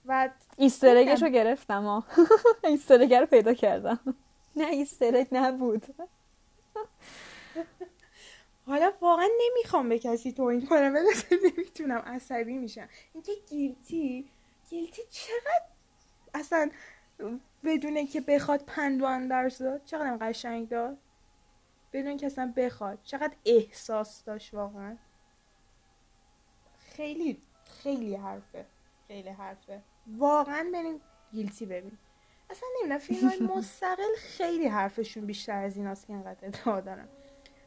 [0.05, 2.05] و Easter egg ش رو گرفتم ها
[2.65, 4.01] Easter egg رو پیدا کردم.
[4.57, 5.87] نه Easter egg نبود.
[8.67, 12.89] حالا واقعا نمی‌خوام به کسی توهین کنم ولی نمی‌تونم عصبی میشم.
[13.15, 14.31] اینکه گیلتی
[14.71, 15.76] گیلتی چقدر
[16.37, 16.71] اصلا
[17.65, 20.99] بدونه که بخواد پند و اندرز داد چقدر قشنگ داد؟
[21.93, 22.99] بدون که اصلا بخواد.
[23.03, 24.97] چقدر احساس داشت واقعا.
[26.79, 28.67] خیلی خیلی حرفه
[29.09, 29.83] خیلی حرفه.
[30.07, 31.01] واقعا بریم
[31.33, 31.99] گیلتی ببین
[32.51, 37.09] اصلا نمی‌دونم فیلم های مستقل خیلی حرفشون بیشتر از این که انقدر ادعا دارم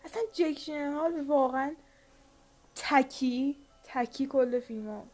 [0.06, 1.76] اصلا جیک جیلنهال واقعا
[2.76, 5.06] تکی تکی کل فیلم ها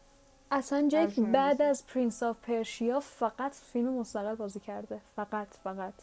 [0.50, 1.62] اصلا جیک بعد.
[1.62, 5.00] از Prince of Persia فقط فیلم مستقل بازی کرده.
[5.16, 5.94] فقط فقط.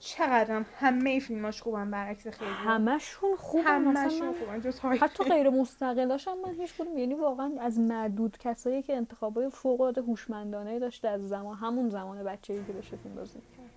[0.00, 2.50] چقدر هم همه فیلماش خوبن برعکس خیلی.
[2.50, 8.38] همشون خوبن همشون خوبن حتی غیر مستقلاش هم من هیچ کدوم یعنی واقعا از معدود
[8.38, 13.14] کسایی که انتخابای فوق العاده هوشمندانه داشته از زمان همون زمان بچگی که داشته فیلم
[13.14, 13.70] بازی می‌کرد.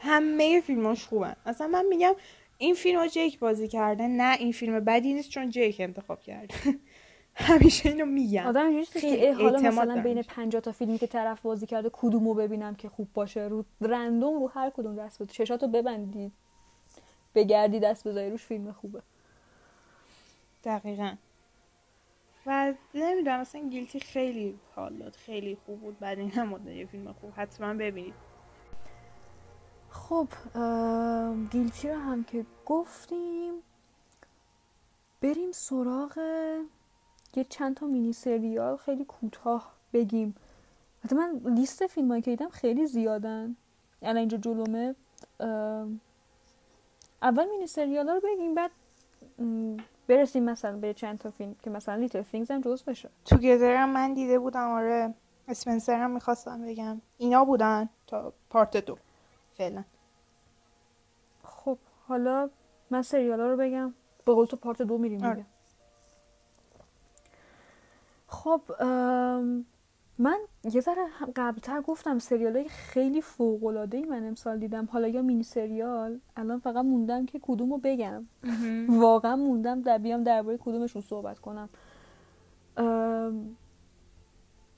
[0.00, 1.36] همه فیلماش خوبن.
[1.46, 2.12] اصلا من میگم
[2.58, 6.54] این فیلم رو جیک بازی کرده نه این فیلم بدی نیست چون جیک انتخاب کرده.
[7.34, 8.46] همیشه اینو میگم.
[8.46, 10.26] آدم اینجوری حالا مثلا بین بهش.
[10.28, 14.48] 50 تا فیلمی که طرف بازی کرده کدومو ببینم که خوب باشه؟ رو رندوم رو
[14.48, 15.32] هر کدوم دست بده.
[15.32, 16.32] چشاتو ببندید.
[17.34, 19.02] بگردی دست بذاری روش فیلم خوبه.
[20.64, 21.14] دقیقا.
[22.46, 25.16] و نمی‌دونم اصلا گیلتی خیلی حال داد.
[25.16, 25.98] خیلی خوب بود.
[25.98, 27.32] بعد این هم یه فیلم خوب.
[27.36, 28.14] حتما ببینید.
[29.90, 30.28] خب
[31.50, 33.54] Guilty رو هم که گفتیم
[35.22, 36.18] بریم سراغ
[37.34, 40.34] یه چند تا مینی سریال خیلی کوتاه بگیم.
[41.04, 43.56] حتی من لیست فیلم هایی که دیدم خیلی زیادن.
[44.02, 44.94] الان اینجا جلومه.
[47.22, 48.70] اول مینی سریال ها رو بگیم بعد
[50.06, 53.08] برسیم مثلا به چند تا فیلم که مثلا Little Things هم جز بشه.
[53.24, 55.14] Together هم من دیده بودم آره.
[55.48, 57.00] اسپنسر هم می‌خواستم بگم.
[57.18, 58.98] اینا بودن تا پارت دو.
[59.54, 59.84] فعلا.
[61.44, 61.78] خب
[62.08, 62.50] حالا
[62.90, 63.94] من سریال ها رو بگم.
[64.24, 65.44] به قول تو پارت دو میریم آره.
[68.30, 68.62] خب
[70.18, 74.88] من یه ذره قبلتر گفتم سریال های خیلی فوق العاده ای من امسال دیدم.
[74.92, 78.26] حالا یا مینی سریال الان فقط موندم که کدومو بگم.
[78.88, 81.68] واقعا موندم در بیام درباره کدومشون صحبت کنم.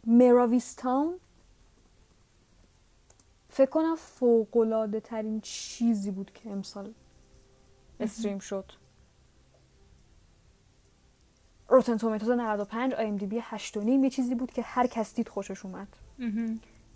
[0.06, 1.14] مراویستان
[3.48, 6.92] فکر کنم فوق العاده ترین چیزی بود که امسال
[8.00, 8.72] استریم شد.
[11.72, 15.28] روتن تومیتوز 95 آی ام دی بی 8 یه چیزی بود که هر کس دید
[15.28, 15.88] خوشش اومد.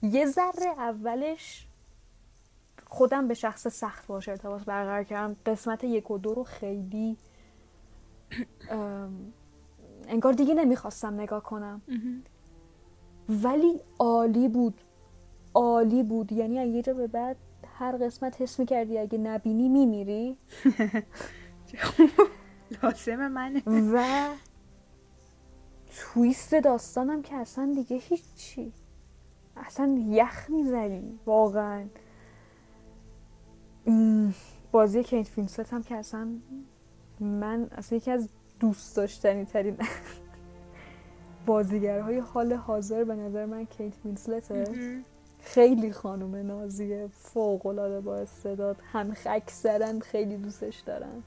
[0.03, 1.67] یه ذره اولش
[2.87, 5.37] خودم به شخص سخت باشه ارتباط برقرار کردم.
[5.47, 7.17] قسمت یک و دو رو خیلی
[10.09, 11.83] انگار دیگه نمی‌خواستم نگاه کنم.
[13.29, 14.81] ولی عالی بود.
[15.55, 16.33] عالی بود.
[16.33, 17.37] یعنی یه جا به بعد
[17.79, 20.37] هر قسمت حس می‌کردی اگه نبینی میمیری.
[22.83, 23.63] لازم منه.
[23.67, 24.29] و
[25.97, 28.73] تویست داستانم که اصلا دیگه هیچی.
[29.57, 31.87] اصلا یخ می‌زنی واقعا.
[34.73, 36.29] بازی کیت فینست هم که اصلا
[37.21, 38.29] من اصلا یکی از
[38.61, 39.77] دوست داشتنی ترین
[41.47, 44.65] بازیگرهای حال حاضر به نظر من کیت وینسلته
[45.41, 51.23] خیلی خانم نازیه فوق العاده با استعداد هم اکثرا خیلی دوستش دارن.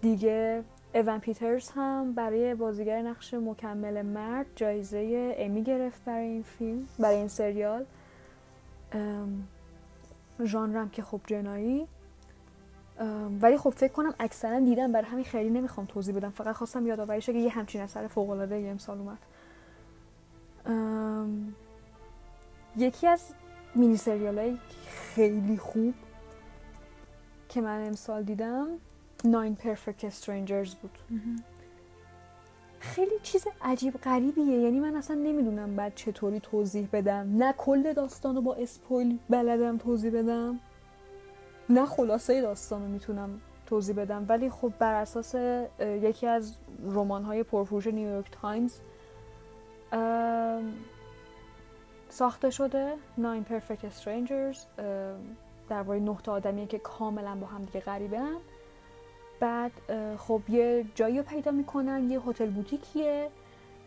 [0.00, 0.64] دیگه
[0.94, 7.16] ایون پیترز هم برای بازیگر نقش مکمل مرد جایزه امی گرفت برای این فیلم برای
[7.16, 7.84] این سریال.
[10.44, 11.86] ژانرم که خب جنایی.
[13.40, 16.30] ولی خب فکر کنم اکثرا دیدم برای همین خیلی نمی‌خوام توضیح بدم.
[16.30, 19.18] فقط خواستم یادآوری که یه همچین اثر فوق العاده امسال اومد.
[20.66, 21.54] ام،
[22.76, 23.32] یکی از
[23.74, 25.94] مینی سریال های خیلی خوب
[27.48, 28.68] که من امسال دیدم
[29.24, 30.98] ناین پرفکت استرنجرز بود.
[32.80, 34.60] خیلی چیز عجیب غریبیه.
[34.60, 37.36] یعنی من اصلا نمی‌دونم بعد چطوری توضیح بدم.
[37.36, 40.60] نه کل داستان رو با اسپویل بلدم توضیح بدم.
[41.68, 44.26] نه خلاصه داستان رو می‌تونم توضیح بدم.
[44.28, 45.34] ولی خب بر اساس
[45.80, 48.80] یکی از رمان های پرفروش نیویورک تایمز
[52.08, 54.64] ساخته شده Nine Perfect Strangers
[55.68, 58.36] درباره نه تا آدمیه که کاملا با هم دیگه غریبن
[59.40, 59.72] بعد
[60.18, 63.30] خب یه جایی رو پیدا می‌کنن یه هتل بوتیکیه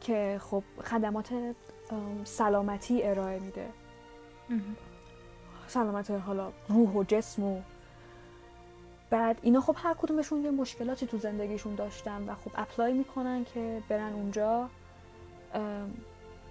[0.02, 1.56] که خب خدمات ام،
[2.24, 3.68] سلامتی ارائه میده.
[5.68, 7.62] سلامت حالا روح و جسم و
[9.10, 13.82] بعد اینا خب هر کدومشون یه مشکلاتی تو زندگیشون داشتن و خب اپلای می‌کنن که
[13.90, 14.70] برن اونجا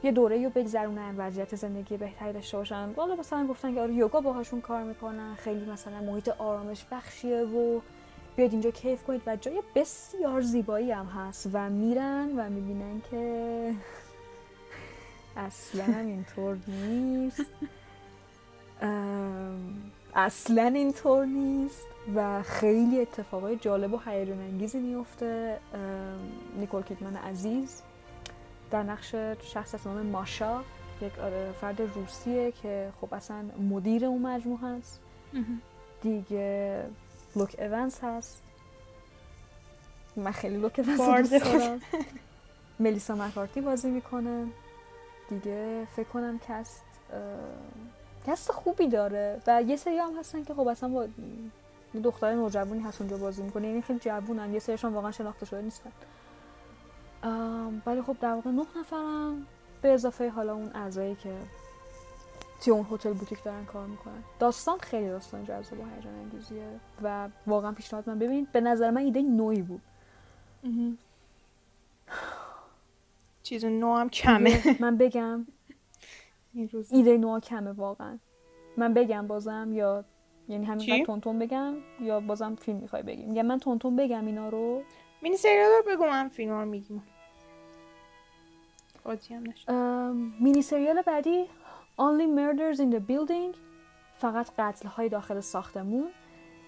[0.03, 2.91] یه دوره رو بگذرونن وضعیت زندگی بهتری داشته باشن.
[2.91, 7.81] والا مثلا گفتن که آره یوگا باهاشون کار می‌کنن خیلی مثلا محیط آرامش بخشیه و
[8.37, 13.75] بیاید اینجا کیف کنید و جای بسیار زیبایی هم هست و میرن و می‌بینن که
[15.37, 17.47] اصلا اینطور نیست.
[20.15, 25.59] اصلا اینطور نیست و خیلی اتفاقای جالب و هیجان انگیزی میفته.
[26.57, 27.83] نیکول کیدمن عزیز
[28.71, 30.61] در نقش شخص از نام ماشا
[31.03, 35.01] یک آره، فرد روسیه که خب اصلا مدیر اون مجموعه هست.
[36.03, 36.85] دیگه
[37.37, 38.43] لوک ایونز هست.
[40.17, 41.31] من خیلی لوک خود.
[41.31, 41.81] دارم.
[42.81, 44.47] ملیسا مکارتی بازی می‌کنه.
[45.29, 47.19] دیگه فکر کنم کست اه،
[48.27, 49.41] cast خوبی داره.
[49.47, 51.07] و یه سری هم هستن که خب اصلا با
[52.05, 53.69] دختر نوجوانی هست اونجا بازی می‌کنه.
[53.69, 54.53] یعنی خیلی جوونن.
[54.53, 55.93] یه سریشان واقعا شناخته شده نیستن.
[57.87, 59.47] ولی خب در واقع نه نفرم.
[59.83, 61.33] به اضافه حالا اون اعضایی که
[62.63, 64.23] توی اون هتل بوتیک دارن کار می‌کنن.
[64.39, 68.19] داستان خیلی داستان جذاب و هیجان انگیزیه و واقعا پیشنهاد من.
[68.19, 69.83] ببینید به نظر من ایده نویی بود.
[73.43, 74.77] چیز نو هم کمه.
[74.81, 75.47] من بگم.
[76.91, 78.19] ایده نوع کمه واقعا.
[78.77, 80.05] من بگم بازم یا
[80.49, 83.37] یعنی؟ همین تونتون بگم یا بازم فیلم می‌خوای بگیم.
[83.37, 84.83] یا من تونتون بگم اینا رو.
[85.23, 87.03] مینی سریال رو بگو من فیلم رو میگیم
[89.31, 89.71] هم نشد.
[90.41, 91.49] مینی سریال بعدی؟
[91.99, 93.57] Only Murders in the Building?
[94.19, 96.09] فقط قتل های داخل ساختمون؟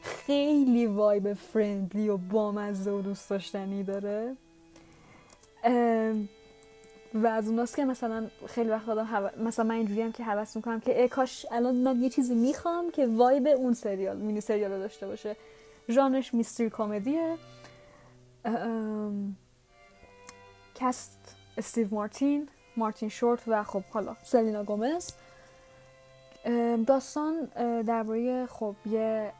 [0.02, 4.36] خیلی vibe friendly و بامزه و دوست داشتنی داره.
[7.14, 10.56] و از اوناست که مثلا خیلی وقت آدم هو- مثلا من اینجوری هم که هوس
[10.56, 14.72] می‌کنم که اه، کاش الان من یه چیزی می‌خوام که vibe اون سریال مینی سریال
[14.72, 15.36] رو داشته باشه.
[15.88, 17.36] ژانرش mystery comedy ه.
[20.74, 22.48] cast استیو مارتین.
[22.76, 25.12] مارتین شورت و خب حالا سلینا گومز.
[26.86, 27.44] داستان
[27.82, 29.32] درباره خب یه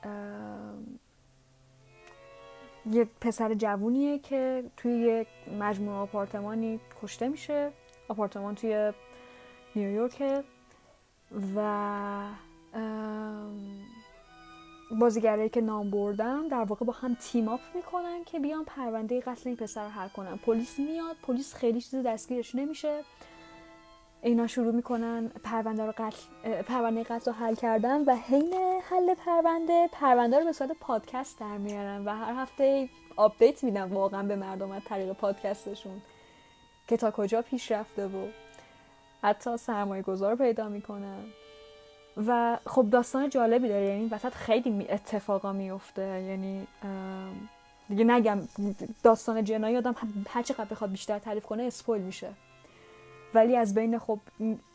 [2.91, 5.29] یه پسر جوونیه که توی یک
[5.61, 7.73] مجموعه آپارتمانی کشته میشه.
[8.09, 8.93] آپارتمان توی
[9.77, 10.45] نیویورکه
[11.57, 11.61] و
[14.99, 19.43] بازیگرایی که نام بردم در واقع با هم تیم اپ می‌کنن که بیان پرونده قتل
[19.49, 20.37] این پسر رو حل کنن.
[20.37, 23.03] پلیس میاد پلیس خیلی چیزی دستگیرش نمیشه.
[24.23, 29.89] اینا شروع می‌کنن پرونده رو قتل پرونده قتل رو حل کردن و حین حل پرونده
[29.93, 34.71] پرونده رو به صورت پادکست در میارن و هر هفته update میدن واقعا به مردم
[34.71, 36.03] از طریق پادکستشون
[36.89, 38.29] که تا کجا پیش رفته و
[39.23, 41.25] حتی سرمایه گذار پیدا می‌کنن.
[42.17, 46.67] و خب داستان جالبی داره یعنی وسط خیلی اتفاقا میفته یعنی
[47.89, 48.39] دیگه نگم
[49.03, 49.95] داستان جنایی آدم
[50.29, 52.31] هر چقدر بخواد بیشتر تعریف کنه اسپویل میشه.
[53.35, 54.19] ولی از بین خب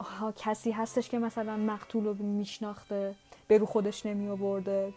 [0.02, 3.16] ها کسی هستش که مثلا مقتول رو میشناخته
[3.48, 4.94] به رو خودش نمی آورده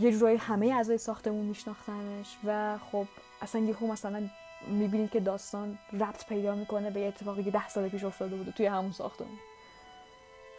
[0.00, 3.06] یه جورایی همه اعضای ساختمون میشناختنش و خب
[3.42, 4.22] اصلا یهو مثلا
[4.68, 8.66] می‌بینید که داستان ربط پیدا می‌کنه به اتفاقی که ده سال پیش افتاده بوده توی
[8.66, 9.38] همون ساختمون.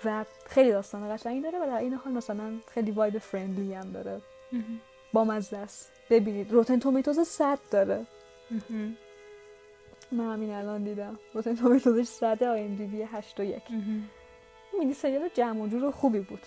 [0.06, 4.22] و خیلی داستان قشنگی داره و در این حال مثلا خیلی وایب فرندلی هم داره.
[5.14, 5.92] با مزه است.
[6.10, 8.06] ببینید روتن تومیتوز 100 داره.
[10.12, 11.20] من همین الان دیدم.
[11.34, 13.62] روتن تومیتوزش 100 آی ام دی بی 8 و 1
[14.80, 16.42] مینی سریال جمع و جور خوبی بود.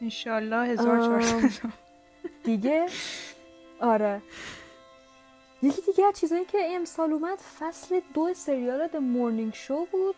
[0.00, 1.72] انشالله 1400
[2.44, 2.86] دیگه؟
[3.80, 4.22] آره.
[5.62, 10.14] یکی دیگه از چیزایی که امسال اومد فصل دو سریال د مورنینگ شو بود.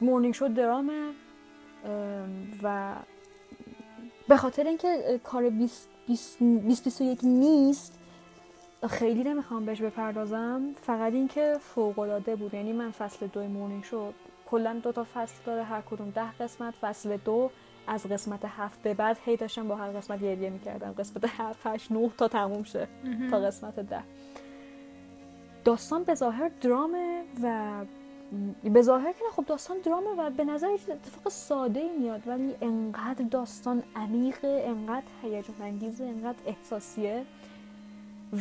[0.00, 1.12] مورنینگ شو درامه
[1.84, 2.94] ام، و
[4.28, 5.88] به خاطر اینکه کار 20
[6.40, 7.98] 21 نیست
[8.90, 12.54] خیلی نمی‌خوام بهش بپردازم فقط اینکه فوق العاده بود.
[12.54, 14.12] یعنی من فصل دو مورنینگ شو
[14.46, 17.50] کلا دو تا فصل داره هر کدوم ده قسمت فصل دو
[17.86, 20.92] از قسمت هفت به بعد هی داشتم با هر قسمت گریه می‌کردم.
[20.92, 22.88] قسمت هفت هشت نه تا تموم شه
[23.30, 24.02] تا قسمت ده.
[25.64, 27.74] داستان به ظاهر درامه و
[28.64, 32.54] به ظاهر که خب داستان درامه و به نظر یه اتفاق ساده ای میاد ولی
[32.60, 37.24] انقدر داستان عمیقه انقدر هیجان انگیزه انقدر احساسیه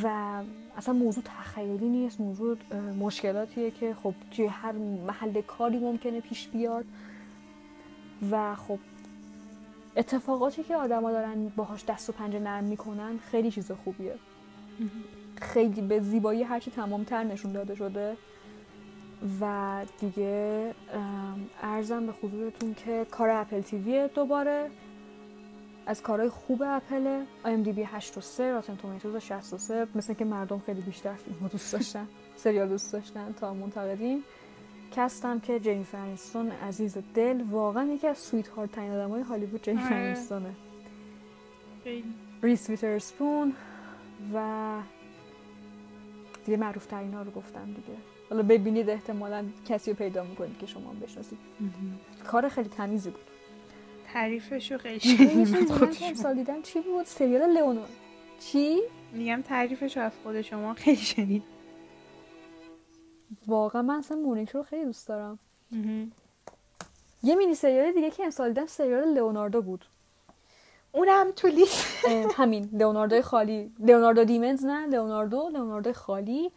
[0.03, 0.07] و
[0.77, 2.57] اصلا موضوع تخیلی نیست موضوع
[2.99, 4.71] مشکلاتیه که خب توی هر
[5.07, 6.85] محل کاری ممکنه پیش بیاد
[8.31, 8.79] و خب
[9.97, 14.15] اتفاقاتی که آدما دارن باهاش دست و پنجه نرم می‌کنن خیلی چیز خوبیه.
[15.41, 18.17] خیلی به زیبایی هرچی تمامتر نشون داده شده.
[19.41, 20.73] و دیگه
[21.61, 24.69] عرضم به حضورتون که کار Apple TV دوباره
[25.85, 30.81] از کارهای خوب Apple IMDb 8 و 3 Rotten Tomatoes 63 مثل که مردم خیلی
[30.81, 32.07] بیشتر فیلم دوست داشتن
[32.43, 34.23] سریال دوست داشتن تا منتقدین
[34.91, 39.85] cast م که جنیفر انیستون عزیز دل واقعا یکی از sweetheart ترین آدمای هالیوود جنیفر
[39.85, 39.95] آره.
[39.95, 40.55] انیستونه
[41.83, 42.13] خیلی.
[42.43, 43.53] ریس ویترسپون
[44.33, 44.77] و
[46.45, 47.97] دیگه معروف ترین ها رو گفتم دیگه
[48.29, 51.37] حالا ببینید احتمالا کسی رو پیدا می‌کنید که شما بشناسید.
[52.27, 53.21] کار خیلی تمیزی بود.
[55.71, 56.61] خود که شما امسال دیدم.
[56.61, 57.87] چی بود؟ سریال لئونور
[58.39, 58.81] چی؟
[59.13, 61.43] میگم تعریفشو از خود شما خیلی شنید.
[63.47, 65.39] واقعا من اصلا شو رو خیلی دوست دارم.
[67.23, 69.85] یه مینی سریال دیگه که امسال دیدم سریال لئوناردو بود.
[70.91, 72.05] اونم تو لیست.
[72.35, 72.69] همین.
[72.73, 73.71] لئوناردو خالی.
[73.79, 74.87] لئوناردو دیمنز نه.
[74.87, 75.49] لئوناردو.
[75.53, 76.51] لئوناردو خالی.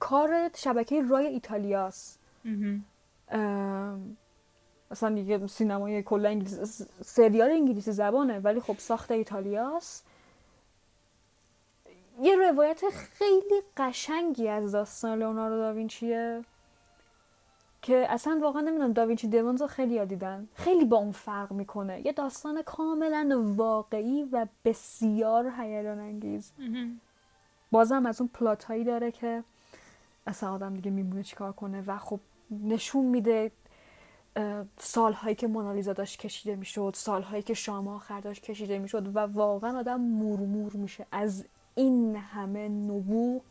[0.00, 2.18] کار شبکه رای ایتالیاس
[3.28, 4.16] ام،
[4.90, 10.02] اصلا دیگه سینمای کلا انگلیسی س- سریال انگلیسی زبانه ولی خب ساخت ایتالیاس
[12.22, 16.44] یه روایت خیلی قشنگی از داستان لئوناردو داوینچیه
[17.82, 20.48] که اصلا واقعا نمی‌دونم داوینچی دیمونز رو خیلی ها دیدن.
[20.54, 22.06] خیلی با اون فرق می‌کنه.
[22.06, 26.52] یه داستان کاملا واقعی و بسیار هیجان انگیز
[27.72, 29.44] بازم از اون پلات هایی داره که
[30.26, 32.20] اصلا آدم دیگه میمونه چیکار کنه و خب
[32.50, 33.50] نشون میده
[34.78, 39.78] سالهایی که مونالیزا داشت کشیده می‌شد سالهایی که شام آخر داشت کشیده می‌شد و واقعا
[39.78, 41.06] آدم مورمور میشه.
[41.12, 41.44] از
[41.74, 43.42] این همه نبوغ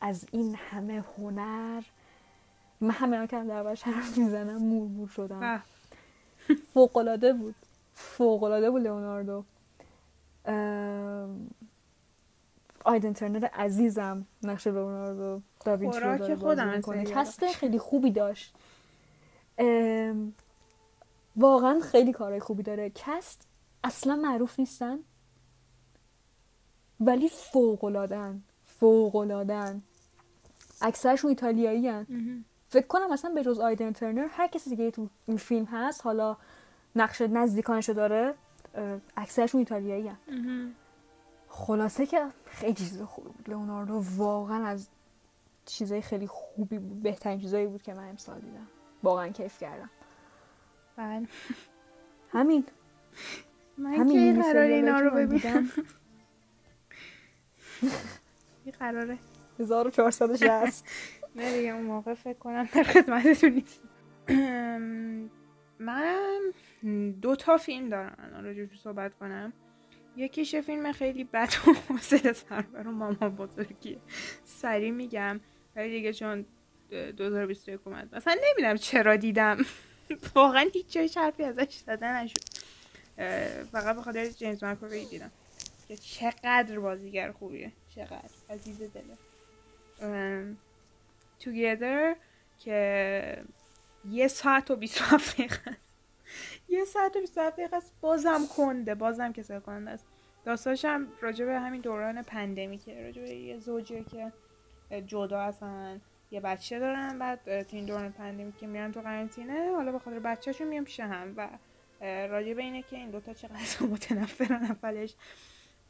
[0.00, 1.82] از این همه هنر
[2.80, 5.62] من همه که هم دارم حرف می‌زنم مورمور شدم.
[6.74, 7.54] فوق‌العاده بود.
[7.94, 9.44] فوق‌العاده بود لئوناردو.
[12.84, 18.54] آیدن ترنر عزیزم نقش لئوناردو داوینچی رو داره خودم cast خیلی خوبی داشت.
[21.36, 22.92] واقعا خیلی کارهای خوبی داره.
[22.94, 23.48] cast
[23.84, 24.98] اصلا معروف نیستن
[27.00, 29.82] ولی فوقلادن فوقلادن
[30.82, 32.06] اکثرشون ایتالیایی هن.
[32.68, 36.04] فکر کنم اصلا به جز آیدن ترنر هر کسی دیگه تو این فیلم هست.
[36.04, 36.36] حالا
[36.96, 38.34] نقش نزدیکانشو داره.
[39.16, 40.16] اکثرشون ایتالیایی هن.
[41.60, 43.50] خلاصه که خیلی چیز خوبی بود.
[43.50, 44.88] لئوناردو واقعا از
[45.66, 47.02] چیزای خیلی خوبی بود.
[47.02, 48.66] بهترین چیزایی بود که من امسال دیدم.
[49.02, 49.90] واقعا کیف کردم.
[50.96, 51.28] بله.
[52.32, 52.64] همین.
[53.78, 55.70] من همین مینی قرار اینا که رو ببینم؟
[58.64, 59.18] کی قراره؟
[59.58, 60.84] 1460
[61.36, 63.80] نه دیگه اون موقع فکر کنم در خدمتتون نیست.
[65.78, 66.40] من
[67.22, 68.16] دو تا فیلم دارم.
[68.18, 69.52] الان راجعش صحبت کنم.
[70.16, 73.98] یکیش فیلم خیلی بد و حوصله سربر و ماما بزرگیه
[74.44, 75.40] سریع میگم.
[75.76, 76.46] ولی دیگه چون
[76.90, 78.14] 2021 اومد.
[78.14, 79.58] مثلا نمی‌دونم چرا دیدم.
[80.34, 82.36] واقعا هیچ جای حرفی ازش زده نشد.
[83.72, 85.30] فقط به خاطر جیمز مک‌آوی دیدم.
[85.88, 87.72] که چقدر بازیگر خوبیه.
[87.94, 88.30] چقدر.
[88.50, 89.16] عزیز دله
[91.40, 92.16] Together
[92.58, 93.44] که
[94.10, 95.76] یه ساعت و 27 دقیقه.
[96.68, 97.92] یه ساعت و 27 دقیقه است.
[98.00, 100.06] بازم کنده بازم کسل کننده است.
[100.44, 104.32] داستانش هم راجع به همین دوران پندمیکه راجع به یه زوجه که
[105.06, 106.00] جدا هستن
[106.30, 110.18] یه بچه دارن بعد تو این دوران پندمیک که میرن تو قرنطینه حالا به خاطر
[110.18, 111.48] بچهشون میان پیش هم و
[112.26, 115.14] راجع به اینه که این دوتا چقدر متنفرن اولش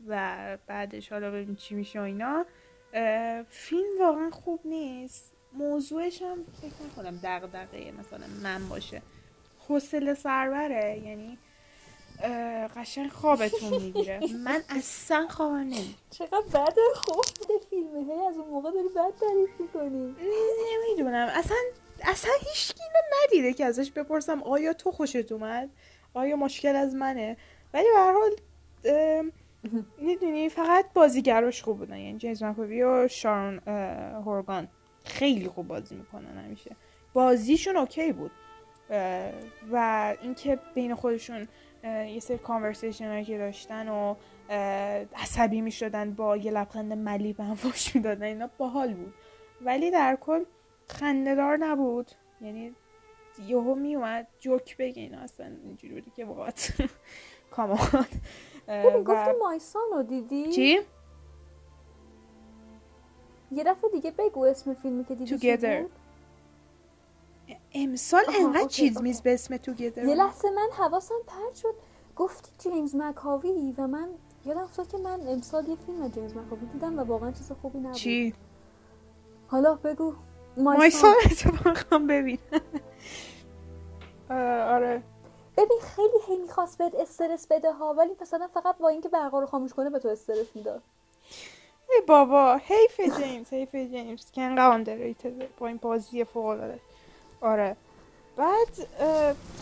[0.06, 2.46] و بعدش حالا ببین چی میشه اینا.
[3.48, 5.32] فیلم واقعا خوب نیست.
[5.52, 9.02] موضوعش هم فکر نکنم دغدغه مثلا من باشه.
[9.70, 11.02] حوصله سربره.
[11.04, 11.38] یعنی
[12.76, 14.20] قشنگ خوابتون می‌گیره.
[14.44, 15.94] من اصلا خوابم نمی‌گیره.
[16.10, 18.14] چقدر بده خوب بوده فیلمه.
[18.14, 20.14] هی از اون موقع داری بد تعریف می‌کنی.
[20.88, 21.28] نمی‌دونم.
[21.32, 21.56] اصلا
[22.02, 22.72] اصلا هیچ
[23.24, 25.70] ندیده که ازش بپرسم آیا تو خوشت اومد؟
[26.14, 27.36] آیا مشکل از منه؟
[27.74, 28.30] ولی به هر حال
[29.98, 31.96] می‌دونی فقط بازیگراش خوب بودن.
[31.96, 33.58] یعنی جیمز مکوبی و شارون
[34.24, 34.68] هورگان
[35.04, 36.76] خیلی خوب بازی می‌کنن همیشه.
[37.12, 38.30] بازیشون اوکی بود.
[39.72, 41.48] و اینکه بین خودشون
[41.84, 44.14] یه سری کانورسیشن که داشتن و
[45.16, 49.14] عصبی می‌شدن با یه لبخند ملی به هم فوش می‌دادن اینا باحال بود.
[49.60, 50.44] ولی در کل
[50.86, 52.10] خندهدار نبود.
[52.40, 52.74] یعنی
[53.46, 56.50] یهو میومد جوک بگه اینا اصلا اینجوری بودی که واقعا
[57.50, 58.06] کامان
[59.04, 60.80] گفتی مایسان رو دیدی؟ چی؟
[63.52, 65.99] یه دفعه دیگه بگو اسم فیلمی که دیدی Together.
[67.74, 69.02] امسال انقدر چیز.
[69.02, 71.74] میز به اسم تو یه لحظه من حواسم پرت شد.
[72.16, 74.08] گفتی جیمز مکاوی و من
[74.46, 77.78] یادم افتاد که من امسال یه فیلم از جیمز مکاوی دیدم و واقعا چیز خوبی
[77.78, 77.92] نبود.
[77.92, 78.34] چی؟
[79.48, 80.14] حالا بگو.
[80.56, 82.38] مایسان اتفاقا ببین.
[84.74, 85.02] آره.
[85.56, 89.46] ببین خیلی هی می‌خواست بهت استرس بده ها ولی مثلا فقط با اینکه برقا رو
[89.46, 90.82] خاموش کنه به تو استرس می‌داد
[91.90, 94.30] ای بابا حیف جیمز حیف جیمز.
[94.30, 95.14] که انقدر
[95.58, 96.80] با این بازی فوق العاده.
[97.40, 97.76] آره.
[98.36, 98.68] بعد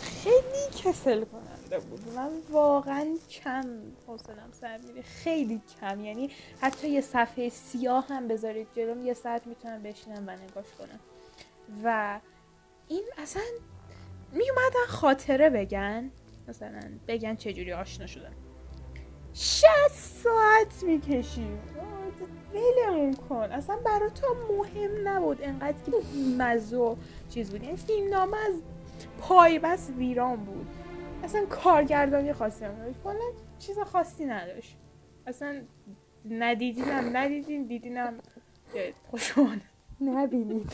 [0.01, 2.13] خیلی کسل کننده بود.
[2.15, 3.67] من واقعا کم
[4.07, 5.01] حوصلم سر میره.
[5.01, 6.05] خیلی کم.
[6.05, 6.31] یعنی
[6.61, 10.99] حتی یه صفحه سیاه هم بذارید جلوم یه ساعت می‌تونم بشینم و نگاش کنم.
[11.83, 12.19] و
[12.87, 13.43] این اصلا
[14.31, 16.11] میومدن خاطره بگن.
[16.47, 18.33] مثلا بگن چجوری آشنا شدن
[19.33, 19.67] 60
[20.23, 21.59] ساعت می‌کشیم
[22.53, 23.35] ولمون کن.
[23.35, 25.91] اصلا برای تو مهم نبود انقدر که
[26.37, 26.95] مزه و
[27.29, 27.63] چیز بود.
[27.63, 28.53] این فیلم نامه از
[29.21, 30.67] پای بس ویران بود.
[31.23, 32.99] اصلا کارگردانی خاصی هم نداشت.
[33.03, 34.77] کلا چیز خاصی نداشت.
[35.27, 35.61] اصلا
[36.29, 38.19] ندیدینم ندیدین دیدینم.
[38.73, 39.61] که خوشمانه
[40.01, 40.71] نبینید.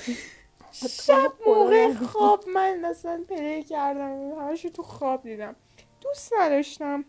[0.89, 4.31] شب موقع خواب من اصلا play کردم.
[4.39, 5.55] همشو تو خواب دیدم.
[6.01, 7.05] دوست نداشتم.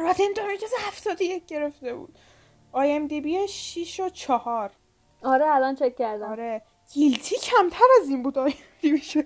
[0.00, 0.22] Rotten
[0.86, 2.18] هفتاد یک گرفته بود.
[2.72, 4.70] IMDb 6 و 4
[5.22, 6.30] آره الان چک کردم.
[6.30, 6.62] آره.
[6.92, 9.24] Guilty کمتر از این بود IMDb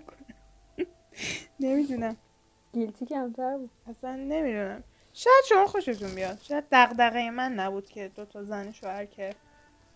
[1.60, 2.16] نمی‌دونم.
[2.72, 3.70] گیلتی کمتر بود.
[3.90, 4.84] اصلا نمی‌دونم.
[5.12, 6.38] شاید شما خوشتون بیاد.
[6.42, 9.34] شاید دغدغه من نبود که دو تا زن شوهر که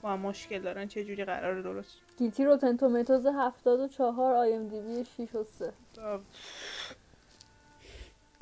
[0.03, 4.81] با هم مشکل دارن چه جوری قرار درست گیلتی روتن تومیتوز 74 آی ام دی
[4.81, 5.73] بی 6 و 3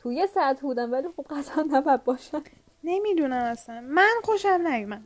[0.06, 2.40] تو یه ساعت بودم ولی خب قطعا نباید باشن
[2.84, 3.80] نمی‌دونم اصلا.
[3.80, 5.02] من خوشم نیومد.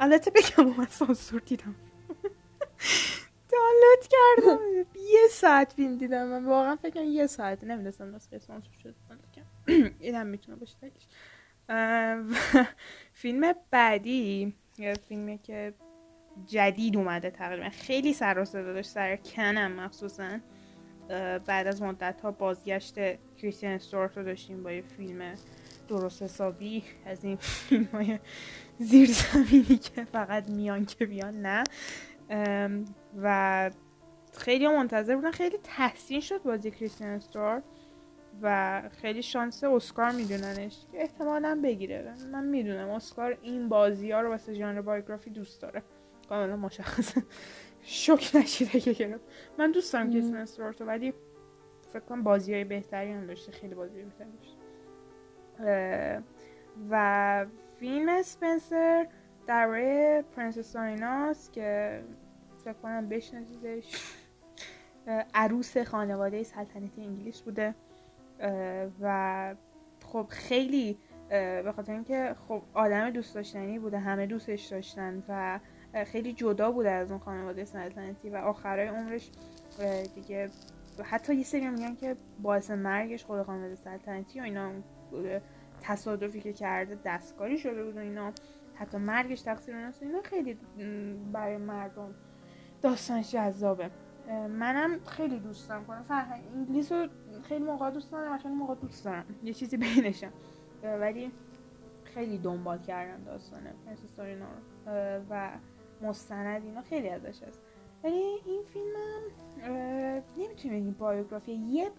[0.00, 1.74] البته بگم من سانسور دیدم.
[3.48, 4.58] دانلود کردم.
[4.94, 6.26] یه ساعت فیلم دیدم.
[6.26, 7.64] من واقعا فکر یه ساعت.
[7.64, 8.94] نمی‌دونستم نسخه سانسور شده
[10.00, 10.76] این هم می‌تونه باشه
[13.12, 15.74] فیلم بعدی یه فیلمی که
[16.46, 17.68] جدید اومده تقریبا.
[17.68, 18.90] خیلی سر و صدا داشت.
[18.90, 20.38] سر کنم مخصوصا.
[21.46, 22.94] بعد از مدت ها بازگشت
[23.36, 25.34] کریستین استورت رو داشتیم با یه فیلم
[25.88, 26.84] درست حسابی.
[27.06, 28.18] از این فیلم های
[28.78, 29.10] زیر
[29.94, 31.64] که فقط میان که بیان نه.
[33.22, 33.70] و
[34.32, 35.30] خیلی منتظر بودن.
[35.30, 37.62] خیلی تحسین شد بازی کریستین استور
[38.42, 40.86] و خیلی شانس اسکار میدوننش.
[40.92, 42.14] که احتمالا بگیره.
[42.32, 45.82] من می‌دونم اسکار این بازی ها رو واسه ژانر بایوگرافی دوست داره.
[46.28, 47.22] کاملا مشخصه
[47.82, 49.24] شوک نشیده که گرفت.
[49.58, 51.14] من دوست دارم استورت رو ولی
[51.92, 53.52] فکر کنم بازی های بهتری هم داشته.
[53.52, 54.62] خیلی بازی بهتری داشته
[56.90, 57.46] و
[57.78, 59.08] فیلم اسپنسر
[59.46, 62.02] درباره پرنسس دایاناست که
[62.64, 64.14] فکر کنم بشناسیدش.
[65.34, 67.74] عروس خانواده سلطنتی انگلیس بوده.
[69.00, 69.54] و
[70.06, 70.98] خب خیلی
[71.28, 75.60] به خاطر اینکه خب آدم دوست داشتنی بوده همه دوستش داشتن و
[76.04, 79.30] خیلی جدا بوده از اون خانواده سلطنتی و آخرای عمرش
[80.14, 80.50] دیگه
[81.04, 84.70] حتی یه سری میگن که باعث مرگش خود خانواده سلطنتی و اینا
[85.80, 88.32] تصادفی که کرده دستکاری شده بود و اینا.
[88.74, 90.58] حتی مرگش تقصیر اوناست اینا خیلی
[91.32, 92.14] برای مردم
[92.82, 93.90] داستانش جذابه.
[94.30, 96.02] منم خیلی دوست دارم کنم.
[96.02, 97.08] فرهنگ انگلیس رو
[97.42, 99.24] خیلی موقع دوست دارم خیلی موقع دوست دارم.
[99.44, 100.32] یه چیزی بینشم.
[100.82, 101.32] ولی
[102.04, 104.46] خیلی دنبال کردم داستان پرنسس رو
[105.30, 105.50] و
[106.02, 107.60] مستند اینا خیلی ازش هست.
[108.04, 109.22] ولی این فیلمم
[110.36, 111.52] نمی‌تونیم بگیم بایوگرافی.
[111.52, 111.90] یه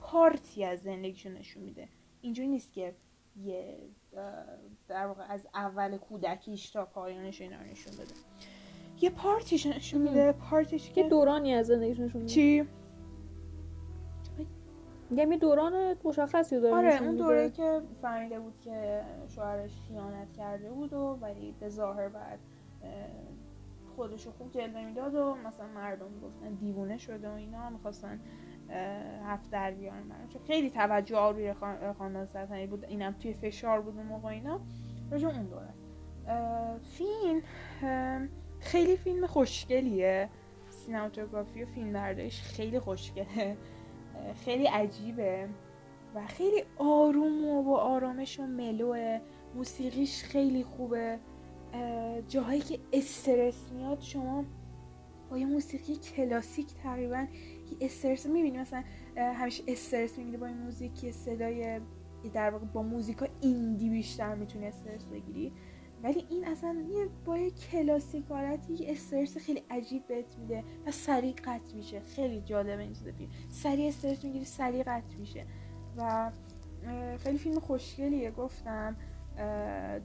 [0.00, 1.88] پارتی از زندگیشو نشون میده.
[2.20, 2.94] اینجوری نیست که
[3.36, 3.78] یه
[4.88, 8.14] در واقع از اول کودکیش تا پایانش اینا نشون بده.
[9.00, 12.32] یه پارتیش نشون میده پارتیش یه که دورانی از زندگیش نشون میده.
[12.34, 12.68] چی؟
[15.10, 17.16] میگم یه دوران مشخصی رو داره آره اون.
[17.16, 22.38] دوره که فهمیده بود که شوهرش خیانت کرده بود و ولی به ظاهر بعد
[23.96, 28.20] خودشو خوب جلوه می‌داد و مثلا مردم گفتن دیوونه شده و اینا می‌خواستن
[29.24, 30.02] هفت در بیارن.
[30.32, 34.60] چون خیلی توجه خان- خاندان سلطنتی بود اینم توی فشار بود اون موقع اینا.
[35.10, 35.68] راجع اون دوره.
[36.28, 36.78] اه،
[38.60, 40.28] خیلی فیلم خوشگلیه.
[40.70, 43.56] سینماتوگرافی و فیلم خیلی خوشگله.
[44.44, 45.48] خیلی عجیبه.
[46.14, 49.20] و خیلی آروم و با آرامش و ملوه.
[49.54, 51.18] موسیقیش خیلی خوبه.
[51.72, 54.44] اه، جاهایی که استرس میاد شما
[55.30, 57.26] با یه موسیقی کلاسیک تقریبا
[57.70, 58.58] یه استرس می‌بینی.
[58.58, 58.84] مثلا
[59.16, 61.80] همیشه استرس می‌گیری با این موزیک که صدای
[62.34, 65.52] در واقع با موزیکا ایندی بیشتر می‌تونی استرس بگیری.
[66.02, 70.90] ولی این اصلا یه با یه کلاسیک حالتی یه استرس خیلی عجیب بهت میده و
[70.90, 72.00] سریع قطع میشه.
[72.00, 73.30] خیلی جالبه این چیز فیلم.
[73.50, 75.46] سریع استرس می‌گیری سریع قطع میشه.
[75.96, 76.30] و
[77.18, 78.96] خیلی فیلم خوشگلیه گفتم.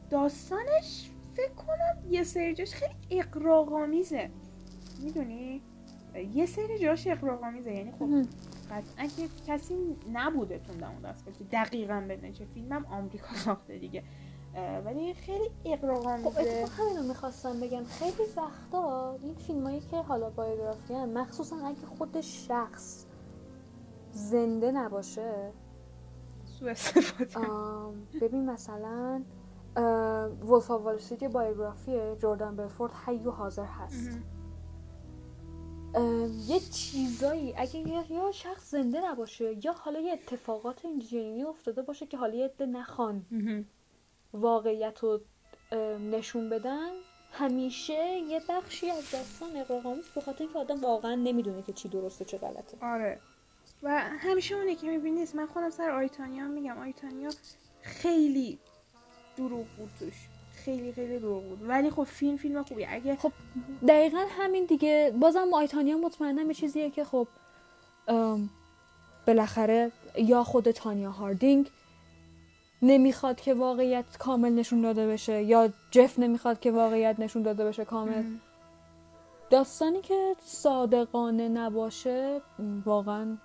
[0.09, 4.29] داستانش فکر کنم یه سری جاش خیلی اقراق‌آمیزه.
[5.03, 5.61] می‌دونی؟
[6.33, 7.71] یه سری جاش اقراق‌آمیزه.
[7.71, 8.09] یعنی خب.
[8.71, 9.75] قطعا که کسی
[10.13, 14.03] نبوده تون اون دست که دقیقا بدونه چه فیلمم آمریکا ساخته دیگه.
[14.85, 17.83] ولی خیلی خب اقراق‌آمیزه اتفاقا همینو می‌خواستم بگم.
[17.83, 23.05] خیلی وقتا این فیلمایی که حالا بایوگرافی هم مخصوصا اگه خود شخص
[24.11, 25.51] زنده نباشه.
[26.45, 27.47] سوء استفاده.
[28.21, 29.21] ببین مثلا
[30.43, 34.09] Wolf of Wall Street یه biography جردن بلفورد حی و حاضر هست.
[36.47, 37.79] یه چیزایی اگه
[38.11, 42.65] یا شخص زنده نباشه یا حالا یه اتفاقات اینجوری افتاده باشه که حالا یه عده
[42.65, 43.25] نخوان.
[44.33, 45.19] واقعیت رو
[46.11, 46.89] نشون بدن
[47.31, 52.25] همیشه یه بخشی از داستان اغراق‌آمیز به خاطر اینکه آدم واقعا نمی‌دونه که چی درسته
[52.25, 52.77] چه غلطه.
[52.81, 53.19] آره.
[53.83, 56.77] و همیشه اونه که می‌بینید من خودم سر آیتانیا میگم.
[56.77, 57.29] آیتانیا
[57.81, 58.59] خیلی
[59.37, 60.13] دروغ بود توش.
[60.53, 61.69] خیلی خیلی دروغ بود.
[61.69, 63.31] ولی خب فیلم فیلم خوبی اگه خب
[63.87, 65.13] دقیقا همین دیگه.
[65.19, 67.27] بازم آیتانیا مطمئنم یه چیزیه که خب
[69.27, 71.69] بالاخره یا خود تانیا هاردینگ
[72.81, 77.85] نمی‌خواد که واقعیت کامل نشون داده بشه یا جف نمی‌خواد که واقعیت نشون داده بشه
[77.85, 78.23] کامل.
[79.49, 82.41] داستانی که صادقانه نباشه
[82.85, 83.37] واقعا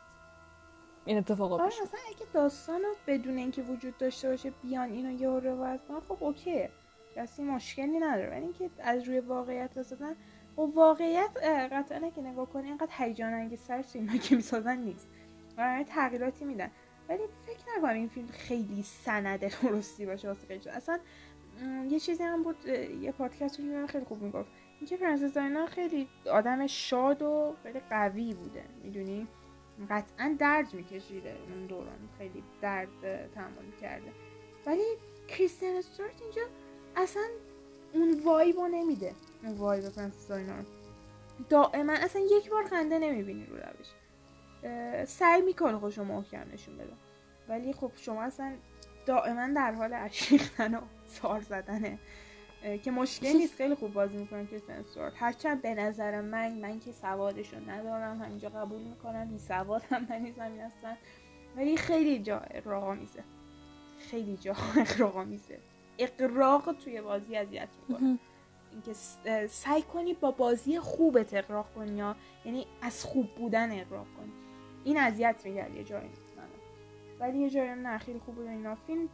[1.04, 5.28] این اتفاقا آره مثلا اگه داستان رو بدون اینکه وجود داشته باشه بیان اینو یه
[5.28, 6.68] روایت کنن خب اوکی.
[7.16, 8.30] کسی مشکلی نداره.
[8.30, 10.16] ولی اینکه از روی واقعیت بسازن
[10.58, 15.08] و واقعیت اه، قطعا اگه نگاه کنی اینقدر هیجان انگیز سر فیلم که می‌سازن نیست.
[15.58, 16.70] و تغییراتی میدن.
[17.08, 20.98] ولی فکر نکنم این فیلم خیلی سند درستی باشه واسه خیلی اصلا
[21.88, 22.66] یه چیزی هم بود
[23.00, 24.48] یه پادکست رو می‌دیدم خیلی خوب می‌گفت.
[24.80, 29.26] اینکه فرانسیس داینا خیلی آدم شاد و خیلی قوی بوده می‌دونی؟
[29.90, 34.12] قطعا درد میکشیده اون دوران خیلی درد تحمل کرده.
[34.66, 34.84] ولی
[35.28, 36.42] کریستین استوارت اینجا
[36.96, 37.22] اصلا
[37.92, 39.12] اون وایبو نمیده
[39.42, 40.54] اون وایب فرانسیس داینا.
[41.48, 43.72] دائما اصلا یک بار خنده نمی‌بینی رو اه،
[45.06, 46.92] سعی می‌کنه خوشو محکم نشون بده.
[47.48, 48.52] ولی خب شما اصلا
[49.06, 51.98] دائما در حال اشیختن و سار زدنه.
[52.82, 53.54] که مشکل نیست.
[53.54, 58.48] خیلی خوب بازی می‌کنه کریستین استوارت هرچند به نظر من من که سوادشو ندارم همینجا
[58.48, 59.28] قبول می‌کنم.
[59.28, 60.96] بی سواد هم من این اصلا
[61.56, 63.24] ولی خیلی جا اقراق‌آمیزه
[63.98, 65.58] خیلی جا اقراق‌آمیزه
[65.98, 68.18] اقراق توی بازی اذیت می‌کنه.
[68.72, 68.92] اینکه
[69.48, 74.32] سعی کنی با بازی خوبت اقراق کنی یا یعنی از خوب بودن اقراق کنی.
[74.86, 76.10] این اذیت می‌کرد یه جایی.
[76.36, 76.46] منو
[77.20, 78.74] ولی یه جایی نه خیلی خوب بود اینا.
[78.74, 79.08] فیلم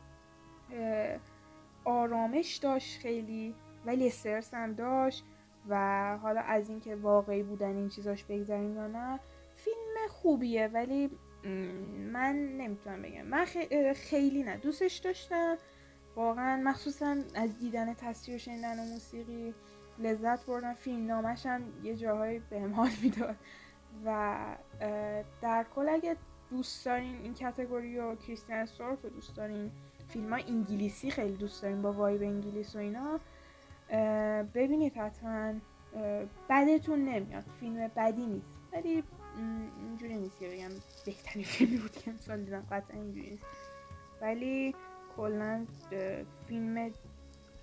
[1.85, 3.55] آرامش داشت خیلی
[3.87, 5.25] ولی استرس هم داشت
[5.69, 9.21] و حالا از اینکه واقعی بودن این چیزاش بگذاریم یا نه
[9.57, 10.69] فیلم خوبیه.
[10.69, 11.11] ولی
[12.13, 13.23] من نمی‌تونم بگم.
[13.23, 13.45] من
[13.95, 14.57] خیلی نه.
[14.57, 15.57] دوستش داشتم.
[16.17, 19.55] واقعا مخصوصا از دیدن تصویر و شنیدن و موسیقی
[19.99, 20.75] لذت بردم.
[20.75, 23.37] فیلم نامش هم یه جاهایی به حال می‌داد.
[24.05, 24.37] و
[25.43, 26.17] در کل اگه
[26.51, 29.71] دوست دارین این کتگوری و کریستین استوارت رو دوست دارین
[30.09, 33.21] فیلم انگلیسی خیلی دوست دارین با وایب انگلیس و اینا
[34.55, 35.55] ببینید حتما
[36.51, 38.47] بدتون نمیاد فیلم بدی نیست.
[38.73, 39.03] ولی
[39.87, 40.71] اینجوری نیست که بگم
[41.07, 43.45] بهترین فیلمی بود که امسال دیدم قطعا اینجوری نیست.
[44.21, 44.75] ولی
[45.17, 45.67] کلا
[46.49, 46.91] فیلم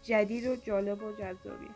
[0.03, 1.69] جدید و جالب و جذابیه.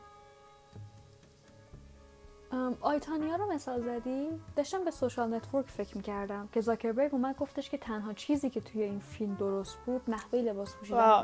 [2.81, 7.77] آیتانیا رو مثال زدی داشتم به سوشال نتورک فکر می‌کردم که زاکربرگ اومد گفتش که
[7.77, 11.23] تنها چیزی که توی این فیلم درست بود نحوه لباس پوشیدن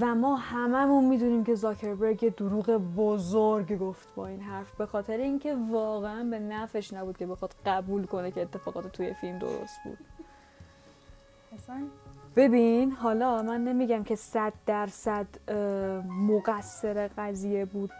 [0.00, 5.16] و ما هممون می‌دونیم که زاکربرگ یه دروغ بزرگ گفت با این حرف به خاطر
[5.16, 9.98] اینکه واقعا به نفش نبود که بخواد قبول کنه که اتفاقات توی فیلم درست بود.
[12.36, 15.26] ببین حالا من نمیگم که صد درصد
[16.08, 17.90] مقصر قضیه بود.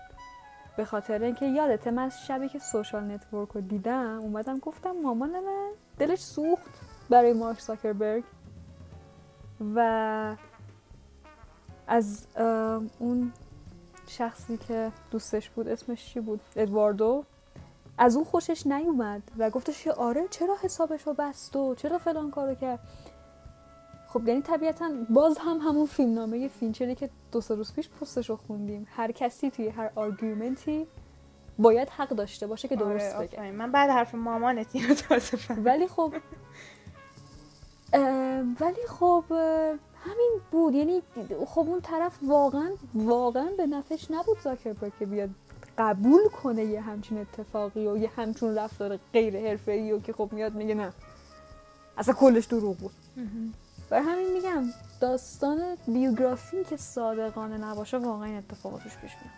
[0.77, 5.31] به خاطر اینکه یادته من از شبی که Social Network رو دیدم اومدم گفتم مامان
[5.31, 6.71] من دلش سوخت
[7.11, 8.25] برای مارک زاکربرگ.
[9.75, 10.37] و
[11.87, 12.27] از
[12.99, 13.33] اون
[14.07, 17.25] شخصی که دوستش بود اسمش چی بود؟ ادواردو.
[17.99, 22.31] از اون خوشش نیومد و گفتش که آره چرا حسابش رو بست و چرا فلان
[22.31, 22.81] کارو کرد؟
[24.13, 28.37] خب یعنی طبیعتا باز هم همون فیلمنامه فینچری که دو سه روز پیش پستش رو
[28.37, 28.87] خوندیم.
[28.91, 30.87] هر کسی توی هر argument ی
[31.59, 33.51] باید حق داشته باشه که درست آره، بگه.
[33.51, 35.39] من بعد حرف مامانت اینو تازه.
[35.65, 36.15] ولی خب
[38.61, 39.25] ولی خب
[40.05, 40.75] همین بود.
[40.75, 41.03] یعنی
[41.47, 45.31] خب اون طرف واقعا واقعا به نفعش نبود زاکربرگ که بیاد
[45.79, 50.55] قبول کنه یه همچین اتفاقی و یه همچون رفتار غیر حرفه‌ای و که خب میاد
[50.55, 50.93] میگه نه.
[51.99, 52.93] اصلا کلش دروغ بود.
[53.91, 54.65] برای همین میگم
[55.01, 59.35] داستان بیوگرافی که صادقانه نباشه واقعا این اتفاقاتش پیش میاد.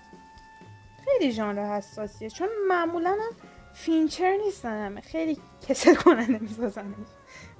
[1.04, 2.30] خیلی ژانر حساسیه.
[2.30, 5.00] چون معمولا هم فینچر نیستن همه.
[5.00, 5.38] خیلی
[5.68, 6.94] کسل کننده میسازنش.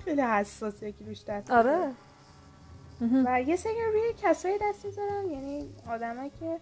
[0.04, 1.92] خیلی حساسیه که روش دست آره.
[3.24, 6.60] و یه سری روی کسایی دست می‌ذارن یعنی آدمایی که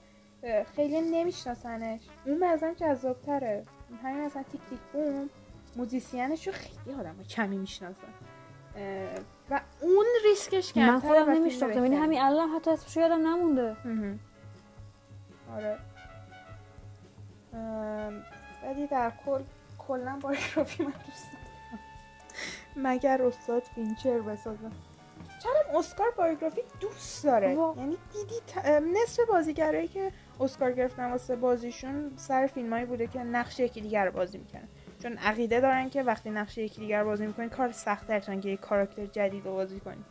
[0.77, 2.01] خیلی نمیشناسنش.
[2.27, 3.65] اون نظرم جذابتره.
[4.02, 5.31] همین مثلا Tick Tick Boom
[5.77, 8.09] musician ش رو خیلی آدم کمی می‌شناسن.
[9.51, 11.85] و اون ریسکش کمتره من خودم نمیشناختم.
[11.85, 11.97] یعنی.
[11.97, 13.77] همین الان حتی اسمش یادم نمونده.
[15.57, 15.79] آره.
[18.65, 19.43] ولی در کل
[19.79, 21.27] کلا biography من دوست
[22.77, 24.73] مگر استاد فینچر بسازم
[25.43, 31.37] چرا اسکار biography دوست داره؟ وا- یعنی دیدی ت- نصف بازیگرایی که اسکار گرفتن واسه
[31.37, 34.69] بازیشون سر فیلمایی بوده که نقش یکی دیگر رو بازی می‌کنن
[35.03, 38.07] چون عقیده دارن که وقتی نقش یکی دیگر رو بازی می‌کنی کار سخت
[38.41, 40.05] که یک کاراکتر جدید رو بازی کنی.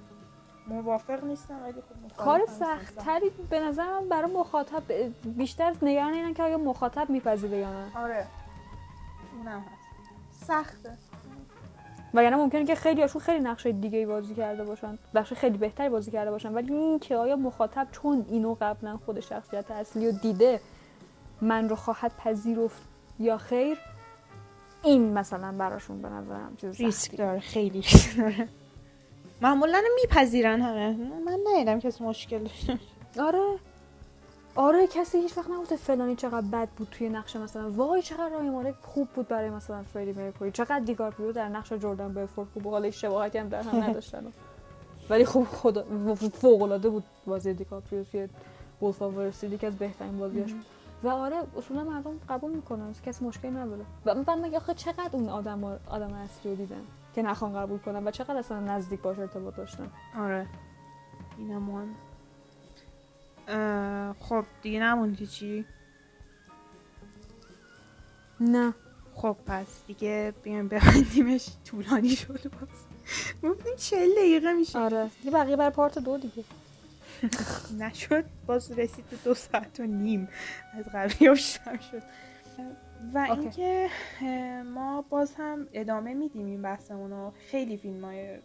[0.68, 2.66] موافق نیستم ولی خب کار نیستم.
[2.66, 4.84] سخت تری به نظر من برای مخاطب
[5.26, 7.98] بیشتر نگران اینن که آیا مخاطب میپذیره یا نه.
[7.98, 8.26] آره.
[9.38, 10.44] اونم هست.
[10.48, 10.98] سخته.
[12.14, 14.98] وگرنه ممکنه که خیلی هاشون خیلی نقش دیگه بازی کرده باشن.
[15.14, 16.54] نقش خیلی بهتری بازی کرده باشن.
[16.54, 20.60] ولی این که آیا مخاطب چون اینو قبلا خود شخصیت اصلی رو دیده
[21.42, 22.82] من رو خواهد پذیرفت
[23.20, 23.78] یا خیر
[24.84, 27.18] این مثلا براشون به نظرم چیز ریسک.
[27.18, 27.84] داره خیلی
[28.18, 28.48] داره.
[29.42, 30.98] معمولا میپذیرن همه.
[31.26, 32.48] من ندیدم کسی مشکل
[33.20, 33.58] آره.
[34.56, 37.70] آره کسی هیچ وقت نگفته فلانی چقدر بد بود توی نقش مثلا.
[37.72, 42.14] وای چقدر رای مالک خوب بود برای مثلا فردی مرکوری چقدر دیکاپریو در نقش جردن
[42.14, 42.74] بلفورد خوب بود.
[42.74, 44.24] حالا شباهتی هم در هم نداشتن.
[45.10, 45.84] ولی خب خدا
[46.34, 48.28] فوق العاده بود بازی دیکاپریو توی
[48.82, 50.66] Wolf of یکی از بهترین بازیاش بود.
[51.04, 53.86] و آره اصولا مردم قبول می‌کنن کسی مشکلی نداره.
[54.06, 56.82] و من مگه آخه چقدر اون آدم آدم اصلی رو دیدن
[57.16, 59.92] که نخوان قبول کنن و چقدر اصلا نزدیک باش ارتباط داشتن.
[60.18, 60.48] آره.
[61.38, 61.96] اینم مهم
[64.20, 65.66] خب دیگه نموندی چی؟
[68.40, 68.74] نه.
[69.16, 71.50] خب پس دیگه بیایم ببندیمش.
[71.66, 72.28] طولانی شد.
[72.28, 72.70] باز
[73.44, 74.80] گفتیم چند دقیقه میشه.
[74.80, 75.10] آره.
[75.22, 76.44] دیگه بقیه برای part دو دیگه.
[77.80, 80.30] نشد باز رسید به دو ساعت و نیم
[80.74, 82.04] از قبلی بیشتر شد.
[83.14, 83.28] و.
[83.30, 83.90] اینکه
[84.66, 87.34] ما باز هم ادامه میدیم این بحثمون رو.
[87.52, 88.38] خیلی فیلم های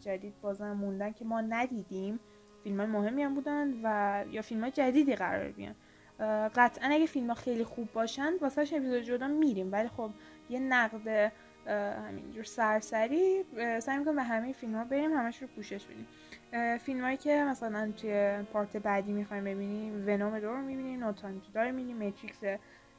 [0.00, 2.20] جدید بازم موندن که ما ندیدیم.
[2.64, 5.74] فیلم های مهمی هم بودن و یا فیلم های جدیدی قرار بیان.
[6.54, 9.72] قطعا اگه فیلم ها خیلی خوب باشن واسهش اپیزود جدا میریم.
[9.72, 10.10] ولی خب
[10.50, 11.32] یه نقد
[12.08, 13.44] همینجور سرسری
[13.80, 16.06] سعی می‌کنم به همه فیلم ها بریم همش رو پوشش بدیم.
[16.80, 21.38] فیلم هایی که مثلا توی part بعدی می‌خوایم ببینیم Venom دو رو می‌بینیم No Time
[21.38, 22.38] to Die می‌بینیم Matrix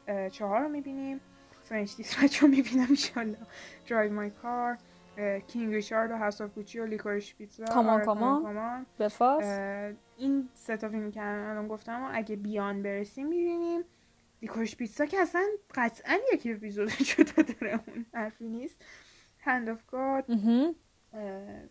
[0.08, 1.22] اه، چهار رو می‌بینیم
[1.64, 3.38] French Dispatch رو می‌بینم انشالله
[3.90, 4.78] Drive My Car
[5.48, 8.06] King Richard و House of Gucci و Licorice Pizza C'mon,
[8.44, 8.86] C'mon.
[9.00, 9.44] Belfast
[10.18, 13.82] این سه تا فیلم که الان گفتم و اگه بیان برسیم می‌بینیم.
[14.41, 15.44] Licorice Pizza که اصلا
[15.76, 18.86] قطعا یک اپیزود جدا داره اون حرفی نیست.
[19.40, 20.26] هند آف گاد.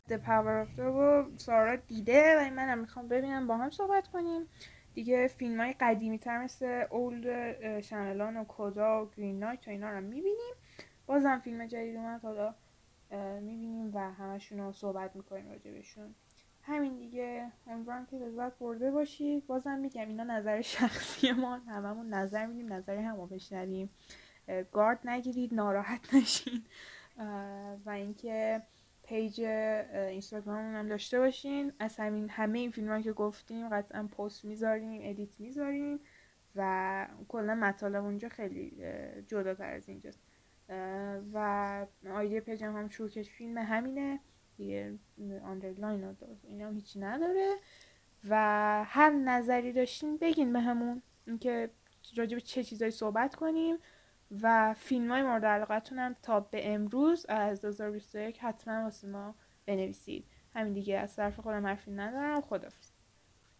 [0.08, 3.46] The Power of the رو سارا دیده و منم می‌خوام ببینم.
[3.46, 4.46] با هم صحبت کنیم.
[4.94, 9.90] دیگه فیلم های قدیمی تر مثل اولد شنلان و کدا و گرین نایت و اینا
[9.90, 10.54] رو می‌بینیم.
[11.06, 12.20] بازم فیلم جدید اومد.
[12.22, 12.54] حالا
[13.40, 16.14] می‌بینیم و همشون رو صحبت می‌کنیم راجبشون.
[16.62, 17.52] همین دیگه.
[17.66, 19.46] امیدوارم که لذت برده باشید.
[19.46, 21.56] بازم میگم اینا نظر شخصی ما.
[21.56, 23.90] هممون نظر میدیم نظر همو بشنویم.
[24.72, 26.64] گارد نگیرید ناراحت نشین.
[27.86, 28.62] و اینکه
[29.12, 31.72] page اه، اینستاگراممون هم داشته باشین.
[31.78, 36.00] از همین همه این فیلم که گفتیم قطعا پست می‌ذاریم edit می‌ذاریم
[36.56, 38.72] و کلا مطالب اونجا خیلی
[39.26, 40.20] جداتر از اینجاست.
[41.34, 44.20] و ID page هم شورکش فیلم همینه.
[44.56, 44.98] دیگه
[45.44, 47.54] underline و اینا هم هیچی نداره.
[48.28, 48.36] و
[48.86, 51.70] هر نظری داشتین بگین بهمون اینکه
[52.16, 53.76] راجع به چه چیزایی صحبت کنیم.
[54.42, 59.34] و فیلم های مورد علاقتون هم تا به امروز از 2021 حتما واسه ما
[59.66, 60.24] بنویسید.
[60.54, 62.40] همین دیگه از طرف خودم حرفی ندارم.
[62.40, 62.90] خدافظ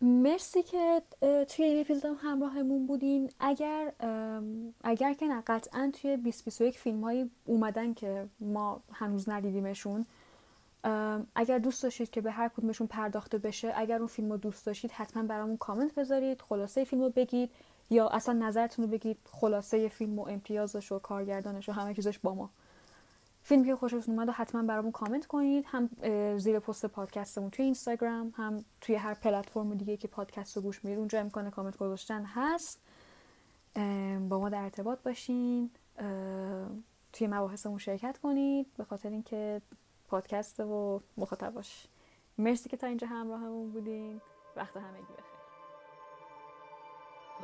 [0.01, 1.03] مرسی که
[1.49, 3.31] توی این اپیزود هم همراهمون بودین.
[3.40, 3.93] اگر
[4.85, 10.07] اگر که نه قطعا توی 2021 فیلم هایی اومدن که ما هنوز ندیدیمشون
[11.35, 14.90] اگر دوست داشتید که به هر کدومشون پرداخته بشه اگر اون فیلم رو دوست داشتید
[14.90, 17.51] حتما برامون کامنت بذارید خلاصه فیلم رو بگید.
[17.93, 22.35] یا اصلا نظرتون رو بگید خلاصه فیلم و امتیازش و کارگردانش و همه چیزش با
[22.35, 22.51] ما.
[23.43, 25.64] فیلمی که خوشتون اومد رو حتما برامون کامنت کنید.
[25.69, 25.89] هم
[26.39, 30.98] زیر پست پادکستمون توی اینستاگرام هم توی هر پلتفرم دیگه که پادکست رو گوش می‌دید
[30.98, 32.81] اونجا امکان کامنت گذاشتن هست.
[34.28, 35.70] با ما در ارتباط باشین.
[37.12, 38.66] توی مباحثمون شرکت کنید.
[38.77, 39.62] به خاطر اینکه
[40.09, 41.86] پادکست و مخاطباش
[42.39, 44.20] مرسی که تا اینجا همراهمون بودین.
[44.56, 45.31] وقت همگی بخیر.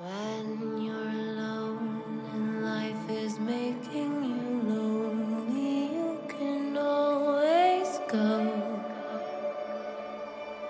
[0.01, 2.03] When you're alone
[2.33, 8.81] and life is making you lonely, you can always go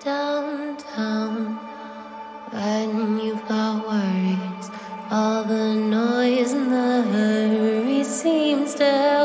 [0.03, 1.59] downtown.
[2.51, 4.71] When you've got worries,
[5.11, 9.18] all the noise and the hurry seems to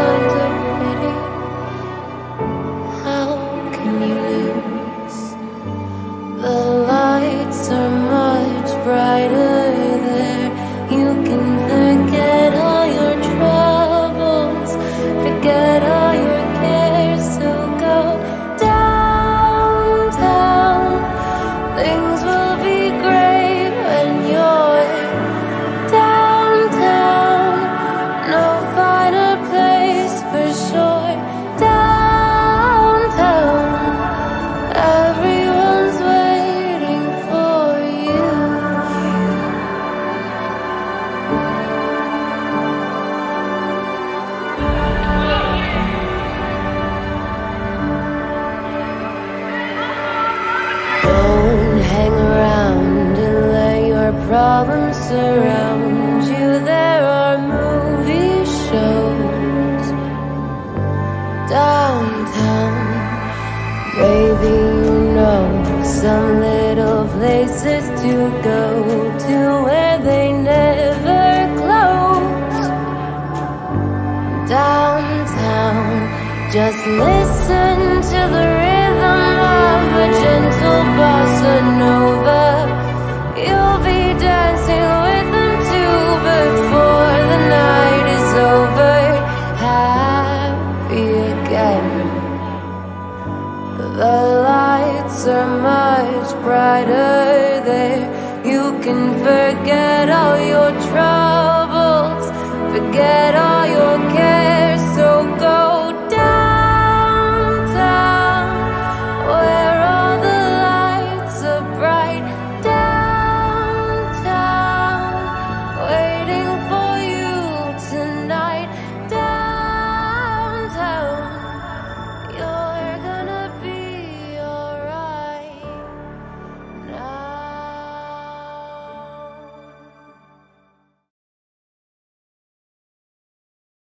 [0.00, 0.29] sun